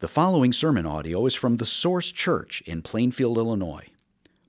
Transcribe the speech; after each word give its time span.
The 0.00 0.06
following 0.06 0.52
sermon 0.52 0.86
audio 0.86 1.26
is 1.26 1.34
from 1.34 1.56
the 1.56 1.66
Source 1.66 2.12
Church 2.12 2.62
in 2.64 2.82
Plainfield, 2.82 3.36
Illinois. 3.36 3.88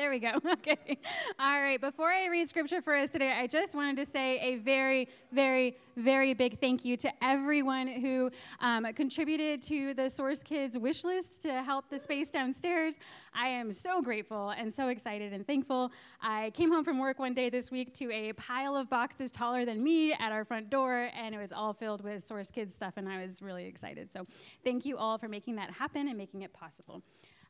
There 0.00 0.08
we 0.08 0.18
go. 0.18 0.40
Okay. 0.50 0.98
All 1.38 1.60
right. 1.60 1.80
Before 1.80 2.10
I 2.10 2.26
read 2.28 2.48
scripture 2.48 2.80
for 2.82 2.96
us 2.96 3.10
today, 3.10 3.32
I 3.32 3.46
just 3.46 3.74
wanted 3.74 3.96
to 3.98 4.10
say 4.10 4.38
a 4.40 4.56
very, 4.56 5.08
very, 5.30 5.76
very 5.96 6.32
big 6.32 6.58
thank 6.58 6.84
you 6.84 6.96
to 6.98 7.10
everyone 7.22 7.86
who 7.86 8.30
um, 8.60 8.86
contributed 8.94 9.62
to 9.64 9.94
the 9.94 10.08
Source 10.08 10.42
Kids 10.42 10.78
wish 10.78 11.04
list 11.04 11.42
to 11.42 11.62
help 11.62 11.88
the 11.90 11.98
space 11.98 12.30
downstairs. 12.30 12.96
I 13.34 13.48
am 13.48 13.72
so 13.72 14.00
grateful 14.00 14.50
and 14.50 14.72
so 14.72 14.88
excited 14.88 15.32
and 15.32 15.46
thankful. 15.46 15.92
I 16.22 16.50
came 16.50 16.72
home 16.72 16.84
from 16.84 16.98
work 16.98 17.18
one 17.18 17.34
day 17.34 17.50
this 17.50 17.70
week 17.70 17.94
to 17.94 18.10
a 18.10 18.32
pile 18.34 18.76
of 18.76 18.88
boxes 18.88 19.30
taller 19.30 19.64
than 19.64 19.82
me 19.82 20.14
at 20.14 20.32
our 20.32 20.44
front 20.44 20.70
door, 20.70 21.10
and 21.14 21.34
it 21.34 21.38
was 21.38 21.52
all 21.52 21.74
filled 21.74 22.02
with 22.02 22.26
Source 22.26 22.50
Kids 22.50 22.74
stuff, 22.74 22.94
and 22.96 23.06
I 23.06 23.22
was 23.22 23.42
really 23.42 23.66
excited. 23.66 24.10
So 24.10 24.26
thank 24.64 24.86
you 24.86 24.96
all 24.96 25.18
for 25.18 25.28
making 25.28 25.56
that 25.56 25.70
happen 25.70 26.08
and 26.08 26.16
making 26.16 26.42
it 26.42 26.52
possible. 26.54 27.02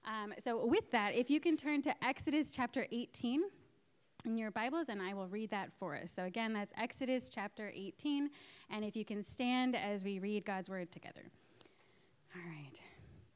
Um, 0.05 0.33
so, 0.43 0.65
with 0.65 0.91
that, 0.93 1.15
if 1.15 1.31
you 1.31 1.41
can 1.41 1.57
turn 1.57 1.83
to 1.83 2.05
Exodus 2.05 2.51
chapter 2.51 2.87
18 2.91 3.43
in 4.25 4.39
your 4.39 4.51
Bibles, 4.51 4.89
and 4.89 5.01
I 5.01 5.15
will 5.15 5.29
read 5.29 5.51
that 5.51 5.73
for 5.79 5.97
us. 5.97 6.13
So, 6.13 6.25
again, 6.25 6.53
that's 6.53 6.73
Exodus 6.77 7.29
chapter 7.29 7.71
18. 7.75 8.31
And 8.71 8.85
if 8.85 8.97
you 8.97 9.05
can 9.05 9.23
stand 9.23 9.77
as 9.77 10.05
we 10.05 10.19
read 10.19 10.45
God's 10.45 10.71
word 10.71 10.91
together. 10.91 11.23
All 12.35 12.43
right. 12.51 12.81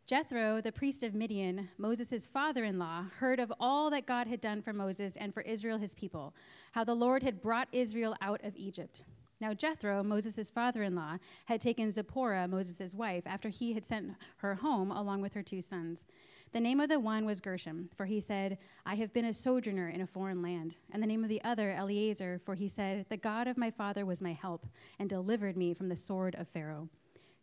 Jethro, 0.06 0.60
the 0.60 0.72
priest 0.72 1.02
of 1.02 1.14
Midian, 1.14 1.68
Moses' 1.78 2.26
father 2.26 2.64
in 2.64 2.78
law, 2.78 3.06
heard 3.18 3.40
of 3.40 3.52
all 3.58 3.88
that 3.90 4.06
God 4.06 4.26
had 4.26 4.40
done 4.40 4.60
for 4.60 4.74
Moses 4.74 5.16
and 5.16 5.32
for 5.32 5.40
Israel, 5.42 5.78
his 5.78 5.94
people, 5.94 6.34
how 6.72 6.84
the 6.84 6.94
Lord 6.94 7.22
had 7.22 7.40
brought 7.40 7.68
Israel 7.72 8.14
out 8.20 8.44
of 8.44 8.54
Egypt. 8.54 9.04
Now, 9.40 9.52
Jethro, 9.52 10.02
Moses' 10.02 10.50
father 10.50 10.82
in 10.82 10.94
law, 10.94 11.18
had 11.46 11.60
taken 11.60 11.90
Zipporah, 11.90 12.48
Moses' 12.48 12.94
wife, 12.94 13.24
after 13.26 13.48
he 13.48 13.72
had 13.72 13.84
sent 13.84 14.12
her 14.38 14.54
home 14.54 14.90
along 14.90 15.22
with 15.22 15.34
her 15.34 15.42
two 15.42 15.60
sons. 15.60 16.04
The 16.52 16.60
name 16.60 16.78
of 16.78 16.88
the 16.88 17.00
one 17.00 17.26
was 17.26 17.40
Gershom, 17.40 17.90
for 17.96 18.06
he 18.06 18.20
said, 18.20 18.58
I 18.86 18.94
have 18.94 19.12
been 19.12 19.24
a 19.24 19.32
sojourner 19.32 19.88
in 19.88 20.00
a 20.00 20.06
foreign 20.06 20.40
land. 20.40 20.76
And 20.92 21.02
the 21.02 21.06
name 21.06 21.24
of 21.24 21.28
the 21.28 21.42
other, 21.42 21.72
Eliezer, 21.72 22.40
for 22.44 22.54
he 22.54 22.68
said, 22.68 23.06
The 23.08 23.16
God 23.16 23.48
of 23.48 23.58
my 23.58 23.72
father 23.72 24.06
was 24.06 24.22
my 24.22 24.32
help, 24.32 24.66
and 25.00 25.08
delivered 25.08 25.56
me 25.56 25.74
from 25.74 25.88
the 25.88 25.96
sword 25.96 26.36
of 26.36 26.46
Pharaoh. 26.46 26.88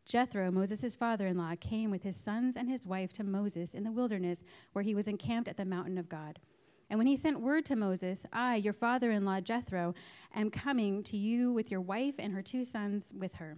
Jethro, 0.05 0.49
Moses' 0.49 0.95
father 0.95 1.27
in 1.27 1.37
law, 1.37 1.55
came 1.59 1.91
with 1.91 2.03
his 2.03 2.15
sons 2.15 2.55
and 2.55 2.69
his 2.69 2.87
wife 2.87 3.11
to 3.13 3.23
Moses 3.23 3.73
in 3.73 3.83
the 3.83 3.91
wilderness, 3.91 4.43
where 4.71 4.83
he 4.83 4.95
was 4.95 5.07
encamped 5.07 5.49
at 5.49 5.57
the 5.57 5.65
mountain 5.65 5.97
of 5.97 6.07
God. 6.07 6.39
And 6.91 6.97
when 6.97 7.07
he 7.07 7.15
sent 7.15 7.39
word 7.39 7.65
to 7.67 7.77
Moses, 7.77 8.25
I, 8.33 8.57
your 8.57 8.73
father 8.73 9.11
in 9.11 9.23
law 9.23 9.39
Jethro, 9.39 9.95
am 10.35 10.51
coming 10.51 11.03
to 11.03 11.15
you 11.15 11.53
with 11.53 11.71
your 11.71 11.79
wife 11.79 12.15
and 12.19 12.33
her 12.33 12.41
two 12.41 12.65
sons 12.65 13.13
with 13.17 13.35
her. 13.35 13.55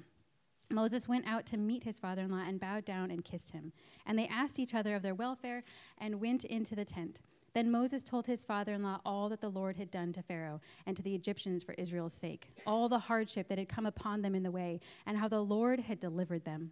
Moses 0.69 1.07
went 1.07 1.25
out 1.25 1.47
to 1.47 1.57
meet 1.57 1.83
his 1.83 1.97
father 1.97 2.21
in 2.21 2.31
law 2.31 2.43
and 2.47 2.59
bowed 2.59 2.85
down 2.85 3.09
and 3.09 3.25
kissed 3.25 3.49
him. 3.49 3.73
And 4.05 4.19
they 4.19 4.27
asked 4.27 4.59
each 4.59 4.75
other 4.75 4.95
of 4.95 5.01
their 5.01 5.15
welfare 5.15 5.63
and 5.97 6.21
went 6.21 6.45
into 6.45 6.75
the 6.75 6.85
tent. 6.85 7.21
Then 7.55 7.71
Moses 7.71 8.03
told 8.03 8.27
his 8.27 8.43
father 8.43 8.75
in 8.75 8.83
law 8.83 8.99
all 9.03 9.29
that 9.29 9.41
the 9.41 9.49
Lord 9.49 9.77
had 9.77 9.89
done 9.89 10.13
to 10.13 10.21
Pharaoh 10.21 10.61
and 10.85 10.95
to 10.95 11.01
the 11.01 11.15
Egyptians 11.15 11.63
for 11.63 11.73
Israel's 11.73 12.13
sake, 12.13 12.55
all 12.67 12.87
the 12.87 12.99
hardship 12.99 13.47
that 13.47 13.57
had 13.57 13.67
come 13.67 13.87
upon 13.87 14.21
them 14.21 14.35
in 14.35 14.43
the 14.43 14.51
way, 14.51 14.79
and 15.07 15.17
how 15.17 15.27
the 15.27 15.43
Lord 15.43 15.79
had 15.79 15.99
delivered 15.99 16.45
them. 16.45 16.71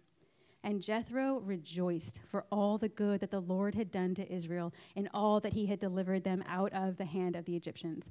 And 0.64 0.82
Jethro 0.82 1.40
rejoiced 1.40 2.20
for 2.30 2.44
all 2.52 2.78
the 2.78 2.88
good 2.88 3.20
that 3.20 3.30
the 3.30 3.40
Lord 3.40 3.74
had 3.74 3.90
done 3.90 4.14
to 4.14 4.32
Israel 4.32 4.72
and 4.94 5.08
all 5.12 5.40
that 5.40 5.54
he 5.54 5.66
had 5.66 5.80
delivered 5.80 6.22
them 6.22 6.44
out 6.46 6.72
of 6.72 6.96
the 6.96 7.04
hand 7.04 7.34
of 7.34 7.44
the 7.44 7.56
Egyptians. 7.56 8.10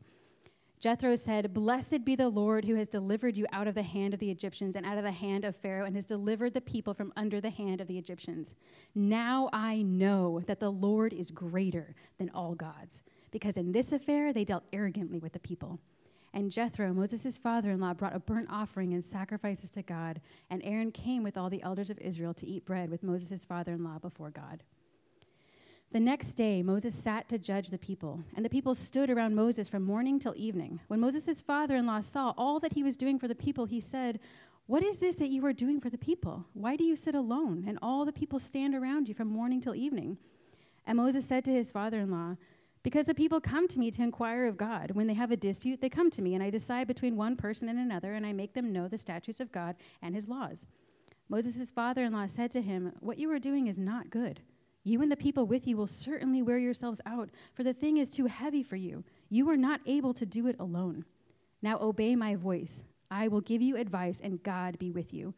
Jethro 0.81 1.15
said, 1.15 1.53
Blessed 1.53 2.03
be 2.03 2.15
the 2.15 2.27
Lord 2.27 2.65
who 2.65 2.73
has 2.73 2.87
delivered 2.87 3.37
you 3.37 3.45
out 3.53 3.67
of 3.67 3.75
the 3.75 3.83
hand 3.83 4.15
of 4.15 4.19
the 4.19 4.31
Egyptians 4.31 4.75
and 4.75 4.83
out 4.83 4.97
of 4.97 5.03
the 5.03 5.11
hand 5.11 5.45
of 5.45 5.55
Pharaoh 5.55 5.85
and 5.85 5.95
has 5.95 6.05
delivered 6.05 6.55
the 6.55 6.59
people 6.61 6.95
from 6.95 7.13
under 7.15 7.39
the 7.39 7.51
hand 7.51 7.81
of 7.81 7.87
the 7.87 7.99
Egyptians. 7.99 8.55
Now 8.95 9.47
I 9.53 9.83
know 9.83 10.41
that 10.47 10.59
the 10.59 10.71
Lord 10.71 11.13
is 11.13 11.29
greater 11.29 11.93
than 12.17 12.31
all 12.33 12.55
gods, 12.55 13.03
because 13.29 13.57
in 13.57 13.71
this 13.71 13.91
affair 13.91 14.33
they 14.33 14.43
dealt 14.43 14.63
arrogantly 14.73 15.19
with 15.19 15.33
the 15.33 15.39
people. 15.39 15.79
And 16.33 16.51
Jethro, 16.51 16.93
Moses' 16.93 17.37
father 17.37 17.71
in 17.71 17.81
law, 17.81 17.93
brought 17.93 18.15
a 18.15 18.19
burnt 18.19 18.47
offering 18.49 18.93
and 18.93 19.03
sacrifices 19.03 19.69
to 19.71 19.81
God, 19.81 20.21
and 20.49 20.61
Aaron 20.63 20.91
came 20.91 21.23
with 21.23 21.37
all 21.37 21.49
the 21.49 21.61
elders 21.61 21.89
of 21.89 21.99
Israel 21.99 22.33
to 22.35 22.47
eat 22.47 22.65
bread 22.65 22.89
with 22.89 23.03
Moses' 23.03 23.43
father 23.43 23.73
in 23.73 23.83
law 23.83 23.99
before 23.99 24.29
God. 24.29 24.63
The 25.91 25.99
next 25.99 26.35
day, 26.35 26.63
Moses 26.63 26.95
sat 26.95 27.27
to 27.27 27.37
judge 27.37 27.69
the 27.69 27.77
people, 27.77 28.23
and 28.33 28.45
the 28.45 28.49
people 28.49 28.75
stood 28.75 29.09
around 29.09 29.35
Moses 29.35 29.67
from 29.67 29.83
morning 29.83 30.19
till 30.19 30.33
evening. 30.37 30.79
When 30.87 31.01
Moses' 31.01 31.41
father 31.41 31.75
in 31.75 31.85
law 31.85 31.99
saw 31.99 32.33
all 32.37 32.61
that 32.61 32.73
he 32.73 32.83
was 32.83 32.95
doing 32.95 33.19
for 33.19 33.27
the 33.27 33.35
people, 33.35 33.65
he 33.65 33.81
said, 33.81 34.21
What 34.67 34.83
is 34.83 34.99
this 34.99 35.15
that 35.15 35.31
you 35.31 35.45
are 35.45 35.51
doing 35.51 35.81
for 35.81 35.89
the 35.89 35.97
people? 35.97 36.45
Why 36.53 36.77
do 36.77 36.85
you 36.85 36.95
sit 36.95 37.13
alone, 37.13 37.65
and 37.67 37.77
all 37.81 38.05
the 38.05 38.13
people 38.13 38.39
stand 38.39 38.73
around 38.73 39.09
you 39.09 39.13
from 39.13 39.27
morning 39.27 39.59
till 39.59 39.75
evening? 39.75 40.17
And 40.87 40.95
Moses 40.95 41.25
said 41.25 41.43
to 41.45 41.51
his 41.51 41.71
father 41.71 41.99
in 41.99 42.09
law, 42.09 42.37
Because 42.83 43.05
the 43.05 43.13
people 43.13 43.39
come 43.39 43.67
to 43.67 43.79
me 43.79 43.91
to 43.91 44.01
inquire 44.01 44.45
of 44.45 44.57
God. 44.57 44.91
When 44.91 45.05
they 45.05 45.13
have 45.13 45.31
a 45.31 45.37
dispute, 45.37 45.81
they 45.81 45.89
come 45.89 46.09
to 46.11 46.21
me, 46.21 46.33
and 46.33 46.43
I 46.43 46.49
decide 46.49 46.87
between 46.87 47.15
one 47.15 47.35
person 47.35 47.69
and 47.69 47.77
another, 47.77 48.13
and 48.13 48.25
I 48.25 48.33
make 48.33 48.53
them 48.53 48.73
know 48.73 48.87
the 48.87 48.97
statutes 48.97 49.39
of 49.39 49.51
God 49.51 49.75
and 50.01 50.15
his 50.15 50.27
laws. 50.27 50.65
Moses' 51.29 51.71
father 51.71 52.03
in 52.03 52.13
law 52.13 52.25
said 52.25 52.51
to 52.51 52.61
him, 52.61 52.91
What 52.99 53.19
you 53.19 53.31
are 53.31 53.39
doing 53.39 53.67
is 53.67 53.77
not 53.77 54.09
good. 54.09 54.41
You 54.83 55.01
and 55.03 55.11
the 55.11 55.15
people 55.15 55.45
with 55.45 55.67
you 55.67 55.77
will 55.77 55.87
certainly 55.87 56.41
wear 56.41 56.57
yourselves 56.57 57.01
out, 57.05 57.29
for 57.53 57.63
the 57.63 57.73
thing 57.73 57.97
is 57.97 58.09
too 58.09 58.25
heavy 58.25 58.63
for 58.63 58.75
you. 58.75 59.03
You 59.29 59.47
are 59.49 59.57
not 59.57 59.81
able 59.85 60.13
to 60.15 60.25
do 60.25 60.47
it 60.47 60.55
alone. 60.59 61.05
Now 61.61 61.77
obey 61.79 62.15
my 62.15 62.35
voice. 62.35 62.83
I 63.11 63.27
will 63.27 63.41
give 63.41 63.61
you 63.61 63.77
advice, 63.77 64.19
and 64.23 64.41
God 64.41 64.79
be 64.79 64.91
with 64.91 65.13
you. 65.13 65.35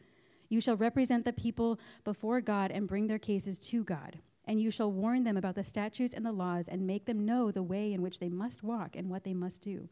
You 0.48 0.62
shall 0.62 0.78
represent 0.78 1.26
the 1.26 1.34
people 1.34 1.80
before 2.06 2.40
God 2.40 2.72
and 2.72 2.88
bring 2.88 3.08
their 3.08 3.20
cases 3.20 3.60
to 3.60 3.84
God. 3.84 4.20
And 4.46 4.62
you 4.62 4.72
shall 4.72 4.92
warn 4.92 5.24
them 5.24 5.38
about 5.38 5.56
the 5.56 5.64
statutes 5.64 6.14
and 6.14 6.26
the 6.26 6.32
laws, 6.32 6.68
and 6.68 6.86
make 6.86 7.06
them 7.06 7.26
know 7.26 7.52
the 7.52 7.64
way 7.64 7.94
in 7.94 8.02
which 8.02 8.20
they 8.20 8.30
must 8.30 8.64
walk 8.64 8.96
and 8.96 9.10
what 9.10 9.24
they 9.24 9.34
must 9.34 9.62
do. 9.62 9.88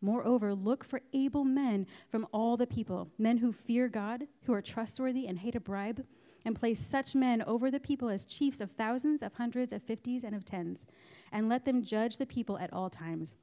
Moreover, 0.00 0.54
look 0.54 0.82
for 0.82 1.00
able 1.12 1.44
men 1.44 1.86
from 2.10 2.26
all 2.32 2.56
the 2.56 2.66
people, 2.66 3.08
men 3.18 3.38
who 3.38 3.52
fear 3.52 3.88
God, 3.88 4.26
who 4.44 4.52
are 4.52 4.62
trustworthy 4.62 5.26
and 5.28 5.38
hate 5.38 5.54
a 5.54 5.60
bribe 5.60 6.04
and 6.44 6.56
place 6.56 6.80
such 6.80 7.14
men 7.14 7.42
over 7.42 7.70
the 7.70 7.78
people 7.78 8.08
as 8.08 8.24
chiefs 8.24 8.60
of 8.60 8.72
thousands, 8.72 9.22
of 9.22 9.32
hundreds, 9.34 9.72
of 9.72 9.82
fifties, 9.82 10.24
and 10.24 10.34
of 10.34 10.44
tens, 10.44 10.84
and 11.30 11.48
let 11.48 11.64
them 11.64 11.82
judge 11.82 12.16
the 12.16 12.26
people 12.26 12.58
at 12.58 12.72
all 12.72 12.90
times. 12.90 13.36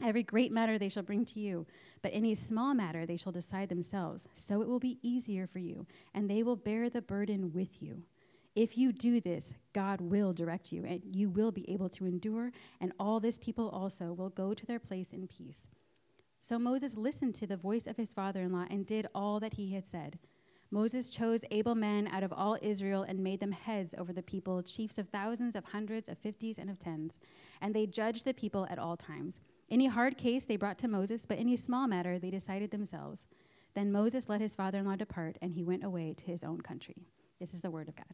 Every 0.00 0.22
great 0.22 0.52
matter 0.52 0.78
they 0.78 0.88
shall 0.88 1.02
bring 1.02 1.24
to 1.26 1.40
you, 1.40 1.66
but 2.02 2.12
any 2.14 2.36
small 2.36 2.74
matter 2.74 3.04
they 3.04 3.16
shall 3.16 3.32
decide 3.32 3.68
themselves. 3.68 4.28
So 4.34 4.62
it 4.62 4.68
will 4.68 4.78
be 4.78 5.00
easier 5.02 5.48
for 5.48 5.58
you, 5.58 5.86
and 6.14 6.30
they 6.30 6.44
will 6.44 6.54
bear 6.54 6.88
the 6.88 7.02
burden 7.02 7.52
with 7.52 7.82
you. 7.82 8.04
If 8.58 8.76
you 8.76 8.90
do 8.90 9.20
this, 9.20 9.54
God 9.72 10.00
will 10.00 10.32
direct 10.32 10.72
you, 10.72 10.84
and 10.84 11.00
you 11.14 11.28
will 11.28 11.52
be 11.52 11.70
able 11.70 11.88
to 11.90 12.06
endure, 12.06 12.50
and 12.80 12.92
all 12.98 13.20
this 13.20 13.38
people 13.38 13.68
also 13.68 14.12
will 14.12 14.30
go 14.30 14.52
to 14.52 14.66
their 14.66 14.80
place 14.80 15.12
in 15.12 15.28
peace. 15.28 15.68
So 16.40 16.58
Moses 16.58 16.96
listened 16.96 17.36
to 17.36 17.46
the 17.46 17.56
voice 17.56 17.86
of 17.86 17.96
his 17.96 18.12
father 18.12 18.42
in 18.42 18.52
law 18.52 18.64
and 18.68 18.84
did 18.84 19.06
all 19.14 19.38
that 19.38 19.54
he 19.54 19.74
had 19.74 19.86
said. 19.86 20.18
Moses 20.72 21.08
chose 21.08 21.44
able 21.52 21.76
men 21.76 22.08
out 22.08 22.24
of 22.24 22.32
all 22.32 22.58
Israel 22.60 23.04
and 23.04 23.22
made 23.22 23.38
them 23.38 23.52
heads 23.52 23.94
over 23.96 24.12
the 24.12 24.24
people, 24.24 24.60
chiefs 24.60 24.98
of 24.98 25.08
thousands, 25.08 25.54
of 25.54 25.66
hundreds, 25.66 26.08
of 26.08 26.18
fifties, 26.18 26.58
and 26.58 26.68
of 26.68 26.80
tens. 26.80 27.20
And 27.60 27.72
they 27.72 27.86
judged 27.86 28.24
the 28.24 28.34
people 28.34 28.66
at 28.68 28.80
all 28.80 28.96
times. 28.96 29.38
Any 29.70 29.86
hard 29.86 30.18
case 30.18 30.46
they 30.46 30.56
brought 30.56 30.78
to 30.78 30.88
Moses, 30.88 31.26
but 31.26 31.38
any 31.38 31.56
small 31.56 31.86
matter 31.86 32.18
they 32.18 32.30
decided 32.32 32.72
themselves. 32.72 33.28
Then 33.76 33.92
Moses 33.92 34.28
let 34.28 34.40
his 34.40 34.56
father 34.56 34.80
in 34.80 34.86
law 34.86 34.96
depart, 34.96 35.38
and 35.40 35.52
he 35.52 35.62
went 35.62 35.84
away 35.84 36.12
to 36.18 36.24
his 36.24 36.42
own 36.42 36.60
country. 36.60 37.06
This 37.38 37.54
is 37.54 37.60
the 37.60 37.70
word 37.70 37.86
of 37.88 37.94
God. 37.94 38.04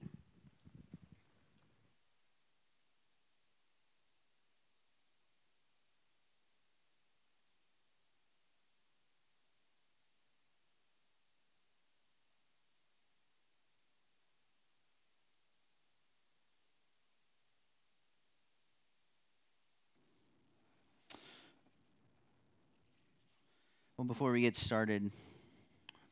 Well, 24.05 24.09
before 24.09 24.33
we 24.33 24.43
get 24.43 24.55
started, 24.55 25.11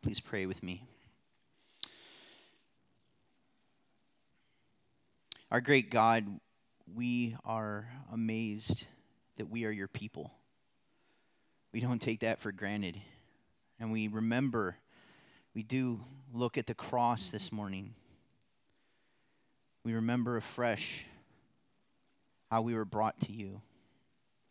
please 0.00 0.18
pray 0.18 0.46
with 0.46 0.62
me. 0.62 0.82
Our 5.50 5.60
great 5.60 5.90
God, 5.90 6.24
we 6.94 7.36
are 7.44 7.86
amazed 8.10 8.86
that 9.36 9.50
we 9.50 9.66
are 9.66 9.70
your 9.70 9.88
people. 9.88 10.32
We 11.74 11.80
don't 11.80 12.00
take 12.00 12.20
that 12.20 12.40
for 12.40 12.50
granted. 12.50 12.98
And 13.78 13.92
we 13.92 14.08
remember, 14.08 14.78
we 15.54 15.62
do 15.62 16.00
look 16.32 16.56
at 16.56 16.66
the 16.66 16.74
cross 16.74 17.28
this 17.28 17.52
morning. 17.52 17.92
We 19.84 19.92
remember 19.92 20.38
afresh 20.38 21.04
how 22.50 22.62
we 22.62 22.74
were 22.74 22.86
brought 22.86 23.20
to 23.20 23.32
you, 23.32 23.60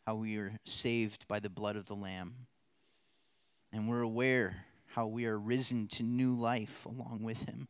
how 0.06 0.14
we 0.14 0.38
were 0.38 0.52
saved 0.66 1.28
by 1.28 1.40
the 1.40 1.50
blood 1.50 1.76
of 1.76 1.88
the 1.88 1.96
Lamb. 1.96 2.36
And 3.74 3.88
we're 3.88 4.02
aware 4.02 4.66
how 4.88 5.08
we 5.08 5.26
are 5.26 5.38
risen 5.38 5.88
to 5.88 6.04
new 6.04 6.36
life 6.36 6.86
along 6.86 7.24
with 7.24 7.44
him. 7.44 7.68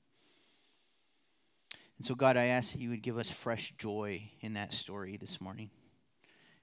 And 1.97 2.05
so, 2.05 2.15
God, 2.15 2.35
I 2.35 2.45
ask 2.45 2.71
that 2.71 2.79
you 2.79 2.89
would 2.89 3.03
give 3.03 3.19
us 3.19 3.29
fresh 3.29 3.73
joy 3.77 4.31
in 4.39 4.53
that 4.53 4.73
story 4.73 5.17
this 5.17 5.39
morning. 5.39 5.69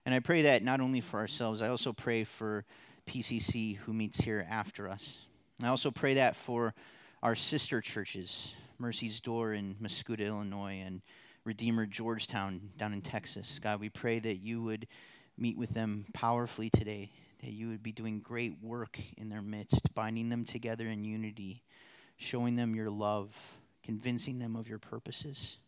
And 0.05 0.15
I 0.15 0.19
pray 0.19 0.43
that 0.43 0.65
not 0.65 0.81
only 0.81 1.01
for 1.01 1.21
ourselves, 1.21 1.63
I 1.63 1.69
also 1.69 1.93
pray 1.93 2.25
for 2.25 2.65
PCC 3.07 3.77
who 3.77 3.93
meets 3.93 4.21
here 4.21 4.47
after 4.51 4.89
us. 4.89 5.19
I 5.63 5.69
also 5.69 5.91
pray 5.91 6.15
that 6.15 6.35
for 6.35 6.75
our 7.23 7.35
sister 7.35 7.81
churches, 7.81 8.55
Mercy's 8.79 9.21
Door 9.21 9.55
in 9.55 9.77
Mascoutah, 9.81 10.27
Illinois, 10.27 10.83
and 10.85 11.03
Redeemer 11.45 11.87
Georgetown 11.87 12.71
down 12.77 12.93
in 12.93 13.01
Texas. 13.01 13.59
God, 13.59 13.81
we 13.81 13.89
pray 13.89 14.19
that 14.19 14.37
you 14.37 14.63
would 14.63 14.87
meet 15.37 15.57
with 15.57 15.71
them 15.71 16.05
powerfully 16.13 16.71
today, 16.71 17.11
that 17.41 17.53
you 17.53 17.69
would 17.69 17.83
be 17.83 17.93
doing 17.93 18.21
great 18.21 18.63
work 18.63 18.99
in 19.17 19.29
their 19.29 19.43
midst, 19.43 19.95
binding 19.95 20.29
them 20.29 20.45
together 20.45 20.89
in 20.89 21.05
unity, 21.05 21.63
showing 22.17 22.57
them 22.57 22.75
your 22.75 22.91
love, 22.91 23.35
convincing 23.83 24.39
them 24.39 24.57
of 24.57 24.69
your 24.69 24.79
purposes. 24.79 25.59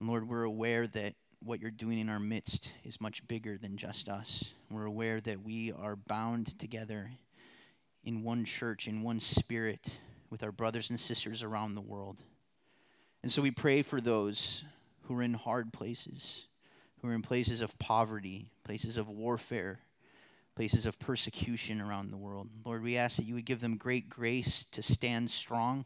And 0.00 0.08
Lord, 0.08 0.28
we're 0.28 0.44
aware 0.44 0.86
that 0.86 1.14
what 1.40 1.60
you're 1.60 1.70
doing 1.70 1.98
in 1.98 2.08
our 2.08 2.20
midst 2.20 2.72
is 2.84 3.00
much 3.00 3.26
bigger 3.26 3.58
than 3.58 3.76
just 3.76 4.08
us. 4.08 4.50
We're 4.70 4.86
aware 4.86 5.20
that 5.20 5.42
we 5.42 5.72
are 5.72 5.96
bound 5.96 6.58
together 6.58 7.10
in 8.04 8.22
one 8.22 8.44
church, 8.44 8.86
in 8.86 9.02
one 9.02 9.20
spirit, 9.20 9.98
with 10.30 10.42
our 10.42 10.52
brothers 10.52 10.88
and 10.90 10.98
sisters 10.98 11.42
around 11.42 11.74
the 11.74 11.80
world. 11.80 12.18
And 13.22 13.30
so 13.30 13.42
we 13.42 13.50
pray 13.50 13.82
for 13.82 14.00
those 14.00 14.64
who 15.02 15.18
are 15.18 15.22
in 15.22 15.34
hard 15.34 15.72
places, 15.72 16.46
who 17.00 17.08
are 17.08 17.14
in 17.14 17.22
places 17.22 17.60
of 17.60 17.78
poverty, 17.78 18.50
places 18.64 18.96
of 18.96 19.08
warfare, 19.08 19.80
places 20.54 20.86
of 20.86 20.98
persecution 20.98 21.80
around 21.80 22.10
the 22.10 22.16
world. 22.16 22.48
Lord, 22.64 22.82
we 22.82 22.96
ask 22.96 23.16
that 23.16 23.24
you 23.24 23.34
would 23.34 23.46
give 23.46 23.60
them 23.60 23.76
great 23.76 24.08
grace 24.08 24.64
to 24.72 24.82
stand 24.82 25.30
strong. 25.30 25.84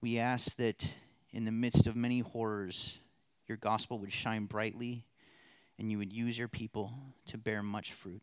We 0.00 0.18
ask 0.18 0.56
that 0.56 0.94
in 1.32 1.44
the 1.44 1.50
midst 1.50 1.86
of 1.86 1.96
many 1.96 2.20
horrors, 2.20 2.98
your 3.48 3.56
gospel 3.56 3.98
would 3.98 4.12
shine 4.12 4.46
brightly 4.46 5.04
and 5.78 5.90
you 5.90 5.98
would 5.98 6.12
use 6.12 6.38
your 6.38 6.48
people 6.48 6.92
to 7.26 7.38
bear 7.38 7.62
much 7.62 7.92
fruit. 7.92 8.22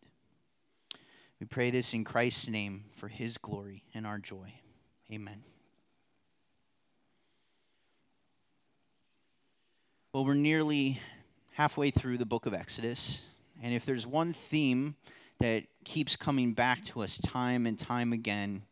We 1.40 1.46
pray 1.46 1.72
this 1.72 1.94
in 1.94 2.04
Christ's 2.04 2.48
name 2.48 2.86
for 2.94 3.08
his 3.08 3.38
glory 3.38 3.84
and 3.94 4.06
our 4.06 4.20
joy. 4.20 4.54
Amen. 5.12 5.44
Well, 10.14 10.26
we're 10.26 10.34
nearly 10.34 11.00
halfway 11.54 11.92
through 11.92 12.18
the 12.18 12.26
book 12.26 12.46
of 12.46 12.54
Exodus. 12.54 13.22
And 13.62 13.74
if 13.74 13.86
there's 13.86 14.08
one 14.08 14.34
theme 14.34 14.96
that 15.40 15.64
keeps 15.86 16.16
coming 16.16 16.54
back 16.54 16.84
to 16.86 17.02
us 17.02 17.18
time 17.18 17.66
and 17.66 17.78
time 17.78 18.14
again, 18.14 18.64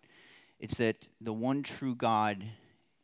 it's 0.60 0.78
that 0.78 1.08
the 1.22 1.34
one 1.34 1.64
true 1.64 1.96
God 1.96 2.44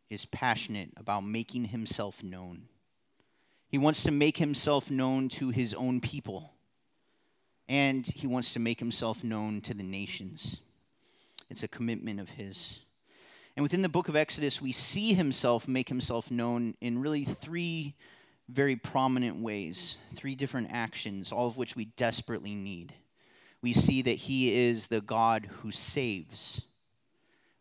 is 0.09 0.25
passionate 0.25 0.91
about 0.97 1.23
making 1.23 1.65
himself 1.65 2.23
known. 2.23 2.63
He 3.67 3.77
wants 3.77 4.03
to 4.03 4.11
make 4.11 4.37
himself 4.37 4.91
known 4.91 5.29
to 5.29 5.49
his 5.49 5.73
own 5.73 5.99
people 5.99 6.53
and 7.67 8.05
he 8.05 8.27
wants 8.27 8.53
to 8.53 8.59
make 8.59 8.79
himself 8.79 9.23
known 9.23 9.61
to 9.61 9.73
the 9.73 9.83
nations. 9.83 10.57
It's 11.49 11.63
a 11.63 11.67
commitment 11.67 12.19
of 12.19 12.29
his. 12.29 12.79
And 13.55 13.63
within 13.63 13.81
the 13.81 13.89
book 13.89 14.09
of 14.09 14.15
Exodus, 14.15 14.61
we 14.61 14.71
see 14.71 15.13
himself 15.13 15.67
make 15.67 15.89
himself 15.89 16.31
known 16.31 16.75
in 16.81 16.99
really 16.99 17.23
three 17.23 17.95
very 18.49 18.75
prominent 18.75 19.41
ways, 19.41 19.97
three 20.15 20.35
different 20.35 20.69
actions, 20.71 21.31
all 21.31 21.47
of 21.47 21.57
which 21.57 21.75
we 21.75 21.85
desperately 21.85 22.55
need. 22.55 22.93
We 23.61 23.73
see 23.73 24.01
that 24.01 24.11
he 24.11 24.53
is 24.67 24.87
the 24.87 25.01
God 25.01 25.47
who 25.61 25.71
saves, 25.71 26.63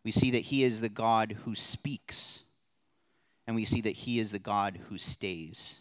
we 0.03 0.11
see 0.11 0.31
that 0.31 0.39
he 0.39 0.65
is 0.65 0.81
the 0.81 0.89
God 0.89 1.37
who 1.45 1.55
speaks, 1.55 2.43
and 3.47 3.55
we 3.55 3.63
see 3.63 3.81
that 3.81 3.91
he 3.91 4.19
is 4.19 4.31
the 4.31 4.39
God 4.39 4.79
who 4.89 4.97
stays. 4.97 5.75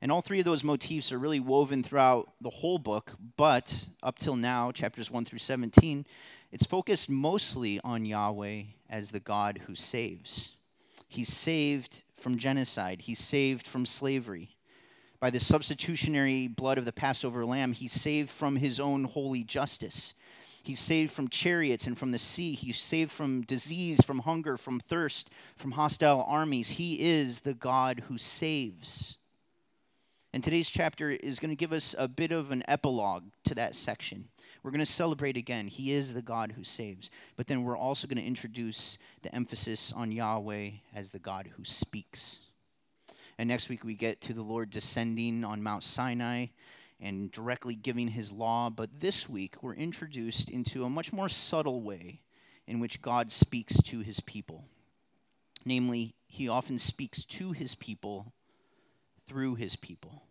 And 0.00 0.12
all 0.12 0.22
three 0.22 0.38
of 0.38 0.44
those 0.44 0.64
motifs 0.64 1.12
are 1.12 1.18
really 1.18 1.40
woven 1.40 1.82
throughout 1.82 2.32
the 2.40 2.50
whole 2.50 2.78
book, 2.78 3.12
but 3.36 3.88
up 4.02 4.18
till 4.18 4.36
now, 4.36 4.70
chapters 4.72 5.10
1 5.10 5.24
through 5.24 5.38
17, 5.38 6.06
it's 6.52 6.64
focused 6.64 7.10
mostly 7.10 7.80
on 7.82 8.04
Yahweh 8.04 8.62
as 8.88 9.10
the 9.10 9.20
God 9.20 9.62
who 9.66 9.74
saves. 9.74 10.55
He's 11.08 11.32
saved 11.32 12.02
from 12.14 12.38
genocide, 12.38 13.02
he's 13.02 13.20
saved 13.20 13.66
from 13.66 13.86
slavery. 13.86 14.56
By 15.18 15.30
the 15.30 15.40
substitutionary 15.40 16.46
blood 16.46 16.78
of 16.78 16.84
the 16.84 16.92
Passover 16.92 17.44
lamb, 17.46 17.72
he's 17.72 17.92
saved 17.92 18.30
from 18.30 18.56
his 18.56 18.78
own 18.78 19.04
holy 19.04 19.44
justice. 19.44 20.14
He's 20.62 20.80
saved 20.80 21.12
from 21.12 21.28
chariots 21.28 21.86
and 21.86 21.96
from 21.96 22.10
the 22.10 22.18
sea. 22.18 22.52
He's 22.52 22.78
saved 22.78 23.12
from 23.12 23.42
disease, 23.42 24.02
from 24.02 24.20
hunger, 24.20 24.56
from 24.56 24.80
thirst, 24.80 25.30
from 25.56 25.72
hostile 25.72 26.26
armies. 26.28 26.70
He 26.70 27.00
is 27.00 27.40
the 27.40 27.54
God 27.54 28.02
who 28.08 28.18
saves. 28.18 29.16
And 30.32 30.42
today's 30.42 30.68
chapter 30.68 31.10
is 31.10 31.38
going 31.38 31.50
to 31.50 31.56
give 31.56 31.72
us 31.72 31.94
a 31.96 32.08
bit 32.08 32.32
of 32.32 32.50
an 32.50 32.64
epilogue 32.66 33.24
to 33.44 33.54
that 33.54 33.74
section. 33.74 34.28
We're 34.66 34.72
going 34.72 34.80
to 34.80 34.86
celebrate 34.86 35.36
again. 35.36 35.68
He 35.68 35.92
is 35.92 36.12
the 36.12 36.22
God 36.22 36.54
who 36.56 36.64
saves. 36.64 37.08
But 37.36 37.46
then 37.46 37.62
we're 37.62 37.76
also 37.76 38.08
going 38.08 38.20
to 38.20 38.26
introduce 38.26 38.98
the 39.22 39.32
emphasis 39.32 39.92
on 39.92 40.10
Yahweh 40.10 40.70
as 40.92 41.12
the 41.12 41.20
God 41.20 41.50
who 41.56 41.64
speaks. 41.64 42.40
And 43.38 43.48
next 43.48 43.68
week 43.68 43.84
we 43.84 43.94
get 43.94 44.20
to 44.22 44.32
the 44.32 44.42
Lord 44.42 44.70
descending 44.70 45.44
on 45.44 45.62
Mount 45.62 45.84
Sinai 45.84 46.46
and 47.00 47.30
directly 47.30 47.76
giving 47.76 48.08
his 48.08 48.32
law. 48.32 48.68
But 48.68 48.98
this 48.98 49.28
week 49.28 49.54
we're 49.62 49.74
introduced 49.74 50.50
into 50.50 50.84
a 50.84 50.90
much 50.90 51.12
more 51.12 51.28
subtle 51.28 51.80
way 51.80 52.22
in 52.66 52.80
which 52.80 53.00
God 53.00 53.30
speaks 53.30 53.80
to 53.82 54.00
his 54.00 54.18
people. 54.18 54.64
Namely, 55.64 56.16
he 56.26 56.48
often 56.48 56.80
speaks 56.80 57.24
to 57.26 57.52
his 57.52 57.76
people 57.76 58.32
through 59.28 59.54
his 59.54 59.76
people. 59.76 60.25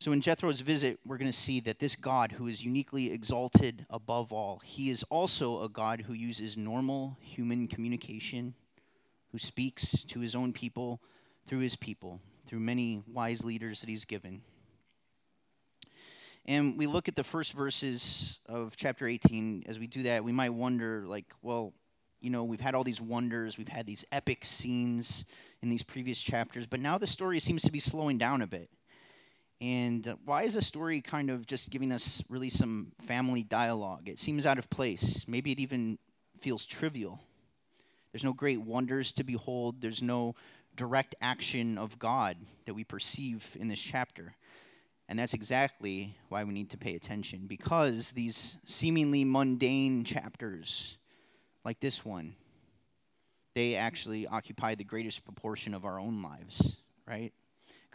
So, 0.00 0.12
in 0.12 0.20
Jethro's 0.20 0.60
visit, 0.60 1.00
we're 1.04 1.18
going 1.18 1.30
to 1.30 1.36
see 1.36 1.58
that 1.60 1.80
this 1.80 1.96
God, 1.96 2.30
who 2.30 2.46
is 2.46 2.62
uniquely 2.62 3.10
exalted 3.10 3.84
above 3.90 4.32
all, 4.32 4.60
he 4.64 4.90
is 4.90 5.02
also 5.10 5.64
a 5.64 5.68
God 5.68 6.02
who 6.02 6.12
uses 6.12 6.56
normal 6.56 7.16
human 7.20 7.66
communication, 7.66 8.54
who 9.32 9.38
speaks 9.38 10.04
to 10.04 10.20
his 10.20 10.36
own 10.36 10.52
people 10.52 11.00
through 11.48 11.58
his 11.58 11.74
people, 11.74 12.20
through 12.46 12.60
many 12.60 13.02
wise 13.12 13.44
leaders 13.44 13.80
that 13.80 13.88
he's 13.88 14.04
given. 14.04 14.42
And 16.46 16.78
we 16.78 16.86
look 16.86 17.08
at 17.08 17.16
the 17.16 17.24
first 17.24 17.52
verses 17.52 18.38
of 18.46 18.76
chapter 18.76 19.08
18. 19.08 19.64
As 19.66 19.80
we 19.80 19.88
do 19.88 20.04
that, 20.04 20.22
we 20.22 20.30
might 20.30 20.50
wonder, 20.50 21.04
like, 21.08 21.26
well, 21.42 21.74
you 22.20 22.30
know, 22.30 22.44
we've 22.44 22.60
had 22.60 22.76
all 22.76 22.84
these 22.84 23.00
wonders, 23.00 23.58
we've 23.58 23.66
had 23.66 23.86
these 23.86 24.04
epic 24.12 24.44
scenes 24.44 25.24
in 25.60 25.70
these 25.70 25.82
previous 25.82 26.20
chapters, 26.20 26.68
but 26.68 26.78
now 26.78 26.98
the 26.98 27.06
story 27.08 27.40
seems 27.40 27.62
to 27.62 27.72
be 27.72 27.80
slowing 27.80 28.16
down 28.16 28.42
a 28.42 28.46
bit. 28.46 28.70
And 29.60 30.06
uh, 30.06 30.16
why 30.24 30.44
is 30.44 30.56
a 30.56 30.62
story 30.62 31.00
kind 31.00 31.30
of 31.30 31.46
just 31.46 31.70
giving 31.70 31.90
us 31.90 32.22
really 32.28 32.50
some 32.50 32.92
family 33.00 33.42
dialogue? 33.42 34.08
It 34.08 34.18
seems 34.18 34.46
out 34.46 34.58
of 34.58 34.70
place. 34.70 35.24
Maybe 35.26 35.50
it 35.52 35.58
even 35.58 35.98
feels 36.38 36.64
trivial. 36.64 37.20
There's 38.12 38.24
no 38.24 38.32
great 38.32 38.60
wonders 38.60 39.12
to 39.12 39.24
behold, 39.24 39.80
there's 39.80 40.02
no 40.02 40.34
direct 40.76 41.14
action 41.20 41.76
of 41.76 41.98
God 41.98 42.36
that 42.64 42.74
we 42.74 42.84
perceive 42.84 43.56
in 43.58 43.68
this 43.68 43.80
chapter. 43.80 44.34
And 45.08 45.18
that's 45.18 45.34
exactly 45.34 46.16
why 46.28 46.44
we 46.44 46.52
need 46.52 46.70
to 46.70 46.78
pay 46.78 46.94
attention 46.94 47.46
because 47.46 48.12
these 48.12 48.58
seemingly 48.64 49.24
mundane 49.24 50.04
chapters, 50.04 50.98
like 51.64 51.80
this 51.80 52.04
one, 52.04 52.36
they 53.54 53.74
actually 53.74 54.26
occupy 54.26 54.74
the 54.74 54.84
greatest 54.84 55.24
proportion 55.24 55.74
of 55.74 55.84
our 55.84 55.98
own 55.98 56.22
lives, 56.22 56.76
right? 57.06 57.32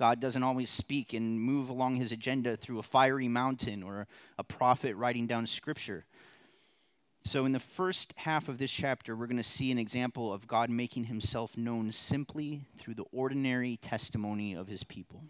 God 0.03 0.19
doesn't 0.19 0.43
always 0.43 0.69
speak 0.69 1.13
and 1.13 1.39
move 1.39 1.69
along 1.69 1.95
his 1.95 2.12
agenda 2.12 2.57
through 2.57 2.77
a 2.77 2.83
fiery 2.83 3.29
mountain 3.29 3.81
or 3.81 4.05
a 4.38 4.43
prophet 4.43 4.98
writing 4.98 5.27
down 5.27 5.48
scripture. 5.48 6.03
So, 7.22 7.45
in 7.45 7.53
the 7.53 7.60
first 7.62 8.13
half 8.17 8.50
of 8.50 8.57
this 8.57 8.69
chapter, 8.69 9.15
we're 9.15 9.27
going 9.27 9.38
to 9.38 9.43
see 9.43 9.72
an 9.72 9.77
example 9.77 10.33
of 10.33 10.45
God 10.45 10.69
making 10.69 11.05
himself 11.05 11.55
known 11.55 11.93
simply 11.93 12.65
through 12.77 12.95
the 12.95 13.05
ordinary 13.13 13.77
testimony 13.77 14.53
of 14.53 14.67
his 14.67 14.83
people. 14.83 15.24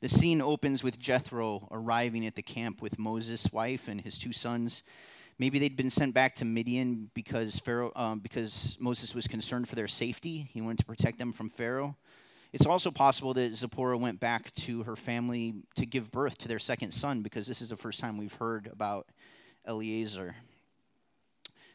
The 0.00 0.08
scene 0.08 0.40
opens 0.40 0.82
with 0.82 0.98
Jethro 0.98 1.68
arriving 1.70 2.26
at 2.26 2.34
the 2.34 2.42
camp 2.42 2.82
with 2.82 2.98
Moses' 2.98 3.52
wife 3.52 3.86
and 3.86 4.00
his 4.00 4.18
two 4.18 4.32
sons. 4.32 4.82
Maybe 5.38 5.60
they'd 5.60 5.76
been 5.76 5.88
sent 5.88 6.14
back 6.14 6.34
to 6.36 6.44
Midian 6.44 7.12
because 7.14 7.60
Pharaoh, 7.60 7.92
um, 7.94 8.18
because 8.18 8.76
Moses 8.80 9.14
was 9.14 9.28
concerned 9.28 9.68
for 9.68 9.76
their 9.76 9.86
safety. 9.86 10.50
He 10.52 10.60
wanted 10.60 10.78
to 10.78 10.84
protect 10.84 11.20
them 11.20 11.30
from 11.30 11.48
Pharaoh. 11.48 11.96
It's 12.52 12.66
also 12.66 12.90
possible 12.90 13.34
that 13.34 13.54
Zipporah 13.54 13.98
went 13.98 14.20
back 14.20 14.54
to 14.54 14.84
her 14.84 14.96
family 14.96 15.54
to 15.74 15.84
give 15.84 16.10
birth 16.10 16.38
to 16.38 16.48
their 16.48 16.58
second 16.58 16.92
son 16.92 17.22
because 17.22 17.46
this 17.46 17.60
is 17.60 17.70
the 17.70 17.76
first 17.76 18.00
time 18.00 18.16
we've 18.16 18.34
heard 18.34 18.68
about 18.72 19.06
Eliezer. 19.66 20.36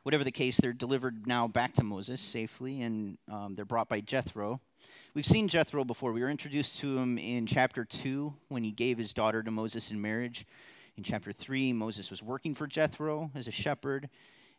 Whatever 0.03 0.23
the 0.23 0.31
case, 0.31 0.57
they're 0.57 0.73
delivered 0.73 1.27
now 1.27 1.47
back 1.47 1.73
to 1.75 1.83
Moses 1.83 2.19
safely, 2.19 2.81
and 2.81 3.19
um, 3.29 3.53
they're 3.55 3.65
brought 3.65 3.87
by 3.87 4.01
Jethro. 4.01 4.59
We've 5.13 5.25
seen 5.25 5.47
Jethro 5.47 5.83
before. 5.83 6.11
We 6.11 6.21
were 6.21 6.29
introduced 6.29 6.79
to 6.79 6.97
him 6.97 7.19
in 7.19 7.45
chapter 7.45 7.85
2 7.85 8.33
when 8.47 8.63
he 8.63 8.71
gave 8.71 8.97
his 8.97 9.13
daughter 9.13 9.43
to 9.43 9.51
Moses 9.51 9.91
in 9.91 10.01
marriage. 10.01 10.47
In 10.97 11.03
chapter 11.03 11.31
3, 11.31 11.73
Moses 11.73 12.09
was 12.09 12.23
working 12.23 12.55
for 12.55 12.65
Jethro 12.65 13.29
as 13.35 13.47
a 13.47 13.51
shepherd. 13.51 14.09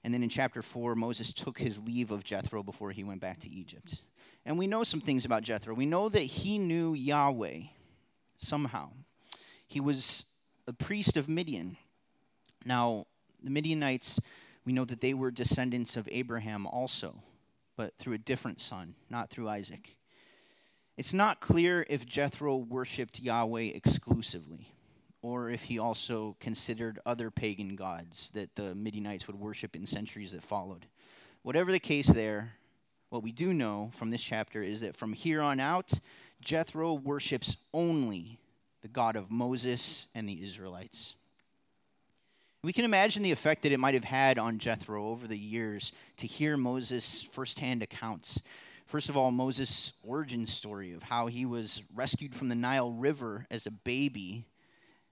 And 0.04 0.12
then 0.12 0.22
in 0.22 0.28
chapter 0.28 0.62
4, 0.62 0.94
Moses 0.94 1.32
took 1.32 1.58
his 1.58 1.80
leave 1.80 2.10
of 2.10 2.22
Jethro 2.22 2.62
before 2.62 2.90
he 2.90 3.02
went 3.02 3.20
back 3.20 3.40
to 3.40 3.50
Egypt. 3.50 4.02
And 4.44 4.58
we 4.58 4.66
know 4.66 4.84
some 4.84 5.00
things 5.00 5.24
about 5.24 5.42
Jethro. 5.42 5.74
We 5.74 5.86
know 5.86 6.08
that 6.08 6.20
he 6.20 6.58
knew 6.58 6.94
Yahweh 6.94 7.60
somehow. 8.38 8.90
He 9.66 9.80
was 9.80 10.24
a 10.66 10.72
priest 10.72 11.16
of 11.16 11.28
Midian. 11.28 11.76
Now, 12.64 13.06
the 13.42 13.50
Midianites 13.50 14.20
we 14.64 14.72
know 14.72 14.84
that 14.84 15.00
they 15.00 15.14
were 15.14 15.30
descendants 15.30 15.96
of 15.96 16.08
Abraham 16.10 16.66
also, 16.66 17.22
but 17.76 17.96
through 17.98 18.14
a 18.14 18.18
different 18.18 18.60
son, 18.60 18.94
not 19.10 19.30
through 19.30 19.48
Isaac. 19.48 19.96
It's 20.96 21.12
not 21.12 21.40
clear 21.40 21.84
if 21.88 22.06
Jethro 22.06 22.56
worshiped 22.56 23.20
Yahweh 23.20 23.70
exclusively, 23.74 24.72
or 25.20 25.50
if 25.50 25.64
he 25.64 25.78
also 25.78 26.36
considered 26.38 27.00
other 27.04 27.30
pagan 27.30 27.74
gods 27.76 28.30
that 28.34 28.54
the 28.54 28.74
Midianites 28.74 29.26
would 29.26 29.38
worship 29.38 29.74
in 29.74 29.86
centuries 29.86 30.32
that 30.32 30.42
followed. 30.42 30.86
Whatever 31.42 31.72
the 31.72 31.80
case 31.80 32.06
there, 32.06 32.52
what 33.12 33.22
we 33.22 33.30
do 33.30 33.52
know 33.52 33.90
from 33.92 34.10
this 34.10 34.22
chapter 34.22 34.62
is 34.62 34.80
that 34.80 34.96
from 34.96 35.12
here 35.12 35.42
on 35.42 35.60
out, 35.60 35.92
Jethro 36.40 36.94
worships 36.94 37.58
only 37.74 38.38
the 38.80 38.88
God 38.88 39.16
of 39.16 39.30
Moses 39.30 40.06
and 40.14 40.26
the 40.26 40.42
Israelites. 40.42 41.14
We 42.62 42.72
can 42.72 42.86
imagine 42.86 43.22
the 43.22 43.30
effect 43.30 43.64
that 43.64 43.72
it 43.72 43.78
might 43.78 43.92
have 43.92 44.04
had 44.04 44.38
on 44.38 44.58
Jethro 44.58 45.08
over 45.10 45.26
the 45.26 45.36
years 45.36 45.92
to 46.16 46.26
hear 46.26 46.56
Moses' 46.56 47.20
firsthand 47.20 47.82
accounts. 47.82 48.40
First 48.86 49.10
of 49.10 49.16
all, 49.16 49.30
Moses' 49.30 49.92
origin 50.02 50.46
story 50.46 50.92
of 50.92 51.02
how 51.02 51.26
he 51.26 51.44
was 51.44 51.82
rescued 51.94 52.34
from 52.34 52.48
the 52.48 52.54
Nile 52.54 52.92
River 52.92 53.46
as 53.50 53.66
a 53.66 53.70
baby 53.70 54.46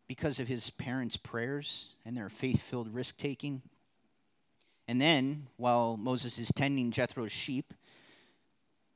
because 0.08 0.40
of 0.40 0.48
his 0.48 0.70
parents' 0.70 1.18
prayers 1.18 1.90
and 2.06 2.16
their 2.16 2.30
faith 2.30 2.62
filled 2.62 2.94
risk 2.94 3.18
taking. 3.18 3.60
And 4.88 5.02
then, 5.02 5.48
while 5.58 5.98
Moses 5.98 6.38
is 6.38 6.50
tending 6.50 6.92
Jethro's 6.92 7.30
sheep, 7.30 7.74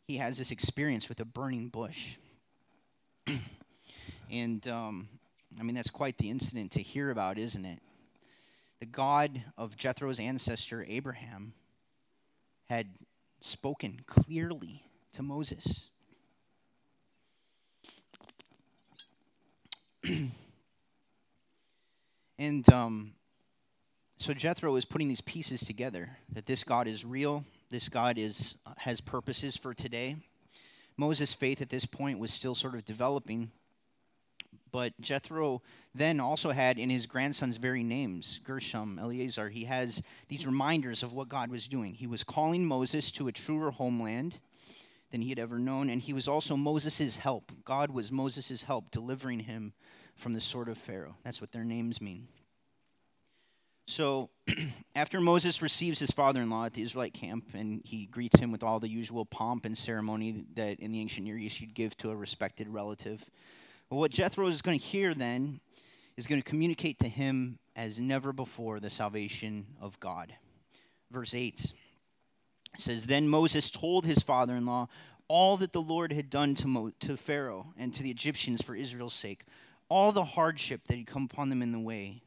he 0.06 0.18
has 0.18 0.38
this 0.38 0.50
experience 0.50 1.08
with 1.08 1.20
a 1.20 1.24
burning 1.24 1.68
bush. 1.68 2.16
and, 4.30 4.66
um, 4.68 5.08
I 5.58 5.62
mean, 5.62 5.74
that's 5.74 5.90
quite 5.90 6.18
the 6.18 6.30
incident 6.30 6.72
to 6.72 6.82
hear 6.82 7.10
about, 7.10 7.38
isn't 7.38 7.64
it? 7.64 7.80
the 8.84 8.90
God 8.90 9.42
of 9.56 9.76
Jethro's 9.78 10.20
ancestor 10.20 10.84
Abraham 10.86 11.54
had 12.66 12.88
spoken 13.40 14.02
clearly 14.06 14.84
to 15.14 15.22
Moses. 15.22 15.88
and 22.38 22.70
um, 22.70 23.14
so 24.18 24.34
Jethro 24.34 24.76
is 24.76 24.84
putting 24.84 25.08
these 25.08 25.22
pieces 25.22 25.60
together 25.60 26.18
that 26.30 26.44
this 26.44 26.62
God 26.62 26.86
is 26.86 27.06
real, 27.06 27.46
this 27.74 27.88
God 27.88 28.18
is 28.18 28.56
has 28.76 29.00
purposes 29.00 29.56
for 29.56 29.74
today. 29.74 30.14
Moses' 30.96 31.32
faith 31.32 31.60
at 31.60 31.70
this 31.70 31.84
point 31.84 32.20
was 32.20 32.32
still 32.32 32.54
sort 32.54 32.76
of 32.76 32.84
developing, 32.84 33.50
but 34.70 34.92
Jethro 35.00 35.60
then 35.92 36.20
also 36.20 36.52
had 36.52 36.78
in 36.78 36.88
his 36.88 37.06
grandson's 37.06 37.56
very 37.56 37.82
names, 37.82 38.38
Gershom, 38.44 38.96
Eliezer, 39.02 39.48
he 39.48 39.64
has 39.64 40.00
these 40.28 40.46
reminders 40.46 41.02
of 41.02 41.12
what 41.12 41.28
God 41.28 41.50
was 41.50 41.66
doing. 41.66 41.94
He 41.94 42.06
was 42.06 42.22
calling 42.22 42.64
Moses 42.64 43.10
to 43.10 43.26
a 43.26 43.32
truer 43.32 43.72
homeland 43.72 44.38
than 45.10 45.22
he 45.22 45.30
had 45.30 45.40
ever 45.40 45.58
known, 45.58 45.90
and 45.90 46.00
he 46.00 46.12
was 46.12 46.28
also 46.28 46.56
Moses' 46.56 47.16
help. 47.16 47.50
God 47.64 47.90
was 47.90 48.12
Moses' 48.12 48.62
help, 48.62 48.92
delivering 48.92 49.40
him 49.40 49.72
from 50.14 50.32
the 50.32 50.40
sword 50.40 50.68
of 50.68 50.78
Pharaoh. 50.78 51.16
That's 51.24 51.40
what 51.40 51.50
their 51.50 51.64
names 51.64 52.00
mean. 52.00 52.28
So, 53.86 54.30
after 54.96 55.20
Moses 55.20 55.60
receives 55.60 55.98
his 55.98 56.10
father 56.10 56.40
in 56.40 56.50
law 56.50 56.64
at 56.64 56.72
the 56.72 56.82
Israelite 56.82 57.14
camp, 57.14 57.48
and 57.54 57.82
he 57.84 58.06
greets 58.06 58.38
him 58.38 58.50
with 58.50 58.62
all 58.62 58.80
the 58.80 58.88
usual 58.88 59.24
pomp 59.24 59.64
and 59.66 59.76
ceremony 59.76 60.44
that 60.54 60.80
in 60.80 60.92
the 60.92 61.00
ancient 61.00 61.26
Near 61.26 61.36
East 61.36 61.60
you'd 61.60 61.74
give 61.74 61.96
to 61.98 62.10
a 62.10 62.16
respected 62.16 62.68
relative, 62.68 63.24
well, 63.90 64.00
what 64.00 64.10
Jethro 64.10 64.46
is 64.48 64.62
going 64.62 64.78
to 64.78 64.84
hear 64.84 65.14
then 65.14 65.60
is 66.16 66.26
going 66.26 66.40
to 66.40 66.48
communicate 66.48 66.98
to 67.00 67.08
him 67.08 67.58
as 67.76 68.00
never 68.00 68.32
before 68.32 68.80
the 68.80 68.90
salvation 68.90 69.66
of 69.80 69.98
God. 70.00 70.34
Verse 71.10 71.34
8 71.34 71.72
says 72.78 73.06
Then 73.06 73.28
Moses 73.28 73.70
told 73.70 74.06
his 74.06 74.22
father 74.22 74.54
in 74.54 74.66
law 74.66 74.88
all 75.28 75.56
that 75.58 75.72
the 75.72 75.82
Lord 75.82 76.12
had 76.12 76.30
done 76.30 76.54
to, 76.56 76.66
Mo- 76.66 76.92
to 77.00 77.16
Pharaoh 77.16 77.72
and 77.76 77.92
to 77.94 78.02
the 78.02 78.10
Egyptians 78.10 78.62
for 78.62 78.74
Israel's 78.74 79.14
sake, 79.14 79.44
all 79.88 80.12
the 80.12 80.24
hardship 80.24 80.82
that 80.88 80.96
had 80.96 81.06
come 81.06 81.28
upon 81.30 81.50
them 81.50 81.62
in 81.62 81.72
the 81.72 81.78
way, 81.78 82.22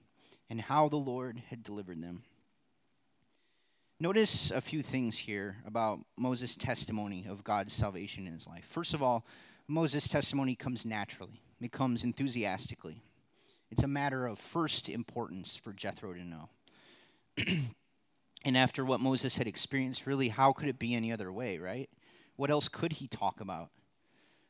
and 0.50 0.62
how 0.62 0.90
the 0.90 0.98
Lord 0.98 1.42
had 1.50 1.64
delivered 1.64 2.02
them. 2.02 2.24
Notice 4.00 4.52
a 4.52 4.62
few 4.62 4.84
things 4.84 5.18
here 5.18 5.58
about 5.66 6.00
Moses' 6.18 6.56
testimony 6.56 7.26
of 7.28 7.44
God's 7.44 7.74
salvation 7.74 8.28
in 8.28 8.34
his 8.34 8.48
life. 8.48 8.66
First 8.66 8.94
of 8.94 9.02
all, 9.02 9.26
Moses' 9.68 10.08
testimony 10.08 10.56
comes 10.56 10.86
naturally. 10.86 11.42
It 11.60 11.72
comes 11.72 12.04
enthusiastically. 12.04 13.02
It's 13.72 13.84
a 13.84 13.88
matter 13.88 14.28
of 14.28 14.38
first 14.38 14.88
importance 14.88 15.58
for 15.58 15.74
Jethro 15.74 16.14
to 16.14 16.24
know. 16.24 16.50
and 18.46 18.58
after 18.58 18.86
what 18.86 19.00
Moses 19.00 19.38
had 19.38 19.48
experienced, 19.48 20.06
really, 20.06 20.30
how 20.30 20.54
could 20.54 20.70
it 20.70 20.80
be 20.80 20.94
any 20.94 21.12
other 21.12 21.32
way, 21.32 21.58
right? 21.58 21.90
What 22.36 22.52
else 22.52 22.70
could 22.70 22.94
he 22.94 23.08
talk 23.08 23.42
about? 23.42 23.70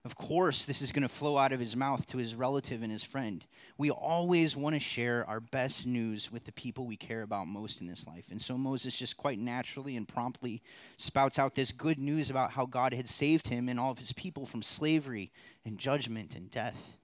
Of 0.07 0.15
course, 0.15 0.63
this 0.63 0.81
is 0.81 0.93
going 0.93 1.03
to 1.03 1.09
flow 1.09 1.37
out 1.37 1.51
of 1.51 1.59
his 1.59 1.75
mouth 1.75 2.07
to 2.07 2.17
his 2.17 2.33
relative 2.33 2.81
and 2.81 2.89
his 2.89 3.03
friend. 3.03 3.43
We 3.77 3.91
always 3.91 4.55
want 4.55 4.73
to 4.73 4.79
share 4.79 5.25
our 5.27 5.41
best 5.41 5.85
news 5.85 6.31
with 6.31 6.45
the 6.45 6.53
people 6.53 6.85
we 6.85 6.95
care 6.95 7.23
about 7.23 7.47
most 7.47 7.81
in 7.81 7.87
this 7.87 8.07
life. 8.07 8.23
And 8.31 8.41
so 8.41 8.57
Moses 8.57 8.97
just 8.97 9.17
quite 9.17 9.37
naturally 9.37 9.97
and 9.97 10.07
promptly 10.07 10.61
spouts 10.95 11.37
out 11.37 11.55
this 11.55 11.73
good 11.73 11.99
news 11.99 12.29
about 12.29 12.51
how 12.51 12.65
God 12.65 12.93
had 12.93 13.09
saved 13.09 13.49
him 13.49 13.67
and 13.67 13.77
all 13.77 13.91
of 13.91 13.99
his 13.99 14.13
people 14.13 14.45
from 14.45 14.63
slavery 14.63 15.29
and 15.65 15.77
judgment 15.77 16.35
and 16.35 16.49
death. 16.49 16.97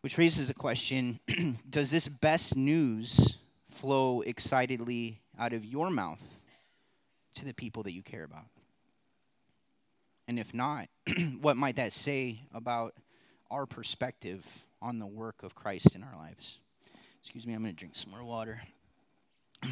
Which 0.00 0.16
raises 0.16 0.48
a 0.48 0.54
question 0.54 1.20
Does 1.68 1.90
this 1.90 2.08
best 2.08 2.56
news 2.56 3.36
flow 3.68 4.22
excitedly 4.22 5.20
out 5.38 5.52
of 5.52 5.66
your 5.66 5.90
mouth 5.90 6.22
to 7.34 7.44
the 7.44 7.52
people 7.52 7.82
that 7.82 7.92
you 7.92 8.02
care 8.02 8.24
about? 8.24 8.46
And 10.32 10.38
if 10.38 10.54
not, 10.54 10.88
what 11.42 11.58
might 11.58 11.76
that 11.76 11.92
say 11.92 12.40
about 12.54 12.94
our 13.50 13.66
perspective 13.66 14.48
on 14.80 14.98
the 14.98 15.06
work 15.06 15.42
of 15.42 15.54
Christ 15.54 15.94
in 15.94 16.02
our 16.02 16.16
lives? 16.16 16.56
Excuse 17.22 17.46
me, 17.46 17.52
I'm 17.52 17.60
going 17.60 17.74
to 17.74 17.78
drink 17.78 17.94
some 17.94 18.12
more 18.12 18.24
water. 18.24 18.62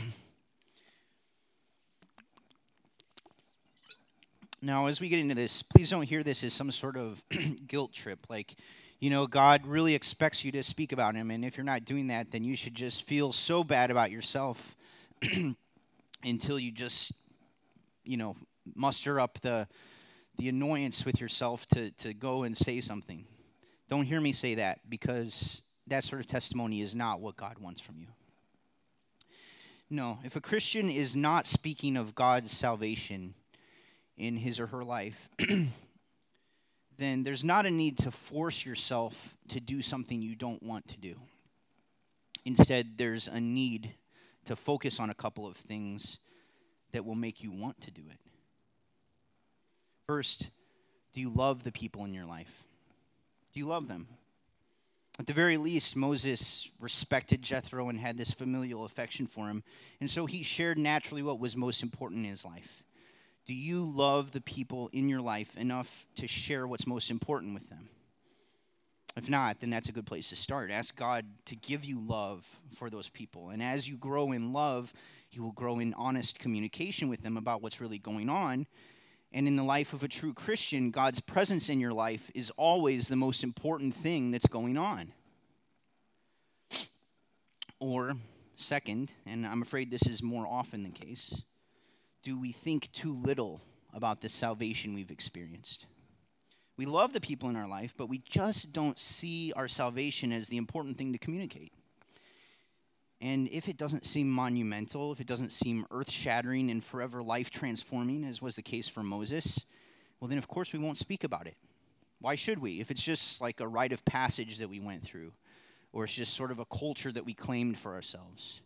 now, 4.60 4.84
as 4.84 5.00
we 5.00 5.08
get 5.08 5.18
into 5.18 5.34
this, 5.34 5.62
please 5.62 5.88
don't 5.88 6.02
hear 6.02 6.22
this 6.22 6.44
as 6.44 6.52
some 6.52 6.70
sort 6.70 6.98
of 6.98 7.22
guilt 7.66 7.94
trip. 7.94 8.26
Like, 8.28 8.54
you 8.98 9.08
know, 9.08 9.26
God 9.26 9.66
really 9.66 9.94
expects 9.94 10.44
you 10.44 10.52
to 10.52 10.62
speak 10.62 10.92
about 10.92 11.14
Him. 11.14 11.30
And 11.30 11.42
if 11.42 11.56
you're 11.56 11.64
not 11.64 11.86
doing 11.86 12.08
that, 12.08 12.32
then 12.32 12.44
you 12.44 12.54
should 12.54 12.74
just 12.74 13.04
feel 13.04 13.32
so 13.32 13.64
bad 13.64 13.90
about 13.90 14.10
yourself 14.10 14.76
until 16.22 16.58
you 16.58 16.70
just, 16.70 17.12
you 18.04 18.18
know, 18.18 18.36
muster 18.74 19.18
up 19.18 19.40
the 19.40 19.66
the 20.38 20.48
annoyance 20.48 21.04
with 21.04 21.20
yourself 21.20 21.66
to, 21.68 21.90
to 21.92 22.14
go 22.14 22.44
and 22.44 22.56
say 22.56 22.80
something. 22.80 23.26
Don't 23.88 24.04
hear 24.04 24.20
me 24.20 24.32
say 24.32 24.54
that 24.54 24.80
because 24.88 25.62
that 25.86 26.04
sort 26.04 26.20
of 26.20 26.26
testimony 26.26 26.80
is 26.80 26.94
not 26.94 27.20
what 27.20 27.36
God 27.36 27.58
wants 27.58 27.80
from 27.80 27.98
you. 27.98 28.06
No, 29.90 30.18
if 30.22 30.36
a 30.36 30.40
Christian 30.40 30.88
is 30.88 31.16
not 31.16 31.48
speaking 31.48 31.96
of 31.96 32.14
God's 32.14 32.52
salvation 32.52 33.34
in 34.16 34.36
his 34.36 34.60
or 34.60 34.68
her 34.68 34.84
life, 34.84 35.28
then 36.98 37.24
there's 37.24 37.42
not 37.42 37.66
a 37.66 37.70
need 37.70 37.98
to 37.98 38.12
force 38.12 38.64
yourself 38.64 39.36
to 39.48 39.58
do 39.58 39.82
something 39.82 40.22
you 40.22 40.36
don't 40.36 40.62
want 40.62 40.86
to 40.88 40.96
do. 40.96 41.16
Instead, 42.44 42.98
there's 42.98 43.26
a 43.26 43.40
need 43.40 43.94
to 44.44 44.54
focus 44.54 45.00
on 45.00 45.10
a 45.10 45.14
couple 45.14 45.46
of 45.46 45.56
things 45.56 46.20
that 46.92 47.04
will 47.04 47.16
make 47.16 47.42
you 47.42 47.50
want 47.50 47.80
to 47.80 47.90
do 47.90 48.02
it. 48.10 48.29
First, 50.10 50.48
do 51.12 51.20
you 51.20 51.30
love 51.30 51.62
the 51.62 51.70
people 51.70 52.04
in 52.04 52.12
your 52.12 52.24
life? 52.24 52.64
Do 53.52 53.60
you 53.60 53.66
love 53.66 53.86
them? 53.86 54.08
At 55.20 55.28
the 55.28 55.32
very 55.32 55.56
least, 55.56 55.94
Moses 55.94 56.68
respected 56.80 57.42
Jethro 57.42 57.88
and 57.88 57.96
had 57.96 58.18
this 58.18 58.32
familial 58.32 58.84
affection 58.84 59.28
for 59.28 59.46
him, 59.46 59.62
and 60.00 60.10
so 60.10 60.26
he 60.26 60.42
shared 60.42 60.78
naturally 60.78 61.22
what 61.22 61.38
was 61.38 61.54
most 61.54 61.80
important 61.80 62.24
in 62.24 62.30
his 62.32 62.44
life. 62.44 62.82
Do 63.46 63.54
you 63.54 63.84
love 63.84 64.32
the 64.32 64.40
people 64.40 64.90
in 64.92 65.08
your 65.08 65.20
life 65.20 65.56
enough 65.56 66.08
to 66.16 66.26
share 66.26 66.66
what's 66.66 66.88
most 66.88 67.12
important 67.12 67.54
with 67.54 67.70
them? 67.70 67.88
If 69.16 69.30
not, 69.30 69.60
then 69.60 69.70
that's 69.70 69.90
a 69.90 69.92
good 69.92 70.06
place 70.06 70.30
to 70.30 70.36
start. 70.36 70.72
Ask 70.72 70.96
God 70.96 71.24
to 71.44 71.54
give 71.54 71.84
you 71.84 72.00
love 72.00 72.58
for 72.74 72.90
those 72.90 73.08
people. 73.08 73.50
And 73.50 73.62
as 73.62 73.88
you 73.88 73.96
grow 73.96 74.32
in 74.32 74.52
love, 74.52 74.92
You 75.32 75.44
will 75.44 75.52
grow 75.52 75.78
in 75.78 75.94
honest 75.94 76.38
communication 76.38 77.08
with 77.08 77.22
them 77.22 77.36
about 77.36 77.62
what's 77.62 77.80
really 77.80 77.98
going 77.98 78.28
on. 78.28 78.66
And 79.32 79.46
in 79.46 79.56
the 79.56 79.62
life 79.62 79.92
of 79.92 80.02
a 80.02 80.08
true 80.08 80.34
Christian, 80.34 80.90
God's 80.90 81.20
presence 81.20 81.68
in 81.68 81.78
your 81.78 81.92
life 81.92 82.30
is 82.34 82.50
always 82.56 83.08
the 83.08 83.16
most 83.16 83.44
important 83.44 83.94
thing 83.94 84.30
that's 84.30 84.48
going 84.48 84.76
on. 84.76 85.12
Or, 87.78 88.16
second, 88.56 89.12
and 89.24 89.46
I'm 89.46 89.62
afraid 89.62 89.90
this 89.90 90.06
is 90.06 90.22
more 90.22 90.46
often 90.46 90.82
the 90.82 90.90
case, 90.90 91.42
do 92.22 92.38
we 92.38 92.52
think 92.52 92.90
too 92.92 93.14
little 93.14 93.62
about 93.94 94.20
the 94.20 94.28
salvation 94.28 94.94
we've 94.94 95.10
experienced? 95.10 95.86
We 96.76 96.86
love 96.86 97.12
the 97.12 97.20
people 97.20 97.48
in 97.48 97.56
our 97.56 97.68
life, 97.68 97.94
but 97.96 98.08
we 98.08 98.18
just 98.18 98.72
don't 98.72 98.98
see 98.98 99.52
our 99.54 99.68
salvation 99.68 100.32
as 100.32 100.48
the 100.48 100.56
important 100.56 100.98
thing 100.98 101.12
to 101.12 101.18
communicate. 101.18 101.72
And 103.20 103.48
if 103.52 103.68
it 103.68 103.76
doesn't 103.76 104.06
seem 104.06 104.30
monumental, 104.30 105.12
if 105.12 105.20
it 105.20 105.26
doesn't 105.26 105.52
seem 105.52 105.84
earth 105.90 106.10
shattering 106.10 106.70
and 106.70 106.82
forever 106.82 107.22
life 107.22 107.50
transforming, 107.50 108.24
as 108.24 108.40
was 108.40 108.56
the 108.56 108.62
case 108.62 108.88
for 108.88 109.02
Moses, 109.02 109.60
well, 110.20 110.28
then 110.28 110.38
of 110.38 110.48
course 110.48 110.72
we 110.72 110.78
won't 110.78 110.98
speak 110.98 111.24
about 111.24 111.46
it. 111.46 111.56
Why 112.20 112.34
should 112.34 112.58
we? 112.58 112.80
If 112.80 112.90
it's 112.90 113.02
just 113.02 113.40
like 113.40 113.60
a 113.60 113.68
rite 113.68 113.92
of 113.92 114.04
passage 114.04 114.58
that 114.58 114.68
we 114.68 114.80
went 114.80 115.02
through, 115.02 115.32
or 115.92 116.04
it's 116.04 116.14
just 116.14 116.34
sort 116.34 116.50
of 116.50 116.58
a 116.58 116.64
culture 116.66 117.12
that 117.12 117.24
we 117.24 117.34
claimed 117.34 117.78
for 117.78 117.94
ourselves, 117.94 118.60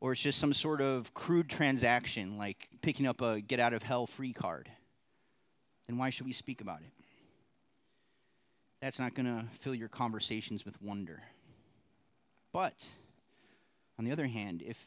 or 0.00 0.12
it's 0.12 0.22
just 0.22 0.38
some 0.38 0.52
sort 0.52 0.80
of 0.80 1.12
crude 1.14 1.48
transaction 1.48 2.38
like 2.38 2.68
picking 2.82 3.06
up 3.06 3.20
a 3.20 3.40
get 3.40 3.60
out 3.60 3.72
of 3.72 3.82
hell 3.82 4.06
free 4.06 4.32
card, 4.32 4.70
then 5.86 5.96
why 5.98 6.10
should 6.10 6.26
we 6.26 6.32
speak 6.32 6.60
about 6.60 6.80
it? 6.80 6.92
That's 8.80 8.98
not 8.98 9.14
going 9.14 9.26
to 9.26 9.44
fill 9.56 9.74
your 9.74 9.88
conversations 9.88 10.64
with 10.64 10.80
wonder. 10.80 11.22
But, 12.52 12.86
on 13.98 14.04
the 14.04 14.12
other 14.12 14.26
hand, 14.26 14.62
if 14.64 14.86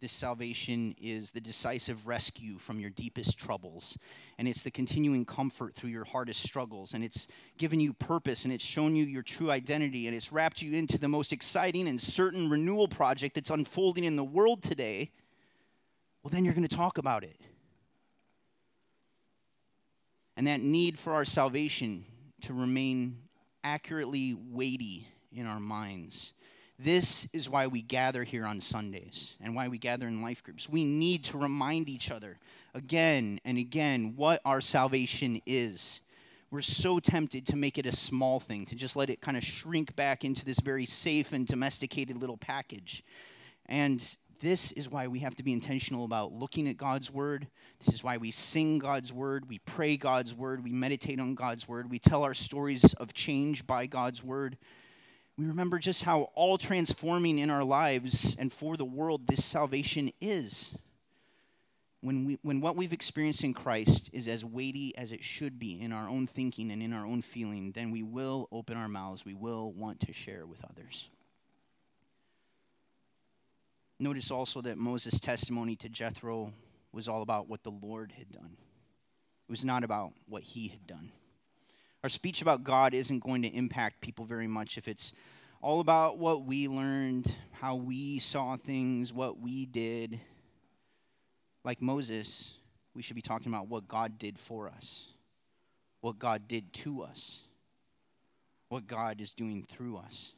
this 0.00 0.12
salvation 0.12 0.94
is 1.00 1.30
the 1.30 1.40
decisive 1.40 2.06
rescue 2.06 2.58
from 2.58 2.78
your 2.78 2.90
deepest 2.90 3.38
troubles, 3.38 3.96
and 4.38 4.46
it's 4.46 4.62
the 4.62 4.70
continuing 4.70 5.24
comfort 5.24 5.74
through 5.74 5.90
your 5.90 6.04
hardest 6.04 6.42
struggles, 6.42 6.92
and 6.92 7.02
it's 7.02 7.28
given 7.56 7.80
you 7.80 7.92
purpose, 7.92 8.44
and 8.44 8.52
it's 8.52 8.64
shown 8.64 8.94
you 8.94 9.04
your 9.04 9.22
true 9.22 9.50
identity, 9.50 10.06
and 10.06 10.14
it's 10.14 10.32
wrapped 10.32 10.60
you 10.60 10.74
into 10.74 10.98
the 10.98 11.08
most 11.08 11.32
exciting 11.32 11.88
and 11.88 12.00
certain 12.00 12.50
renewal 12.50 12.88
project 12.88 13.34
that's 13.34 13.50
unfolding 13.50 14.04
in 14.04 14.16
the 14.16 14.24
world 14.24 14.62
today, 14.62 15.10
well, 16.22 16.30
then 16.30 16.44
you're 16.44 16.54
going 16.54 16.66
to 16.66 16.76
talk 16.76 16.98
about 16.98 17.24
it. 17.24 17.40
And 20.36 20.46
that 20.46 20.60
need 20.60 20.98
for 20.98 21.14
our 21.14 21.24
salvation 21.24 22.04
to 22.42 22.52
remain 22.52 23.18
accurately 23.64 24.34
weighty 24.34 25.08
in 25.32 25.46
our 25.46 25.60
minds 25.60 26.32
this 26.78 27.26
is 27.32 27.48
why 27.48 27.66
we 27.66 27.80
gather 27.80 28.22
here 28.22 28.44
on 28.44 28.60
Sundays 28.60 29.34
and 29.40 29.54
why 29.54 29.68
we 29.68 29.78
gather 29.78 30.06
in 30.06 30.20
life 30.20 30.42
groups. 30.42 30.68
We 30.68 30.84
need 30.84 31.24
to 31.24 31.38
remind 31.38 31.88
each 31.88 32.10
other 32.10 32.38
again 32.74 33.40
and 33.44 33.56
again 33.56 34.12
what 34.16 34.42
our 34.44 34.60
salvation 34.60 35.40
is. 35.46 36.02
We're 36.50 36.60
so 36.60 36.98
tempted 36.98 37.46
to 37.46 37.56
make 37.56 37.78
it 37.78 37.86
a 37.86 37.96
small 37.96 38.40
thing, 38.40 38.66
to 38.66 38.76
just 38.76 38.94
let 38.94 39.08
it 39.08 39.22
kind 39.22 39.36
of 39.36 39.44
shrink 39.44 39.96
back 39.96 40.24
into 40.24 40.44
this 40.44 40.60
very 40.60 40.86
safe 40.86 41.32
and 41.32 41.46
domesticated 41.46 42.18
little 42.18 42.36
package. 42.36 43.02
And 43.66 44.02
this 44.40 44.70
is 44.72 44.90
why 44.90 45.08
we 45.08 45.20
have 45.20 45.34
to 45.36 45.42
be 45.42 45.54
intentional 45.54 46.04
about 46.04 46.32
looking 46.32 46.68
at 46.68 46.76
God's 46.76 47.10
word. 47.10 47.48
This 47.82 47.94
is 47.94 48.04
why 48.04 48.18
we 48.18 48.30
sing 48.30 48.78
God's 48.78 49.12
word, 49.14 49.48
we 49.48 49.58
pray 49.60 49.96
God's 49.96 50.34
word, 50.34 50.62
we 50.62 50.72
meditate 50.72 51.18
on 51.18 51.34
God's 51.34 51.66
word, 51.66 51.90
we 51.90 51.98
tell 51.98 52.22
our 52.22 52.34
stories 52.34 52.92
of 52.94 53.14
change 53.14 53.66
by 53.66 53.86
God's 53.86 54.22
word 54.22 54.58
we 55.38 55.46
remember 55.46 55.78
just 55.78 56.02
how 56.04 56.30
all 56.34 56.56
transforming 56.56 57.38
in 57.38 57.50
our 57.50 57.64
lives 57.64 58.36
and 58.38 58.52
for 58.52 58.76
the 58.76 58.84
world 58.84 59.26
this 59.26 59.44
salvation 59.44 60.12
is. 60.20 60.74
When, 62.00 62.24
we, 62.24 62.38
when 62.42 62.60
what 62.60 62.76
we've 62.76 62.92
experienced 62.92 63.44
in 63.44 63.52
Christ 63.52 64.10
is 64.12 64.28
as 64.28 64.44
weighty 64.44 64.96
as 64.96 65.12
it 65.12 65.22
should 65.22 65.58
be 65.58 65.80
in 65.80 65.92
our 65.92 66.08
own 66.08 66.26
thinking 66.26 66.70
and 66.70 66.82
in 66.82 66.92
our 66.92 67.04
own 67.04 67.20
feeling, 67.20 67.72
then 67.72 67.90
we 67.90 68.02
will 68.02 68.48
open 68.52 68.76
our 68.76 68.88
mouths. 68.88 69.24
We 69.24 69.34
will 69.34 69.72
want 69.72 70.00
to 70.00 70.12
share 70.12 70.46
with 70.46 70.64
others. 70.70 71.08
Notice 73.98 74.30
also 74.30 74.60
that 74.62 74.78
Moses' 74.78 75.18
testimony 75.18 75.74
to 75.76 75.88
Jethro 75.88 76.52
was 76.92 77.08
all 77.08 77.22
about 77.22 77.48
what 77.48 77.62
the 77.62 77.70
Lord 77.70 78.12
had 78.16 78.30
done, 78.30 78.56
it 79.48 79.50
was 79.50 79.64
not 79.64 79.84
about 79.84 80.12
what 80.26 80.42
he 80.42 80.68
had 80.68 80.86
done. 80.86 81.12
Our 82.06 82.10
speech 82.10 82.40
about 82.40 82.62
God 82.62 82.94
isn't 82.94 83.18
going 83.18 83.42
to 83.42 83.48
impact 83.48 84.00
people 84.00 84.24
very 84.24 84.46
much 84.46 84.78
if 84.78 84.86
it's 84.86 85.12
all 85.60 85.80
about 85.80 86.18
what 86.18 86.44
we 86.44 86.68
learned, 86.68 87.34
how 87.50 87.74
we 87.74 88.20
saw 88.20 88.56
things, 88.56 89.12
what 89.12 89.40
we 89.40 89.66
did. 89.66 90.20
Like 91.64 91.82
Moses, 91.82 92.52
we 92.94 93.02
should 93.02 93.16
be 93.16 93.22
talking 93.22 93.52
about 93.52 93.66
what 93.66 93.88
God 93.88 94.20
did 94.20 94.38
for 94.38 94.68
us, 94.68 95.08
what 96.00 96.16
God 96.16 96.46
did 96.46 96.72
to 96.74 97.02
us, 97.02 97.40
what 98.68 98.86
God 98.86 99.20
is 99.20 99.34
doing 99.34 99.66
through 99.68 99.96
us. 99.96 100.30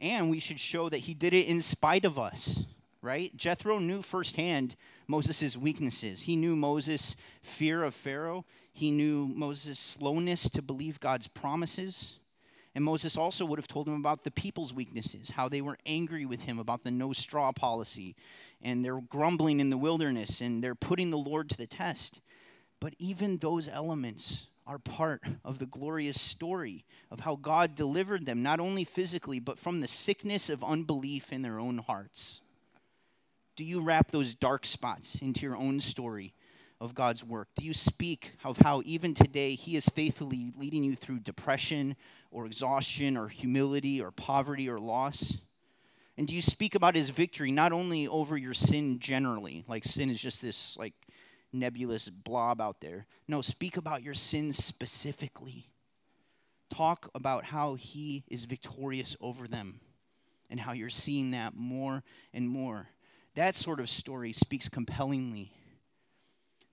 And 0.00 0.30
we 0.30 0.38
should 0.38 0.58
show 0.58 0.88
that 0.88 1.00
He 1.00 1.12
did 1.12 1.34
it 1.34 1.48
in 1.48 1.60
spite 1.60 2.06
of 2.06 2.18
us 2.18 2.64
right? 3.02 3.36
Jethro 3.36 3.78
knew 3.78 4.00
firsthand 4.00 4.76
Moses' 5.08 5.56
weaknesses. 5.56 6.22
He 6.22 6.36
knew 6.36 6.56
Moses' 6.56 7.16
fear 7.42 7.82
of 7.82 7.94
Pharaoh, 7.94 8.44
he 8.72 8.90
knew 8.90 9.28
Moses' 9.28 9.78
slowness 9.78 10.48
to 10.48 10.62
believe 10.62 11.00
God's 11.00 11.28
promises. 11.28 12.16
And 12.74 12.84
Moses 12.84 13.18
also 13.18 13.44
would 13.44 13.58
have 13.58 13.68
told 13.68 13.86
him 13.86 13.96
about 13.96 14.24
the 14.24 14.30
people's 14.30 14.72
weaknesses, 14.72 15.30
how 15.30 15.46
they 15.46 15.60
were 15.60 15.76
angry 15.84 16.24
with 16.24 16.44
him 16.44 16.58
about 16.58 16.84
the 16.84 16.90
no 16.90 17.12
straw 17.12 17.52
policy, 17.52 18.16
and 18.62 18.82
they're 18.82 19.02
grumbling 19.02 19.60
in 19.60 19.68
the 19.68 19.76
wilderness, 19.76 20.40
and 20.40 20.64
they're 20.64 20.74
putting 20.74 21.10
the 21.10 21.18
Lord 21.18 21.50
to 21.50 21.56
the 21.58 21.66
test. 21.66 22.20
But 22.80 22.94
even 22.98 23.36
those 23.36 23.68
elements 23.68 24.46
are 24.66 24.78
part 24.78 25.22
of 25.44 25.58
the 25.58 25.66
glorious 25.66 26.18
story 26.18 26.86
of 27.10 27.20
how 27.20 27.36
God 27.36 27.74
delivered 27.74 28.24
them, 28.24 28.42
not 28.42 28.58
only 28.58 28.84
physically, 28.84 29.38
but 29.38 29.58
from 29.58 29.80
the 29.80 29.88
sickness 29.88 30.48
of 30.48 30.64
unbelief 30.64 31.30
in 31.30 31.42
their 31.42 31.58
own 31.58 31.76
hearts 31.76 32.41
do 33.56 33.64
you 33.64 33.80
wrap 33.80 34.10
those 34.10 34.34
dark 34.34 34.64
spots 34.64 35.20
into 35.20 35.42
your 35.42 35.56
own 35.56 35.80
story 35.80 36.34
of 36.80 36.94
God's 36.94 37.22
work? 37.22 37.48
Do 37.54 37.64
you 37.64 37.74
speak 37.74 38.32
of 38.44 38.58
how 38.58 38.82
even 38.84 39.14
today 39.14 39.54
He 39.54 39.76
is 39.76 39.86
faithfully 39.86 40.52
leading 40.56 40.82
you 40.82 40.96
through 40.96 41.20
depression 41.20 41.96
or 42.30 42.46
exhaustion 42.46 43.16
or 43.16 43.28
humility 43.28 44.00
or 44.00 44.10
poverty 44.10 44.68
or 44.68 44.78
loss? 44.78 45.38
And 46.16 46.26
do 46.26 46.34
you 46.34 46.42
speak 46.42 46.74
about 46.74 46.96
His 46.96 47.10
victory 47.10 47.52
not 47.52 47.72
only 47.72 48.08
over 48.08 48.36
your 48.36 48.54
sin 48.54 48.98
generally, 48.98 49.64
like 49.68 49.84
sin 49.84 50.10
is 50.10 50.20
just 50.20 50.42
this 50.42 50.76
like 50.78 50.94
nebulous 51.52 52.08
blob 52.08 52.60
out 52.60 52.80
there? 52.80 53.06
No, 53.28 53.42
speak 53.42 53.76
about 53.76 54.02
your 54.02 54.14
sins 54.14 54.62
specifically. 54.62 55.68
Talk 56.70 57.10
about 57.14 57.44
how 57.44 57.74
He 57.74 58.24
is 58.28 58.46
victorious 58.46 59.16
over 59.20 59.46
them 59.46 59.80
and 60.50 60.58
how 60.58 60.72
you're 60.72 60.90
seeing 60.90 61.30
that 61.30 61.54
more 61.54 62.02
and 62.32 62.48
more. 62.48 62.88
That 63.34 63.54
sort 63.54 63.80
of 63.80 63.88
story 63.88 64.32
speaks 64.32 64.68
compellingly. 64.68 65.52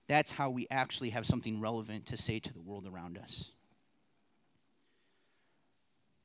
That's 0.08 0.32
how 0.32 0.50
we 0.50 0.66
actually 0.70 1.10
have 1.10 1.26
something 1.26 1.60
relevant 1.60 2.06
to 2.06 2.16
say 2.16 2.38
to 2.40 2.52
the 2.52 2.60
world 2.60 2.86
around 2.86 3.16
us. 3.16 3.50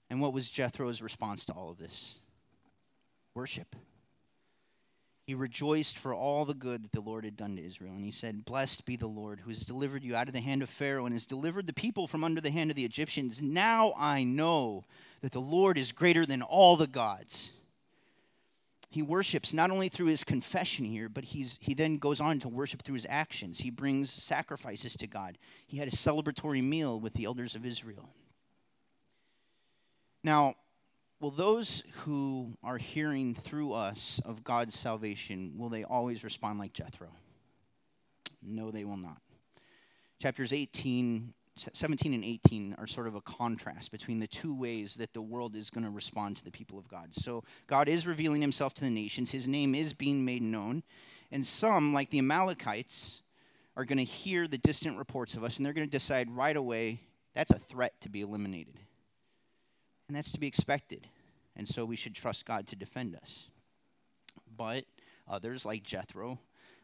And 0.09 0.21
what 0.21 0.33
was 0.33 0.49
Jethro's 0.49 1.01
response 1.01 1.45
to 1.45 1.53
all 1.53 1.69
of 1.69 1.77
this? 1.77 2.15
Worship. 3.33 3.75
He 5.25 5.33
rejoiced 5.33 5.97
for 5.97 6.13
all 6.13 6.45
the 6.45 6.53
good 6.53 6.83
that 6.83 6.91
the 6.91 7.01
Lord 7.01 7.25
had 7.25 7.35
done 7.35 7.55
to 7.55 7.65
Israel. 7.65 7.93
And 7.93 8.05
he 8.05 8.11
said, 8.11 8.45
Blessed 8.45 8.85
be 8.85 8.95
the 8.95 9.07
Lord 9.07 9.39
who 9.39 9.49
has 9.49 9.61
delivered 9.61 10.03
you 10.03 10.15
out 10.15 10.27
of 10.27 10.33
the 10.33 10.41
hand 10.41 10.61
of 10.61 10.69
Pharaoh 10.69 11.05
and 11.05 11.13
has 11.13 11.25
delivered 11.25 11.65
the 11.65 11.73
people 11.73 12.07
from 12.07 12.23
under 12.23 12.41
the 12.41 12.51
hand 12.51 12.69
of 12.69 12.75
the 12.75 12.85
Egyptians. 12.85 13.41
Now 13.41 13.93
I 13.97 14.23
know 14.23 14.83
that 15.21 15.31
the 15.31 15.41
Lord 15.41 15.77
is 15.79 15.91
greater 15.91 16.25
than 16.25 16.43
all 16.43 16.77
the 16.77 16.87
gods 16.87 17.51
he 18.95 19.01
worships 19.01 19.51
not 19.51 19.71
only 19.71 19.89
through 19.89 20.05
his 20.05 20.23
confession 20.23 20.85
here, 20.85 21.09
but 21.09 21.25
he's, 21.25 21.59
he 21.61 21.73
then 21.73 21.97
goes 21.97 22.21
on 22.21 22.39
to 22.39 22.47
worship 22.47 22.81
through 22.81 22.93
his 22.93 23.05
actions. 23.09 23.59
He 23.59 23.69
brings 23.69 24.09
sacrifices 24.09 24.95
to 24.95 25.05
God. 25.05 25.37
He 25.67 25.79
had 25.79 25.89
a 25.89 25.91
celebratory 25.91 26.63
meal 26.63 26.97
with 26.97 27.11
the 27.11 27.25
elders 27.25 27.55
of 27.55 27.65
Israel. 27.65 28.07
Now, 30.23 30.55
will 31.19 31.29
those 31.29 31.83
who 32.03 32.53
are 32.63 32.77
hearing 32.77 33.35
through 33.35 33.73
us 33.73 34.21
of 34.23 34.45
God's 34.45 34.79
salvation, 34.79 35.55
will 35.57 35.67
they 35.67 35.83
always 35.83 36.23
respond 36.23 36.57
like 36.57 36.71
Jethro? 36.71 37.09
No, 38.41 38.71
they 38.71 38.85
will 38.85 38.95
not. 38.95 39.17
Chapters 40.21 40.53
18 40.53 41.33
17 41.55 42.13
and 42.13 42.23
18 42.23 42.75
are 42.77 42.87
sort 42.87 43.07
of 43.07 43.15
a 43.15 43.21
contrast 43.21 43.91
between 43.91 44.19
the 44.19 44.27
two 44.27 44.53
ways 44.53 44.95
that 44.95 45.13
the 45.13 45.21
world 45.21 45.55
is 45.55 45.69
going 45.69 45.85
to 45.85 45.89
respond 45.89 46.37
to 46.37 46.43
the 46.43 46.51
people 46.51 46.77
of 46.77 46.87
God. 46.87 47.15
So 47.15 47.43
God 47.67 47.87
is 47.87 48.05
revealing 48.05 48.41
himself 48.41 48.73
to 48.75 48.83
the 48.83 48.89
nations, 48.89 49.31
his 49.31 49.47
name 49.47 49.73
is 49.73 49.93
being 49.93 50.25
made 50.25 50.41
known, 50.41 50.83
and 51.31 51.45
some, 51.45 51.93
like 51.93 52.09
the 52.09 52.19
Amalekites, 52.19 53.21
are 53.77 53.85
going 53.85 53.97
to 53.97 54.03
hear 54.03 54.47
the 54.47 54.57
distant 54.57 54.97
reports 54.97 55.35
of 55.35 55.43
us 55.43 55.57
and 55.57 55.65
they're 55.65 55.73
going 55.73 55.87
to 55.87 55.91
decide 55.91 56.29
right 56.31 56.55
away 56.55 57.01
that's 57.35 57.51
a 57.51 57.59
threat 57.59 57.99
to 58.01 58.09
be 58.09 58.21
eliminated. 58.21 58.79
And 60.07 60.15
that's 60.15 60.31
to 60.31 60.39
be 60.39 60.47
expected. 60.47 61.07
And 61.55 61.67
so 61.67 61.85
we 61.85 61.97
should 61.97 62.15
trust 62.15 62.45
God 62.45 62.65
to 62.67 62.75
defend 62.75 63.15
us. 63.15 63.49
But 64.55 64.85
others, 65.27 65.65
like 65.65 65.83
Jethro, 65.83 66.39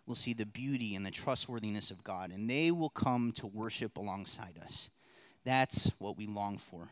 will 0.05 0.15
see 0.15 0.33
the 0.33 0.45
beauty 0.45 0.95
and 0.95 1.05
the 1.05 1.11
trustworthiness 1.11 1.91
of 1.91 2.03
God, 2.03 2.31
and 2.31 2.49
they 2.49 2.71
will 2.71 2.89
come 2.89 3.31
to 3.33 3.47
worship 3.47 3.97
alongside 3.97 4.59
us. 4.63 4.89
That's 5.43 5.91
what 5.97 6.17
we 6.17 6.27
long 6.27 6.57
for. 6.57 6.89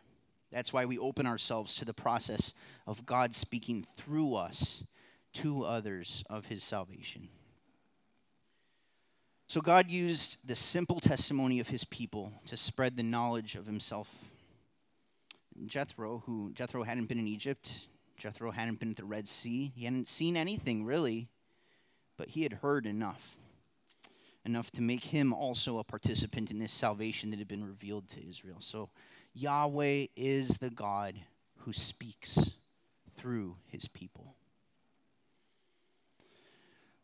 That's 0.52 0.74
why 0.74 0.86
we 0.86 0.98
open 0.98 1.26
ourselves 1.26 1.76
to 1.76 1.86
the 1.86 1.94
process 1.94 2.54
of 2.88 3.06
God 3.06 3.36
speaking 3.36 3.86
through 3.98 4.36
us 4.36 4.84
to 5.34 5.64
others 5.64 6.24
of 6.30 6.46
his 6.46 6.64
salvation. 6.64 7.30
So 9.48 9.62
God 9.62 9.90
used 9.90 10.38
the 10.46 10.56
simple 10.56 11.00
testimony 11.00 11.60
of 11.60 11.70
his 11.70 11.84
people 11.84 12.34
to 12.48 12.58
spread 12.58 12.96
the 12.96 13.04
knowledge 13.04 13.56
of 13.56 13.66
himself. 13.66 14.14
Jethro, 15.66 16.24
who 16.26 16.52
Jethro 16.54 16.84
hadn't 16.84 17.10
been 17.10 17.20
in 17.20 17.28
Egypt, 17.28 17.88
Jethro 18.18 18.52
hadn't 18.52 18.80
been 18.80 18.92
at 18.92 18.98
the 18.98 19.06
Red 19.06 19.28
Sea, 19.28 19.72
he 19.76 19.86
hadn't 19.86 20.08
seen 20.08 20.38
anything 20.38 20.86
really, 20.86 21.30
but 22.20 22.28
he 22.28 22.44
had 22.44 22.52
heard 22.52 22.86
enough. 22.86 23.38
Enough 24.44 24.72
to 24.72 24.82
make 24.82 25.06
him 25.06 25.32
also 25.32 25.80
a 25.80 25.86
participant 25.86 26.52
in 26.52 26.60
this 26.60 26.74
salvation 26.74 27.30
that 27.30 27.40
had 27.40 27.48
been 27.48 27.64
revealed 27.64 28.10
to 28.10 28.30
Israel. 28.30 28.58
So 28.60 28.90
Yahweh 29.34 30.08
is 30.18 30.58
the 30.58 30.70
God 30.70 31.16
who 31.60 31.72
speaks 31.72 32.56
through 33.16 33.56
his 33.68 33.88
people. 33.88 34.36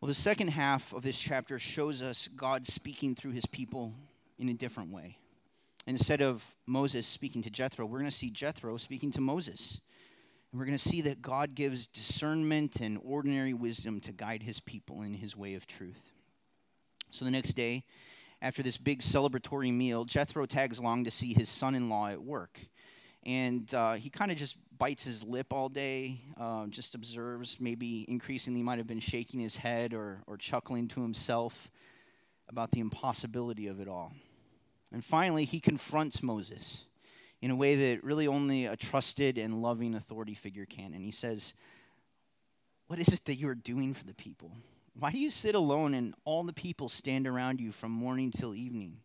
Well, 0.02 0.08
the 0.08 0.14
second 0.14 0.50
half 0.50 0.94
of 0.94 1.02
this 1.02 1.18
chapter 1.18 1.60
shows 1.60 2.02
us 2.02 2.28
God 2.36 2.68
speaking 2.68 3.16
through 3.16 3.32
his 3.32 3.46
people 3.46 3.94
in 4.38 4.50
a 4.50 4.54
different 4.54 4.92
way. 4.92 5.18
Instead 5.88 6.22
of 6.22 6.56
Moses 6.66 7.08
speaking 7.08 7.42
to 7.44 7.50
Jethro, 7.50 7.86
we're 7.86 8.00
going 8.00 8.12
to 8.12 8.16
see 8.16 8.32
Jethro 8.32 8.76
speaking 8.76 9.12
to 9.12 9.22
Moses. 9.22 9.80
And 10.56 10.60
we're 10.62 10.68
going 10.68 10.78
to 10.78 10.90
see 10.90 11.02
that 11.02 11.22
God 11.22 11.54
gives 11.54 11.86
discernment 11.86 12.80
and 12.80 12.98
ordinary 13.04 13.54
wisdom 13.54 14.00
to 14.00 14.14
guide 14.14 14.42
his 14.42 14.62
people 14.62 15.02
in 15.02 15.14
his 15.14 15.36
way 15.36 15.56
of 15.56 15.68
truth. 15.68 16.14
So 17.12 17.26
the 17.26 17.32
next 17.32 17.56
day, 17.56 17.84
after 18.42 18.64
this 18.64 18.78
big 18.78 19.02
celebratory 19.02 19.74
meal, 19.74 20.06
Jethro 20.06 20.46
tags 20.46 20.80
along 20.80 21.04
to 21.04 21.12
see 21.12 21.34
his 21.34 21.50
son 21.50 21.76
in 21.76 21.90
law 21.90 22.08
at 22.08 22.22
work. 22.22 22.58
And 23.26 23.74
uh, 23.74 23.96
he 23.96 24.10
kind 24.10 24.32
of 24.32 24.38
just 24.38 24.56
bites 24.78 25.04
his 25.04 25.26
lip 25.26 25.48
all 25.52 25.68
day, 25.68 26.22
uh, 26.40 26.68
just 26.68 26.96
observes, 26.96 27.58
maybe 27.60 28.06
increasingly 28.08 28.62
might 28.62 28.78
have 28.78 28.88
been 28.88 29.02
shaking 29.02 29.42
his 29.42 29.58
head 29.58 29.94
or, 29.94 30.24
or 30.26 30.38
chuckling 30.38 30.88
to 30.88 31.02
himself 31.02 31.70
about 32.48 32.72
the 32.72 32.80
impossibility 32.80 33.68
of 33.68 33.82
it 33.82 33.90
all. 33.90 34.14
And 34.94 35.04
finally, 35.04 35.44
he 35.44 35.60
confronts 35.60 36.24
Moses 36.24 36.86
in 37.42 37.52
a 37.52 37.56
way 37.56 37.76
that 37.76 38.04
really 38.04 38.28
only 38.28 38.66
a 38.66 38.76
trusted 38.76 39.38
and 39.38 39.62
loving 39.62 39.96
authority 39.96 40.34
figure 40.34 40.66
can. 40.66 40.94
And 40.94 41.04
he 41.04 41.12
says, 41.12 41.54
What 42.88 43.00
is 43.00 43.10
it 43.10 43.26
that 43.26 43.36
you 43.36 43.48
are 43.50 43.56
doing 43.56 43.94
for 43.94 44.06
the 44.06 44.14
people? 44.14 44.52
Why 44.98 45.12
do 45.12 45.18
you 45.18 45.30
sit 45.30 45.56
alone 45.56 45.94
and 45.94 46.16
all 46.24 46.44
the 46.44 46.54
people 46.54 46.88
stand 46.88 47.28
around 47.28 47.60
you 47.60 47.72
from 47.72 47.92
morning 47.92 48.32
till 48.32 48.56
evening? 48.56 48.98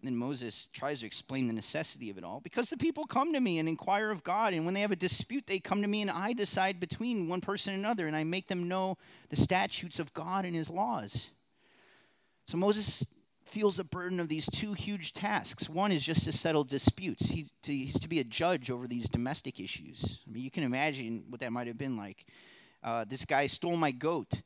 And 0.00 0.06
then 0.06 0.16
Moses 0.16 0.68
tries 0.72 1.00
to 1.00 1.06
explain 1.06 1.48
the 1.48 1.52
necessity 1.52 2.08
of 2.08 2.18
it 2.18 2.24
all. 2.24 2.40
Because 2.40 2.70
the 2.70 2.76
people 2.76 3.04
come 3.04 3.32
to 3.32 3.40
me 3.40 3.58
and 3.58 3.68
inquire 3.68 4.10
of 4.10 4.22
God, 4.22 4.54
and 4.54 4.64
when 4.64 4.72
they 4.72 4.80
have 4.80 4.92
a 4.92 4.96
dispute, 4.96 5.46
they 5.46 5.58
come 5.58 5.82
to 5.82 5.88
me, 5.88 6.02
and 6.02 6.10
I 6.10 6.32
decide 6.32 6.78
between 6.78 7.28
one 7.28 7.40
person 7.40 7.74
and 7.74 7.84
another, 7.84 8.06
and 8.06 8.14
I 8.14 8.22
make 8.22 8.46
them 8.46 8.68
know 8.68 8.96
the 9.28 9.36
statutes 9.36 9.98
of 9.98 10.14
God 10.14 10.44
and 10.44 10.54
his 10.54 10.70
laws. 10.70 11.30
So 12.46 12.56
Moses 12.56 13.04
feels 13.48 13.78
the 13.78 13.84
burden 13.84 14.20
of 14.20 14.28
these 14.28 14.46
two 14.46 14.74
huge 14.74 15.12
tasks. 15.12 15.68
One 15.68 15.90
is 15.90 16.04
just 16.04 16.24
to 16.24 16.32
settle 16.32 16.64
disputes, 16.64 17.30
he's 17.30 17.52
to, 17.62 17.74
he's 17.74 17.98
to 17.98 18.08
be 18.08 18.20
a 18.20 18.24
judge 18.24 18.70
over 18.70 18.86
these 18.86 19.08
domestic 19.08 19.58
issues. 19.58 20.20
I 20.26 20.32
mean, 20.32 20.44
you 20.44 20.50
can 20.50 20.64
imagine 20.64 21.24
what 21.28 21.40
that 21.40 21.52
might 21.52 21.66
have 21.66 21.78
been 21.78 21.96
like. 21.96 22.26
Uh, 22.82 23.04
this 23.08 23.24
guy 23.24 23.46
stole 23.46 23.76
my 23.76 23.90
goat 23.90 24.42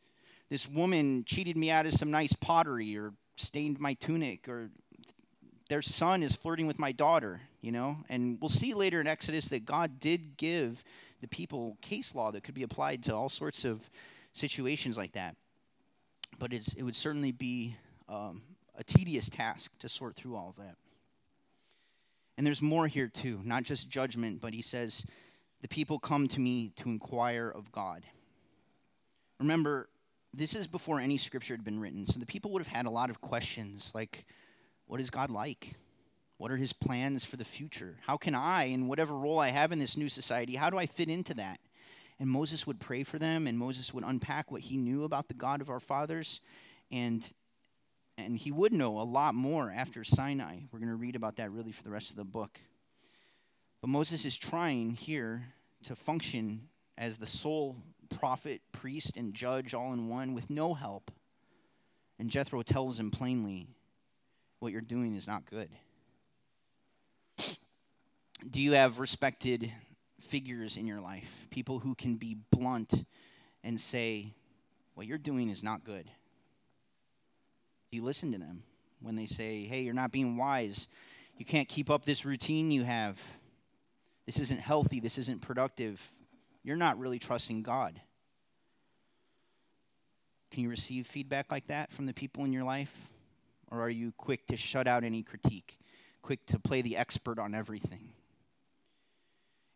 this 0.52 0.68
woman 0.68 1.24
cheated 1.24 1.56
me 1.56 1.70
out 1.70 1.86
of 1.86 1.94
some 1.94 2.10
nice 2.10 2.34
pottery 2.34 2.94
or 2.94 3.14
stained 3.36 3.80
my 3.80 3.94
tunic 3.94 4.46
or 4.50 4.68
their 5.70 5.80
son 5.80 6.22
is 6.22 6.36
flirting 6.36 6.66
with 6.66 6.78
my 6.78 6.92
daughter, 6.92 7.40
you 7.62 7.72
know? 7.72 7.96
And 8.10 8.36
we'll 8.38 8.50
see 8.50 8.74
later 8.74 9.00
in 9.00 9.06
Exodus 9.06 9.48
that 9.48 9.64
God 9.64 9.98
did 9.98 10.36
give 10.36 10.84
the 11.22 11.26
people 11.26 11.78
case 11.80 12.14
law 12.14 12.30
that 12.32 12.44
could 12.44 12.52
be 12.54 12.64
applied 12.64 13.02
to 13.04 13.14
all 13.14 13.30
sorts 13.30 13.64
of 13.64 13.88
situations 14.34 14.98
like 14.98 15.12
that. 15.12 15.36
But 16.38 16.52
it 16.52 16.82
would 16.82 16.96
certainly 16.96 17.32
be 17.32 17.74
um, 18.06 18.42
a 18.76 18.84
tedious 18.84 19.28
task 19.28 19.78
to 19.78 19.88
sort 19.88 20.16
through 20.16 20.36
all 20.36 20.50
of 20.50 20.56
that. 20.56 20.76
And 22.36 22.46
there's 22.46 22.62
more 22.62 22.86
here 22.86 23.08
too, 23.08 23.40
not 23.44 23.64
just 23.64 23.88
judgment, 23.88 24.40
but 24.40 24.54
he 24.54 24.62
says, 24.62 25.04
The 25.60 25.68
people 25.68 25.98
come 25.98 26.28
to 26.28 26.40
me 26.40 26.72
to 26.76 26.88
inquire 26.88 27.48
of 27.48 27.70
God. 27.72 28.06
Remember, 29.38 29.88
this 30.34 30.54
is 30.54 30.66
before 30.66 30.98
any 30.98 31.18
scripture 31.18 31.54
had 31.54 31.64
been 31.64 31.80
written. 31.80 32.06
So 32.06 32.18
the 32.18 32.26
people 32.26 32.50
would 32.52 32.62
have 32.62 32.74
had 32.74 32.86
a 32.86 32.90
lot 32.90 33.10
of 33.10 33.20
questions 33.20 33.92
like, 33.94 34.24
what 34.86 35.00
is 35.00 35.10
God 35.10 35.30
like? 35.30 35.74
What 36.38 36.50
are 36.50 36.56
his 36.56 36.72
plans 36.72 37.24
for 37.24 37.36
the 37.36 37.44
future? 37.44 37.98
How 38.06 38.16
can 38.16 38.34
I, 38.34 38.64
in 38.64 38.88
whatever 38.88 39.14
role 39.14 39.38
I 39.38 39.48
have 39.48 39.72
in 39.72 39.78
this 39.78 39.96
new 39.96 40.08
society, 40.08 40.56
how 40.56 40.70
do 40.70 40.78
I 40.78 40.86
fit 40.86 41.08
into 41.08 41.34
that? 41.34 41.60
And 42.18 42.28
Moses 42.28 42.66
would 42.66 42.80
pray 42.80 43.02
for 43.02 43.18
them, 43.18 43.46
and 43.46 43.58
Moses 43.58 43.92
would 43.94 44.04
unpack 44.04 44.50
what 44.50 44.62
he 44.62 44.76
knew 44.76 45.04
about 45.04 45.28
the 45.28 45.34
God 45.34 45.60
of 45.60 45.70
our 45.70 45.80
fathers, 45.80 46.40
and 46.90 47.32
and 48.24 48.38
he 48.38 48.50
would 48.50 48.72
know 48.72 48.98
a 48.98 49.02
lot 49.02 49.34
more 49.34 49.70
after 49.70 50.04
Sinai. 50.04 50.60
We're 50.70 50.78
going 50.78 50.90
to 50.90 50.96
read 50.96 51.16
about 51.16 51.36
that 51.36 51.50
really 51.50 51.72
for 51.72 51.82
the 51.82 51.90
rest 51.90 52.10
of 52.10 52.16
the 52.16 52.24
book. 52.24 52.60
But 53.80 53.88
Moses 53.88 54.24
is 54.24 54.38
trying 54.38 54.92
here 54.92 55.46
to 55.84 55.96
function 55.96 56.68
as 56.96 57.16
the 57.16 57.26
sole 57.26 57.76
prophet, 58.08 58.60
priest, 58.72 59.16
and 59.16 59.34
judge 59.34 59.74
all 59.74 59.92
in 59.92 60.08
one 60.08 60.34
with 60.34 60.50
no 60.50 60.74
help. 60.74 61.10
And 62.18 62.30
Jethro 62.30 62.62
tells 62.62 62.98
him 62.98 63.10
plainly, 63.10 63.66
What 64.60 64.72
you're 64.72 64.80
doing 64.80 65.16
is 65.16 65.26
not 65.26 65.46
good. 65.46 65.68
Do 68.48 68.60
you 68.60 68.72
have 68.72 68.98
respected 68.98 69.72
figures 70.20 70.76
in 70.76 70.86
your 70.86 71.00
life? 71.00 71.46
People 71.50 71.78
who 71.78 71.94
can 71.94 72.16
be 72.16 72.36
blunt 72.50 73.04
and 73.64 73.80
say, 73.80 74.32
What 74.94 75.06
you're 75.06 75.18
doing 75.18 75.48
is 75.48 75.62
not 75.62 75.84
good. 75.84 76.08
You 77.92 78.02
listen 78.02 78.32
to 78.32 78.38
them 78.38 78.64
when 79.00 79.14
they 79.14 79.26
say, 79.26 79.64
Hey, 79.64 79.82
you're 79.82 79.94
not 79.94 80.10
being 80.10 80.36
wise? 80.36 80.88
You 81.36 81.44
can't 81.44 81.68
keep 81.68 81.90
up 81.90 82.04
this 82.04 82.24
routine 82.24 82.72
you 82.72 82.82
have. 82.82 83.20
This 84.26 84.38
isn't 84.38 84.60
healthy. 84.60 84.98
This 84.98 85.18
isn't 85.18 85.42
productive 85.42 86.00
you're 86.64 86.76
not 86.76 86.98
really 86.98 87.18
trusting 87.18 87.62
God. 87.62 88.00
Can 90.50 90.62
you 90.62 90.68
receive 90.68 91.06
feedback 91.06 91.50
like 91.50 91.66
that 91.68 91.92
from 91.92 92.06
the 92.06 92.12
people 92.12 92.44
in 92.44 92.52
your 92.52 92.64
life? 92.64 93.10
Or 93.70 93.80
are 93.80 93.90
you 93.90 94.12
quick 94.16 94.46
to 94.48 94.56
shut 94.56 94.86
out 94.86 95.02
any 95.02 95.22
critique, 95.22 95.78
quick 96.20 96.44
to 96.46 96.58
play 96.58 96.82
the 96.82 96.96
expert 96.96 97.38
on 97.38 97.54
everything? 97.54 98.10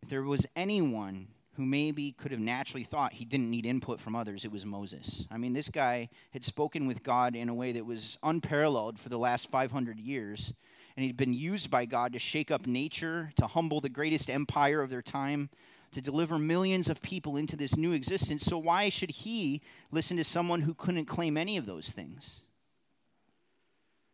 If 0.02 0.10
there 0.10 0.22
was 0.22 0.46
anyone 0.54 1.28
who 1.56 1.64
maybe 1.64 2.12
could 2.12 2.30
have 2.30 2.40
naturally 2.40 2.84
thought 2.84 3.14
he 3.14 3.24
didn't 3.24 3.50
need 3.50 3.66
input 3.66 4.00
from 4.00 4.14
others, 4.14 4.44
it 4.44 4.52
was 4.52 4.66
Moses. 4.66 5.24
I 5.30 5.38
mean, 5.38 5.52
this 5.52 5.68
guy 5.68 6.08
had 6.32 6.44
spoken 6.44 6.86
with 6.86 7.02
God 7.02 7.34
in 7.34 7.48
a 7.48 7.54
way 7.54 7.72
that 7.72 7.86
was 7.86 8.18
unparalleled 8.22 8.98
for 8.98 9.08
the 9.08 9.18
last 9.18 9.50
500 9.50 9.98
years, 9.98 10.52
and 10.96 11.04
he'd 11.04 11.16
been 11.16 11.32
used 11.32 11.70
by 11.70 11.86
God 11.86 12.12
to 12.12 12.18
shake 12.18 12.50
up 12.50 12.66
nature, 12.66 13.32
to 13.36 13.46
humble 13.46 13.80
the 13.80 13.88
greatest 13.88 14.28
empire 14.28 14.82
of 14.82 14.90
their 14.90 15.02
time, 15.02 15.48
to 15.92 16.02
deliver 16.02 16.38
millions 16.38 16.88
of 16.90 17.00
people 17.00 17.36
into 17.36 17.56
this 17.56 17.76
new 17.76 17.92
existence. 17.92 18.44
So, 18.44 18.58
why 18.58 18.90
should 18.90 19.10
he 19.10 19.62
listen 19.90 20.16
to 20.18 20.24
someone 20.24 20.62
who 20.62 20.74
couldn't 20.74 21.06
claim 21.06 21.36
any 21.36 21.56
of 21.56 21.64
those 21.64 21.90
things? 21.90 22.42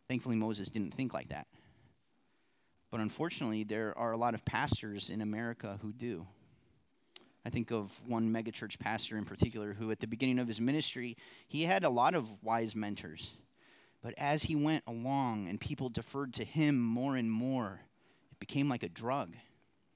Thankfully, 0.09 0.37
Moses 0.37 0.71
didn't 0.71 0.95
think 0.95 1.13
like 1.13 1.31
that. 1.31 1.47
But 2.93 3.01
unfortunately, 3.01 3.65
there 3.65 3.97
are 3.97 4.13
a 4.13 4.17
lot 4.17 4.35
of 4.35 4.45
pastors 4.45 5.11
in 5.11 5.23
America 5.23 5.79
who 5.83 5.93
do. 5.93 6.27
I 7.45 7.51
think 7.51 7.73
of 7.73 8.01
one 8.07 8.33
megachurch 8.33 8.79
pastor 8.79 9.17
in 9.17 9.25
particular 9.25 9.75
who, 9.75 9.91
at 9.91 10.01
the 10.01 10.07
beginning 10.07 10.39
of 10.39 10.47
his 10.47 10.61
ministry, 10.61 11.17
he 11.49 11.65
had 11.65 11.83
a 11.83 11.91
lot 11.91 12.15
of 12.15 12.43
wise 12.43 12.77
mentors. 12.77 13.35
But 14.03 14.15
as 14.17 14.45
he 14.45 14.57
went 14.57 14.85
along 14.87 15.49
and 15.49 15.61
people 15.61 15.89
deferred 15.89 16.35
to 16.35 16.45
him 16.45 16.81
more 16.81 17.17
and 17.17 17.31
more, 17.31 17.81
it 18.31 18.39
became 18.39 18.69
like 18.69 18.83
a 18.83 18.89
drug. 18.89 19.35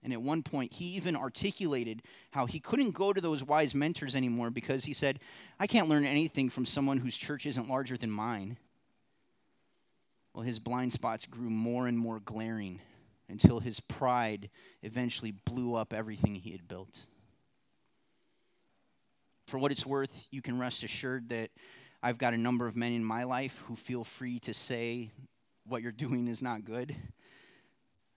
And 0.02 0.12
at 0.12 0.22
one 0.22 0.42
point, 0.42 0.74
he 0.74 0.85
even 0.94 1.16
articulated 1.16 2.02
how 2.30 2.46
he 2.46 2.61
couldn't 2.61 2.92
go 2.92 3.12
to 3.12 3.20
those 3.20 3.42
wise 3.42 3.74
mentors 3.74 4.14
anymore 4.14 4.50
because 4.50 4.85
he 4.85 4.92
said, 4.92 5.18
I 5.59 5.66
can't 5.66 5.88
learn 5.88 6.04
anything 6.04 6.48
from 6.48 6.64
someone 6.64 6.98
whose 6.98 7.16
church 7.16 7.46
isn't 7.46 7.68
larger 7.68 7.96
than 7.96 8.11
mine. 8.11 8.56
Well, 10.32 10.44
his 10.44 10.61
blind 10.61 10.92
spots 10.92 11.26
grew 11.26 11.50
more 11.50 11.88
and 11.88 11.98
more 11.98 12.20
glaring 12.20 12.80
until 13.28 13.59
his 13.59 13.80
pride 13.80 14.50
eventually 14.82 15.32
blew 15.32 15.74
up 15.74 15.92
everything 15.92 16.37
he 16.37 16.52
had 16.52 16.68
built. 16.68 17.06
For 19.46 19.59
what 19.59 19.72
it's 19.72 19.87
worth, 19.87 20.28
you 20.30 20.42
can 20.42 20.59
rest 20.59 20.82
assured 20.82 21.28
that 21.30 21.50
I've 22.02 22.18
got 22.18 22.35
a 22.35 22.38
number 22.38 22.66
of 22.66 22.76
men 22.76 22.92
in 22.92 23.04
my 23.04 23.24
life 23.24 23.62
who 23.66 23.76
feel 23.76 24.04
free 24.04 24.38
to 24.40 24.52
say 24.52 25.11
what 25.66 25.82
you're 25.82 25.92
doing 25.92 26.28
is 26.28 26.42
not 26.42 26.64
good. 26.64 26.94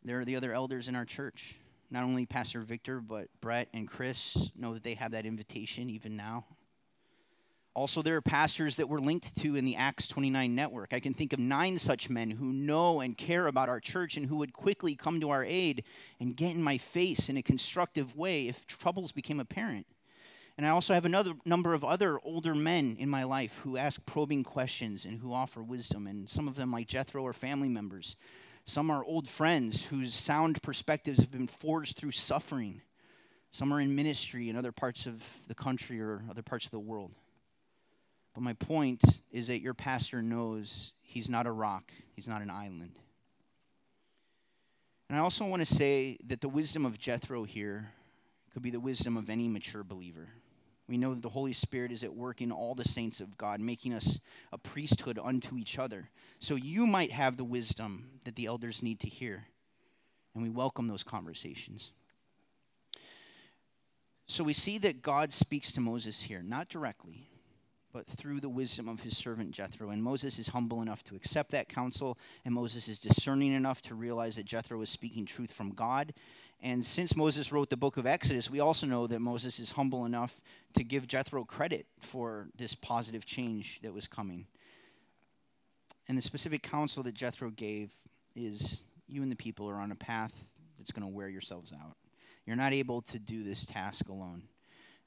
There 0.03 0.19
are 0.19 0.25
the 0.25 0.35
other 0.35 0.53
elders 0.53 0.87
in 0.87 0.95
our 0.95 1.05
church 1.05 1.55
not 1.91 2.03
only 2.03 2.25
Pastor 2.25 2.61
Victor, 2.61 3.01
but 3.01 3.27
Brett 3.41 3.67
and 3.73 3.87
Chris 3.87 4.51
know 4.55 4.73
that 4.73 4.83
they 4.83 4.93
have 4.93 5.11
that 5.11 5.25
invitation 5.25 5.89
even 5.89 6.15
now. 6.15 6.45
Also, 7.73 8.01
there 8.01 8.15
are 8.15 8.21
pastors 8.21 8.75
that 8.75 8.89
we're 8.89 8.99
linked 8.99 9.37
to 9.39 9.55
in 9.55 9.63
the 9.63 9.75
Acts 9.75 10.07
29 10.07 10.53
network. 10.53 10.91
I 10.91 10.99
can 10.99 11.13
think 11.13 11.33
of 11.33 11.39
nine 11.39 11.77
such 11.77 12.09
men 12.09 12.31
who 12.31 12.51
know 12.51 12.99
and 12.99 13.17
care 13.17 13.47
about 13.47 13.69
our 13.69 13.79
church 13.79 14.17
and 14.17 14.25
who 14.25 14.37
would 14.37 14.53
quickly 14.53 14.95
come 14.95 15.21
to 15.21 15.29
our 15.29 15.45
aid 15.45 15.83
and 16.19 16.35
get 16.35 16.55
in 16.55 16.61
my 16.61 16.77
face 16.77 17.29
in 17.29 17.37
a 17.37 17.41
constructive 17.41 18.15
way 18.15 18.47
if 18.47 18.65
troubles 18.65 19.11
became 19.11 19.39
apparent. 19.39 19.85
And 20.59 20.67
I 20.67 20.71
also 20.71 20.93
have 20.93 21.05
another 21.05 21.35
number 21.45 21.73
of 21.73 21.85
other 21.85 22.19
older 22.21 22.53
men 22.53 22.97
in 22.99 23.07
my 23.07 23.23
life 23.23 23.61
who 23.63 23.77
ask 23.77 24.05
probing 24.05 24.43
questions 24.43 25.05
and 25.05 25.17
who 25.17 25.31
offer 25.31 25.63
wisdom. 25.63 26.05
And 26.05 26.29
some 26.29 26.49
of 26.49 26.55
them, 26.55 26.69
like 26.69 26.85
Jethro, 26.85 27.25
are 27.25 27.31
family 27.31 27.69
members. 27.69 28.17
Some 28.65 28.91
are 28.91 29.01
old 29.01 29.25
friends 29.29 29.85
whose 29.85 30.13
sound 30.13 30.61
perspectives 30.61 31.21
have 31.21 31.31
been 31.31 31.47
forged 31.47 31.95
through 31.95 32.11
suffering. 32.11 32.81
Some 33.51 33.73
are 33.73 33.79
in 33.79 33.95
ministry 33.95 34.49
in 34.49 34.57
other 34.57 34.73
parts 34.73 35.05
of 35.05 35.23
the 35.47 35.55
country 35.55 36.01
or 36.01 36.25
other 36.29 36.41
parts 36.41 36.65
of 36.65 36.71
the 36.71 36.79
world. 36.81 37.13
But 38.33 38.41
my 38.41 38.51
point 38.51 39.21
is 39.31 39.47
that 39.47 39.61
your 39.61 39.73
pastor 39.73 40.21
knows 40.21 40.91
he's 41.01 41.29
not 41.29 41.47
a 41.47 41.51
rock, 41.51 41.89
he's 42.17 42.27
not 42.27 42.41
an 42.41 42.49
island. 42.49 42.99
And 45.07 45.17
I 45.17 45.21
also 45.21 45.45
want 45.45 45.65
to 45.65 45.73
say 45.73 46.17
that 46.27 46.41
the 46.41 46.49
wisdom 46.49 46.85
of 46.85 46.99
Jethro 46.99 47.45
here 47.45 47.93
could 48.51 48.61
be 48.61 48.71
the 48.71 48.81
wisdom 48.81 49.15
of 49.15 49.29
any 49.29 49.47
mature 49.47 49.85
believer. 49.85 50.27
We 50.89 50.97
know 50.97 51.13
that 51.13 51.21
the 51.21 51.29
Holy 51.29 51.53
Spirit 51.53 51.91
is 51.91 52.03
at 52.03 52.15
work 52.15 52.41
in 52.41 52.51
all 52.51 52.73
the 52.73 52.83
saints 52.87 53.21
of 53.21 53.37
God, 53.37 53.59
making 53.59 53.93
us 53.93 54.19
a 54.51 54.57
priesthood 54.57 55.19
unto 55.23 55.55
each 55.55 55.77
other. 55.77 56.09
So 56.39 56.55
you 56.55 56.87
might 56.87 57.11
have 57.11 57.37
the 57.37 57.43
wisdom 57.43 58.09
that 58.25 58.35
the 58.35 58.47
elders 58.47 58.81
need 58.81 58.99
to 59.01 59.07
hear. 59.07 59.45
And 60.33 60.43
we 60.43 60.49
welcome 60.49 60.87
those 60.87 61.03
conversations. 61.03 61.91
So 64.25 64.43
we 64.43 64.53
see 64.53 64.79
that 64.79 65.03
God 65.03 65.31
speaks 65.31 65.71
to 65.73 65.79
Moses 65.79 66.23
here, 66.23 66.41
not 66.41 66.69
directly, 66.69 67.29
but 67.91 68.07
through 68.07 68.39
the 68.39 68.49
wisdom 68.49 68.87
of 68.87 69.01
his 69.01 69.17
servant 69.17 69.51
Jethro. 69.51 69.89
And 69.89 70.01
Moses 70.01 70.39
is 70.39 70.49
humble 70.49 70.81
enough 70.81 71.03
to 71.05 71.15
accept 71.15 71.51
that 71.51 71.69
counsel, 71.69 72.17
and 72.45 72.53
Moses 72.53 72.87
is 72.87 72.99
discerning 72.99 73.53
enough 73.53 73.81
to 73.83 73.95
realize 73.95 74.35
that 74.37 74.45
Jethro 74.45 74.81
is 74.81 74.89
speaking 74.89 75.25
truth 75.25 75.51
from 75.51 75.71
God, 75.71 76.13
and 76.61 76.85
since 76.85 77.15
Moses 77.15 77.51
wrote 77.51 77.69
the 77.69 77.77
book 77.77 77.95
of 77.95 78.05
Exodus, 78.05 78.49
we 78.49 78.59
also 78.59 78.85
know 78.85 79.07
that 79.07 79.19
Moses 79.19 79.59
is 79.59 79.71
humble 79.71 80.05
enough 80.05 80.41
to 80.73 80.83
give 80.83 81.07
Jethro 81.07 81.45
credit 81.45 81.85
for 82.01 82.49
this 82.57 82.75
positive 82.75 83.25
change 83.25 83.79
that 83.81 83.93
was 83.93 84.07
coming. 84.07 84.45
And 86.07 86.17
the 86.17 86.21
specific 86.21 86.61
counsel 86.63 87.03
that 87.03 87.13
Jethro 87.13 87.49
gave 87.49 87.91
is 88.35 88.83
you 89.07 89.21
and 89.21 89.31
the 89.31 89.37
people 89.37 89.69
are 89.69 89.75
on 89.75 89.91
a 89.91 89.95
path 89.95 90.33
that's 90.77 90.91
going 90.91 91.07
to 91.07 91.15
wear 91.15 91.29
yourselves 91.29 91.71
out. 91.71 91.95
You're 92.45 92.57
not 92.57 92.73
able 92.73 93.01
to 93.03 93.19
do 93.19 93.43
this 93.43 93.65
task 93.65 94.09
alone. 94.09 94.43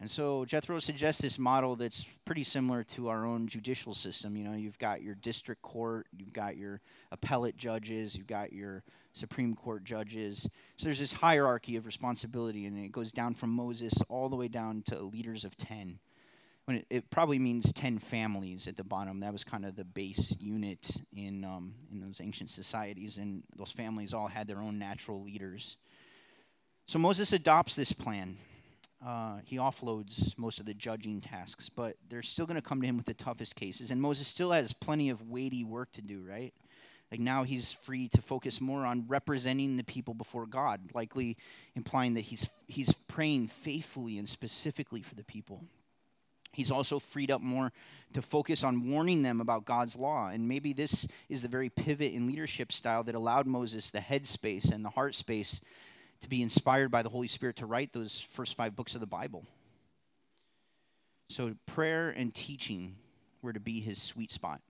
And 0.01 0.11
so 0.11 0.45
Jethro 0.45 0.79
suggests 0.79 1.21
this 1.21 1.38
model 1.38 1.77
that's 1.77 2.07
pretty 2.25 2.45
similar 2.45 2.83
to 2.85 3.09
our 3.09 3.25
own 3.27 3.47
judicial 3.47 3.95
system. 3.95 4.37
You 4.37 4.45
know, 4.45 4.55
you've 4.55 4.79
got 4.79 5.03
your 5.03 5.15
district 5.15 5.62
court, 5.62 6.07
you've 6.17 6.33
got 6.33 6.57
your 6.57 6.81
appellate 7.12 7.57
judges, 7.57 8.17
you've 8.17 8.27
got 8.27 8.53
your 8.53 8.83
Supreme 9.12 9.55
Court 9.55 9.85
judges. 9.85 10.48
So 10.77 10.85
there's 10.85 10.98
this 10.98 11.12
hierarchy 11.12 11.77
of 11.77 11.87
responsibility, 11.87 12.66
and 12.66 12.79
it 12.79 12.92
goes 12.92 13.12
down 13.12 13.35
from 13.35 13.51
Moses 13.51 13.94
all 14.09 14.29
the 14.29 14.37
way 14.37 14.48
down 14.48 14.83
to 14.87 15.01
leaders 15.01 15.44
of 15.44 15.57
10. 15.57 15.98
When 16.64 16.79
it, 16.79 16.87
it 16.90 17.11
probably 17.11 17.38
means 17.38 17.72
10 17.72 17.98
families 17.98 18.68
at 18.68 18.77
the 18.77 18.85
bottom. 18.85 19.20
That 19.20 19.33
was 19.33 19.42
kind 19.42 19.64
of 19.64 19.75
the 19.75 19.85
base 19.85 20.37
unit 20.40 20.90
in, 21.14 21.44
um, 21.44 21.75
in 21.90 22.01
those 22.01 22.20
ancient 22.20 22.51
societies, 22.51 23.18
and 23.18 23.42
those 23.57 23.72
families 23.72 24.14
all 24.14 24.29
had 24.29 24.46
their 24.46 24.59
own 24.59 24.79
natural 24.79 25.22
leaders. 25.22 25.77
So 26.87 26.98
Moses 26.98 27.33
adopts 27.33 27.77
this 27.77 27.92
plan 27.92 28.38
uh, 29.05 29.38
he 29.44 29.57
offloads 29.57 30.37
most 30.38 30.61
of 30.61 30.66
the 30.66 30.75
judging 30.75 31.20
tasks, 31.20 31.68
but 31.68 31.96
they're 32.09 32.22
still 32.22 32.46
going 32.46 32.57
to 32.57 32.62
come 32.62 32.81
to 32.81 32.87
him 32.87 32.96
with 32.96 33.07
the 33.07 33.14
toughest 33.14 33.57
cases. 33.57 33.90
And 33.90 34.01
Moses 34.01 34.29
still 34.29 34.53
has 34.53 34.72
plenty 34.72 35.11
of 35.11 35.29
weighty 35.29 35.64
work 35.64 35.90
to 35.92 36.03
do, 36.03 36.25
right? 36.29 36.55
Like 37.12 37.20
now 37.20 37.42
he's 37.42 37.75
free 37.75 38.09
to 38.09 38.22
focus 38.22 38.59
more 38.59 38.87
on 38.87 39.05
representing 39.07 39.77
the 39.77 39.85
people 39.85 40.14
before 40.14 40.46
God, 40.46 40.81
likely 40.94 41.37
implying 41.77 42.14
that 42.14 42.22
he's, 42.22 42.48
he's 42.66 42.94
praying 43.07 43.48
faithfully 43.48 44.16
and 44.16 44.27
specifically 44.27 45.03
for 45.03 45.14
the 45.14 45.22
people. 45.22 45.62
He's 46.55 46.70
also 46.70 46.98
freed 46.98 47.31
up 47.31 47.42
more 47.42 47.70
to 48.14 48.22
focus 48.22 48.64
on 48.64 48.88
warning 48.88 49.20
them 49.20 49.42
about 49.42 49.66
God's 49.66 49.94
law. 49.94 50.29
And 50.29 50.48
maybe 50.48 50.72
this 50.72 51.07
is 51.29 51.42
the 51.42 51.48
very 51.48 51.68
pivot 51.68 52.14
in 52.14 52.27
leadership 52.27 52.72
style 52.72 53.05
that 53.05 53.14
allowed 53.14 53.46
Moses 53.46 53.90
the 53.90 53.98
headspace 53.98 54.72
and 54.72 54.83
the 54.83 54.90
heart 54.90 55.14
space 55.14 55.61
to 56.22 56.31
be 56.31 56.40
inspired 56.40 56.90
by 56.90 57.03
the 57.03 57.11
Holy 57.11 57.29
Spirit 57.29 57.57
to 57.57 57.66
write 57.66 57.92
those 57.92 58.20
first 58.20 58.57
five 58.57 58.75
books 58.75 58.94
of 58.94 59.03
the 59.03 59.07
Bible. 59.07 59.44
So, 61.29 61.57
prayer 61.66 62.09
and 62.09 62.35
teaching 62.35 62.96
were 63.42 63.53
to 63.53 63.61
be 63.61 63.81
his 63.81 64.01
sweet 64.01 64.31
spot. 64.31 64.62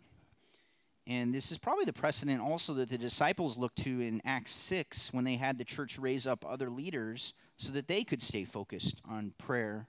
And 1.06 1.34
this 1.34 1.50
is 1.50 1.58
probably 1.58 1.84
the 1.84 1.92
precedent 1.92 2.40
also 2.40 2.74
that 2.74 2.88
the 2.88 2.98
disciples 2.98 3.58
looked 3.58 3.78
to 3.78 4.00
in 4.00 4.22
Acts 4.24 4.52
6 4.52 5.12
when 5.12 5.24
they 5.24 5.34
had 5.34 5.58
the 5.58 5.64
church 5.64 5.98
raise 5.98 6.26
up 6.26 6.44
other 6.48 6.70
leaders 6.70 7.34
so 7.56 7.72
that 7.72 7.88
they 7.88 8.04
could 8.04 8.22
stay 8.22 8.44
focused 8.44 9.00
on 9.08 9.34
prayer 9.36 9.88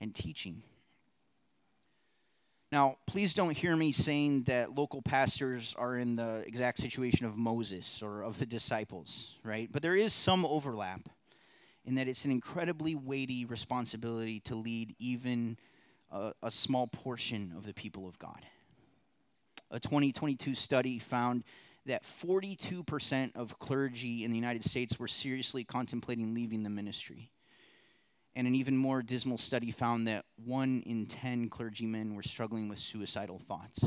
and 0.00 0.14
teaching. 0.14 0.62
Now, 2.70 2.96
please 3.06 3.34
don't 3.34 3.56
hear 3.56 3.76
me 3.76 3.92
saying 3.92 4.44
that 4.44 4.74
local 4.74 5.00
pastors 5.02 5.74
are 5.78 5.96
in 5.96 6.16
the 6.16 6.42
exact 6.46 6.78
situation 6.78 7.26
of 7.26 7.36
Moses 7.36 8.02
or 8.02 8.22
of 8.22 8.38
the 8.38 8.46
disciples, 8.46 9.38
right? 9.44 9.68
But 9.70 9.82
there 9.82 9.94
is 9.94 10.12
some 10.12 10.44
overlap 10.44 11.08
in 11.84 11.94
that 11.96 12.08
it's 12.08 12.24
an 12.24 12.30
incredibly 12.30 12.94
weighty 12.94 13.44
responsibility 13.44 14.40
to 14.40 14.54
lead 14.54 14.94
even 14.98 15.56
a, 16.10 16.32
a 16.42 16.50
small 16.50 16.86
portion 16.86 17.52
of 17.56 17.66
the 17.66 17.74
people 17.74 18.08
of 18.08 18.18
God. 18.18 18.44
A 19.70 19.80
2022 19.80 20.54
study 20.54 20.98
found 20.98 21.44
that 21.86 22.02
42% 22.04 23.36
of 23.36 23.58
clergy 23.58 24.24
in 24.24 24.30
the 24.30 24.36
United 24.36 24.64
States 24.64 24.98
were 24.98 25.08
seriously 25.08 25.64
contemplating 25.64 26.34
leaving 26.34 26.62
the 26.62 26.70
ministry. 26.70 27.30
And 28.34 28.46
an 28.46 28.54
even 28.54 28.76
more 28.76 29.02
dismal 29.02 29.38
study 29.38 29.70
found 29.70 30.08
that 30.08 30.24
one 30.44 30.82
in 30.86 31.06
10 31.06 31.48
clergymen 31.50 32.14
were 32.14 32.22
struggling 32.22 32.68
with 32.68 32.78
suicidal 32.78 33.38
thoughts. 33.38 33.84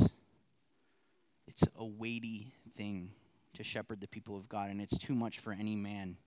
It's 1.47 1.63
a 1.75 1.85
weighty 1.85 2.53
thing 2.77 3.11
to 3.55 3.63
shepherd 3.63 3.99
the 3.99 4.07
people 4.07 4.37
of 4.37 4.47
God, 4.47 4.69
and 4.69 4.79
it's 4.79 4.97
too 4.97 5.15
much 5.15 5.39
for 5.39 5.51
any 5.51 5.75
man. 5.75 6.17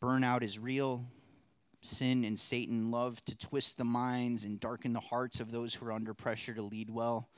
Burnout 0.00 0.42
is 0.42 0.58
real. 0.58 1.04
Sin 1.82 2.24
and 2.24 2.38
Satan 2.38 2.90
love 2.90 3.22
to 3.26 3.36
twist 3.36 3.76
the 3.76 3.84
minds 3.84 4.44
and 4.44 4.60
darken 4.60 4.92
the 4.92 5.00
hearts 5.00 5.40
of 5.40 5.50
those 5.50 5.74
who 5.74 5.86
are 5.86 5.92
under 5.92 6.14
pressure 6.14 6.54
to 6.54 6.62
lead 6.62 6.88
well. 6.88 7.28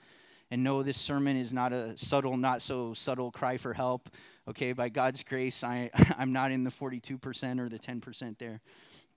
And 0.50 0.62
no, 0.62 0.82
this 0.82 0.96
sermon 0.96 1.36
is 1.36 1.52
not 1.52 1.72
a 1.72 1.96
subtle, 1.98 2.36
not 2.36 2.62
so 2.62 2.94
subtle 2.94 3.30
cry 3.30 3.56
for 3.56 3.74
help. 3.74 4.08
Okay, 4.48 4.72
by 4.72 4.88
God's 4.88 5.22
grace, 5.22 5.64
I, 5.64 5.90
I'm 6.18 6.32
not 6.32 6.52
in 6.52 6.64
the 6.64 6.70
42% 6.70 7.60
or 7.60 7.68
the 7.68 7.78
10% 7.78 8.38
there. 8.38 8.60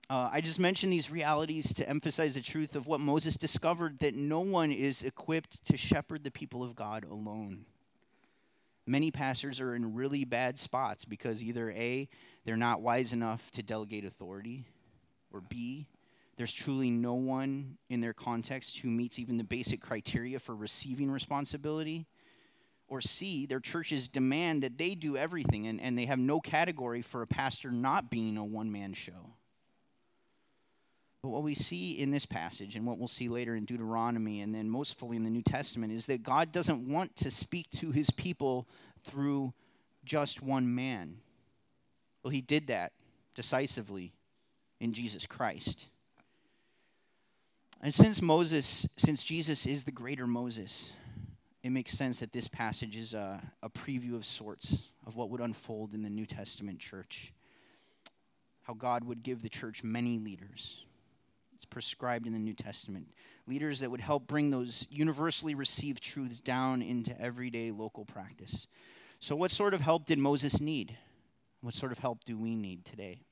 Uh, 0.10 0.28
I 0.32 0.42
just 0.42 0.60
mentioned 0.60 0.92
these 0.92 1.12
realities 1.12 1.72
to 1.76 1.88
emphasize 1.88 2.34
the 2.34 2.42
truth 2.42 2.76
of 2.76 2.88
what 2.88 3.00
Moses 3.00 3.36
discovered 3.36 4.00
that 4.00 4.15
no 4.15 4.39
one 4.39 4.72
is 4.72 5.04
equipped 5.04 5.63
to 5.65 5.78
shepherd 5.78 6.24
the 6.24 6.32
people 6.32 6.63
of 6.63 6.76
God 6.76 7.04
alone. 7.04 7.65
Many 8.88 9.12
pastors 9.12 9.60
are 9.60 9.76
in 9.76 9.94
really 9.94 10.26
bad 10.26 10.58
spots 10.58 11.06
because 11.06 11.44
either 11.44 11.70
A, 11.70 12.10
they're 12.44 12.58
not 12.58 12.82
wise 12.82 13.13
enough 13.13 13.52
to 13.52 13.62
delegate 13.62 14.04
authority, 14.04 14.65
or 15.32 15.42
B, 15.42 15.86
there's 16.39 16.54
truly 16.54 16.89
no 16.89 17.15
one 17.15 17.78
in 17.89 17.99
their 17.99 18.13
context 18.13 18.78
who 18.78 18.89
meets 18.89 19.19
even 19.19 19.36
the 19.36 19.43
basic 19.43 19.82
criteria 19.82 20.39
for 20.39 20.56
receiving 20.56 21.12
responsibility. 21.12 22.08
Or 22.88 23.02
C, 23.02 23.45
their 23.45 23.60
churches 23.60 24.08
demand 24.08 24.63
that 24.63 24.78
they 24.78 24.95
do 24.95 25.17
everything 25.17 25.67
and, 25.67 25.82
and 25.82 25.97
they 25.97 26.06
have 26.06 26.17
no 26.17 26.39
category 26.39 27.02
for 27.02 27.21
a 27.21 27.28
pastor 27.28 27.71
not 27.71 28.10
being 28.10 28.38
a 28.38 28.45
one 28.45 28.71
man 28.71 28.93
show. 28.93 29.34
But 31.21 31.32
what 31.32 31.43
we 31.43 31.56
see 31.56 31.99
in 31.99 32.12
this 32.12 32.25
passage 32.25 32.78
and 32.78 32.86
what 32.86 32.97
we'll 32.97 33.10
see 33.10 33.28
later 33.28 33.54
in 33.54 33.65
Deuteronomy 33.65 34.39
and 34.39 34.56
then 34.56 34.69
most 34.69 34.97
fully 34.97 35.17
in 35.17 35.25
the 35.25 35.30
New 35.30 35.41
Testament 35.41 35.91
is 35.91 36.06
that 36.06 36.23
God 36.23 36.54
doesn't 36.54 36.89
want 36.89 37.17
to 37.17 37.30
speak 37.30 37.69
to 37.71 37.91
his 37.91 38.12
people 38.12 38.65
through 39.04 39.52
just 40.06 40.41
one 40.41 40.73
man. 40.73 41.17
Well, 42.23 42.32
he 42.32 42.39
did 42.39 42.67
that 42.67 42.93
decisively 43.36 44.13
in 44.80 44.93
Jesus 44.93 45.25
Christ. 45.25 45.88
And 47.82 47.94
since 47.94 48.22
Moses, 48.22 48.88
since 48.98 49.24
Jesus 49.24 49.65
is 49.65 49.84
the 49.84 49.92
greater 49.92 50.28
Moses, 50.28 50.92
it 51.63 51.70
makes 51.70 51.94
sense 51.94 52.20
that 52.20 52.34
this 52.34 52.48
passage 52.48 52.98
is 52.98 53.13
a, 53.13 53.42
a 53.63 53.70
preview 53.70 54.15
of 54.15 54.26
sorts 54.26 54.89
of 55.06 55.15
what 55.15 55.30
would 55.30 55.42
unfold 55.42 55.94
in 55.94 56.02
the 56.02 56.10
New 56.10 56.26
Testament 56.26 56.80
church. 56.80 57.34
How 58.63 58.74
God 58.74 59.04
would 59.06 59.24
give 59.24 59.42
the 59.42 59.50
church 59.50 59.84
many 59.84 60.20
leaders 60.20 60.84
it's 61.60 61.65
prescribed 61.65 62.26
in 62.26 62.32
the 62.32 62.39
New 62.39 62.54
Testament. 62.54 63.12
Leaders 63.46 63.82
that 63.82 63.92
would 63.92 64.00
help 64.00 64.28
bring 64.28 64.50
those 64.50 64.88
universally 64.89 65.56
received 65.56 66.02
truths 66.02 66.39
down 66.39 66.82
into 66.82 67.20
everyday 67.20 67.70
local 67.70 68.06
practice. 68.06 68.65
So, 69.20 69.36
what 69.36 69.52
sort 69.52 69.74
of 69.74 69.82
help 69.82 70.06
did 70.06 70.20
Moses 70.20 70.62
need? 70.62 70.98
What 71.60 71.74
sort 71.74 71.92
of 71.92 71.98
help 71.98 72.24
do 72.24 72.38
we 72.38 72.56
need 72.56 72.86
today? 72.86 73.24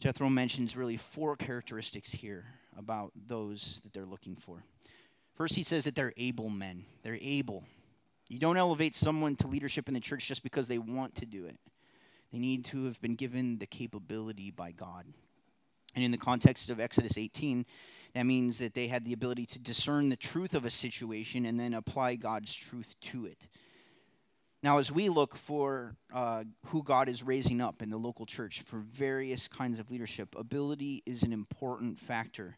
Jethro 0.00 0.30
mentions 0.30 0.74
really 0.74 0.96
four 0.96 1.36
characteristics 1.36 2.12
here 2.12 2.46
about 2.78 3.12
those 3.26 3.80
that 3.82 3.92
they're 3.92 4.04
looking 4.06 4.36
for. 4.36 4.64
First, 5.34 5.56
he 5.56 5.64
says 5.64 5.84
that 5.84 5.94
they're 5.94 6.12
able 6.16 6.48
men. 6.48 6.84
They're 7.02 7.18
able. 7.20 7.64
You 8.28 8.38
don't 8.38 8.56
elevate 8.56 8.96
someone 8.96 9.36
to 9.36 9.46
leadership 9.46 9.88
in 9.88 9.94
the 9.94 10.00
church 10.00 10.26
just 10.26 10.42
because 10.42 10.68
they 10.68 10.78
want 10.78 11.16
to 11.16 11.26
do 11.26 11.44
it. 11.46 11.58
They 12.32 12.38
need 12.38 12.64
to 12.66 12.86
have 12.86 13.00
been 13.00 13.14
given 13.16 13.58
the 13.58 13.66
capability 13.66 14.50
by 14.50 14.72
God. 14.72 15.06
And 15.94 16.04
in 16.04 16.10
the 16.10 16.18
context 16.18 16.70
of 16.70 16.80
Exodus 16.80 17.16
18, 17.16 17.66
that 18.14 18.26
means 18.26 18.58
that 18.58 18.74
they 18.74 18.88
had 18.88 19.04
the 19.04 19.12
ability 19.12 19.46
to 19.46 19.58
discern 19.58 20.08
the 20.08 20.16
truth 20.16 20.54
of 20.54 20.64
a 20.64 20.70
situation 20.70 21.46
and 21.46 21.58
then 21.58 21.74
apply 21.74 22.16
God's 22.16 22.54
truth 22.54 22.94
to 23.02 23.26
it. 23.26 23.48
Now, 24.62 24.78
as 24.78 24.90
we 24.90 25.10
look 25.10 25.36
for 25.36 25.94
uh, 26.12 26.44
who 26.66 26.82
God 26.82 27.08
is 27.08 27.22
raising 27.22 27.60
up 27.60 27.82
in 27.82 27.90
the 27.90 27.98
local 27.98 28.24
church 28.24 28.62
for 28.62 28.78
various 28.78 29.46
kinds 29.46 29.78
of 29.78 29.90
leadership, 29.90 30.34
ability 30.38 31.02
is 31.04 31.22
an 31.22 31.34
important 31.34 31.98
factor, 31.98 32.56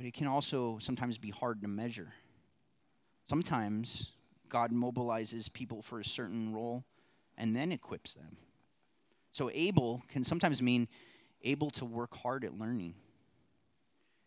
but 0.00 0.06
it 0.06 0.14
can 0.14 0.26
also 0.26 0.78
sometimes 0.80 1.18
be 1.18 1.28
hard 1.28 1.60
to 1.60 1.68
measure. 1.68 2.14
Sometimes 3.28 4.12
God 4.48 4.72
mobilizes 4.72 5.52
people 5.52 5.82
for 5.82 6.00
a 6.00 6.04
certain 6.06 6.54
role 6.54 6.84
and 7.36 7.54
then 7.54 7.70
equips 7.70 8.14
them. 8.14 8.38
So, 9.32 9.50
able 9.52 10.02
can 10.08 10.24
sometimes 10.24 10.62
mean 10.62 10.88
able 11.42 11.68
to 11.72 11.84
work 11.84 12.16
hard 12.16 12.46
at 12.46 12.58
learning. 12.58 12.94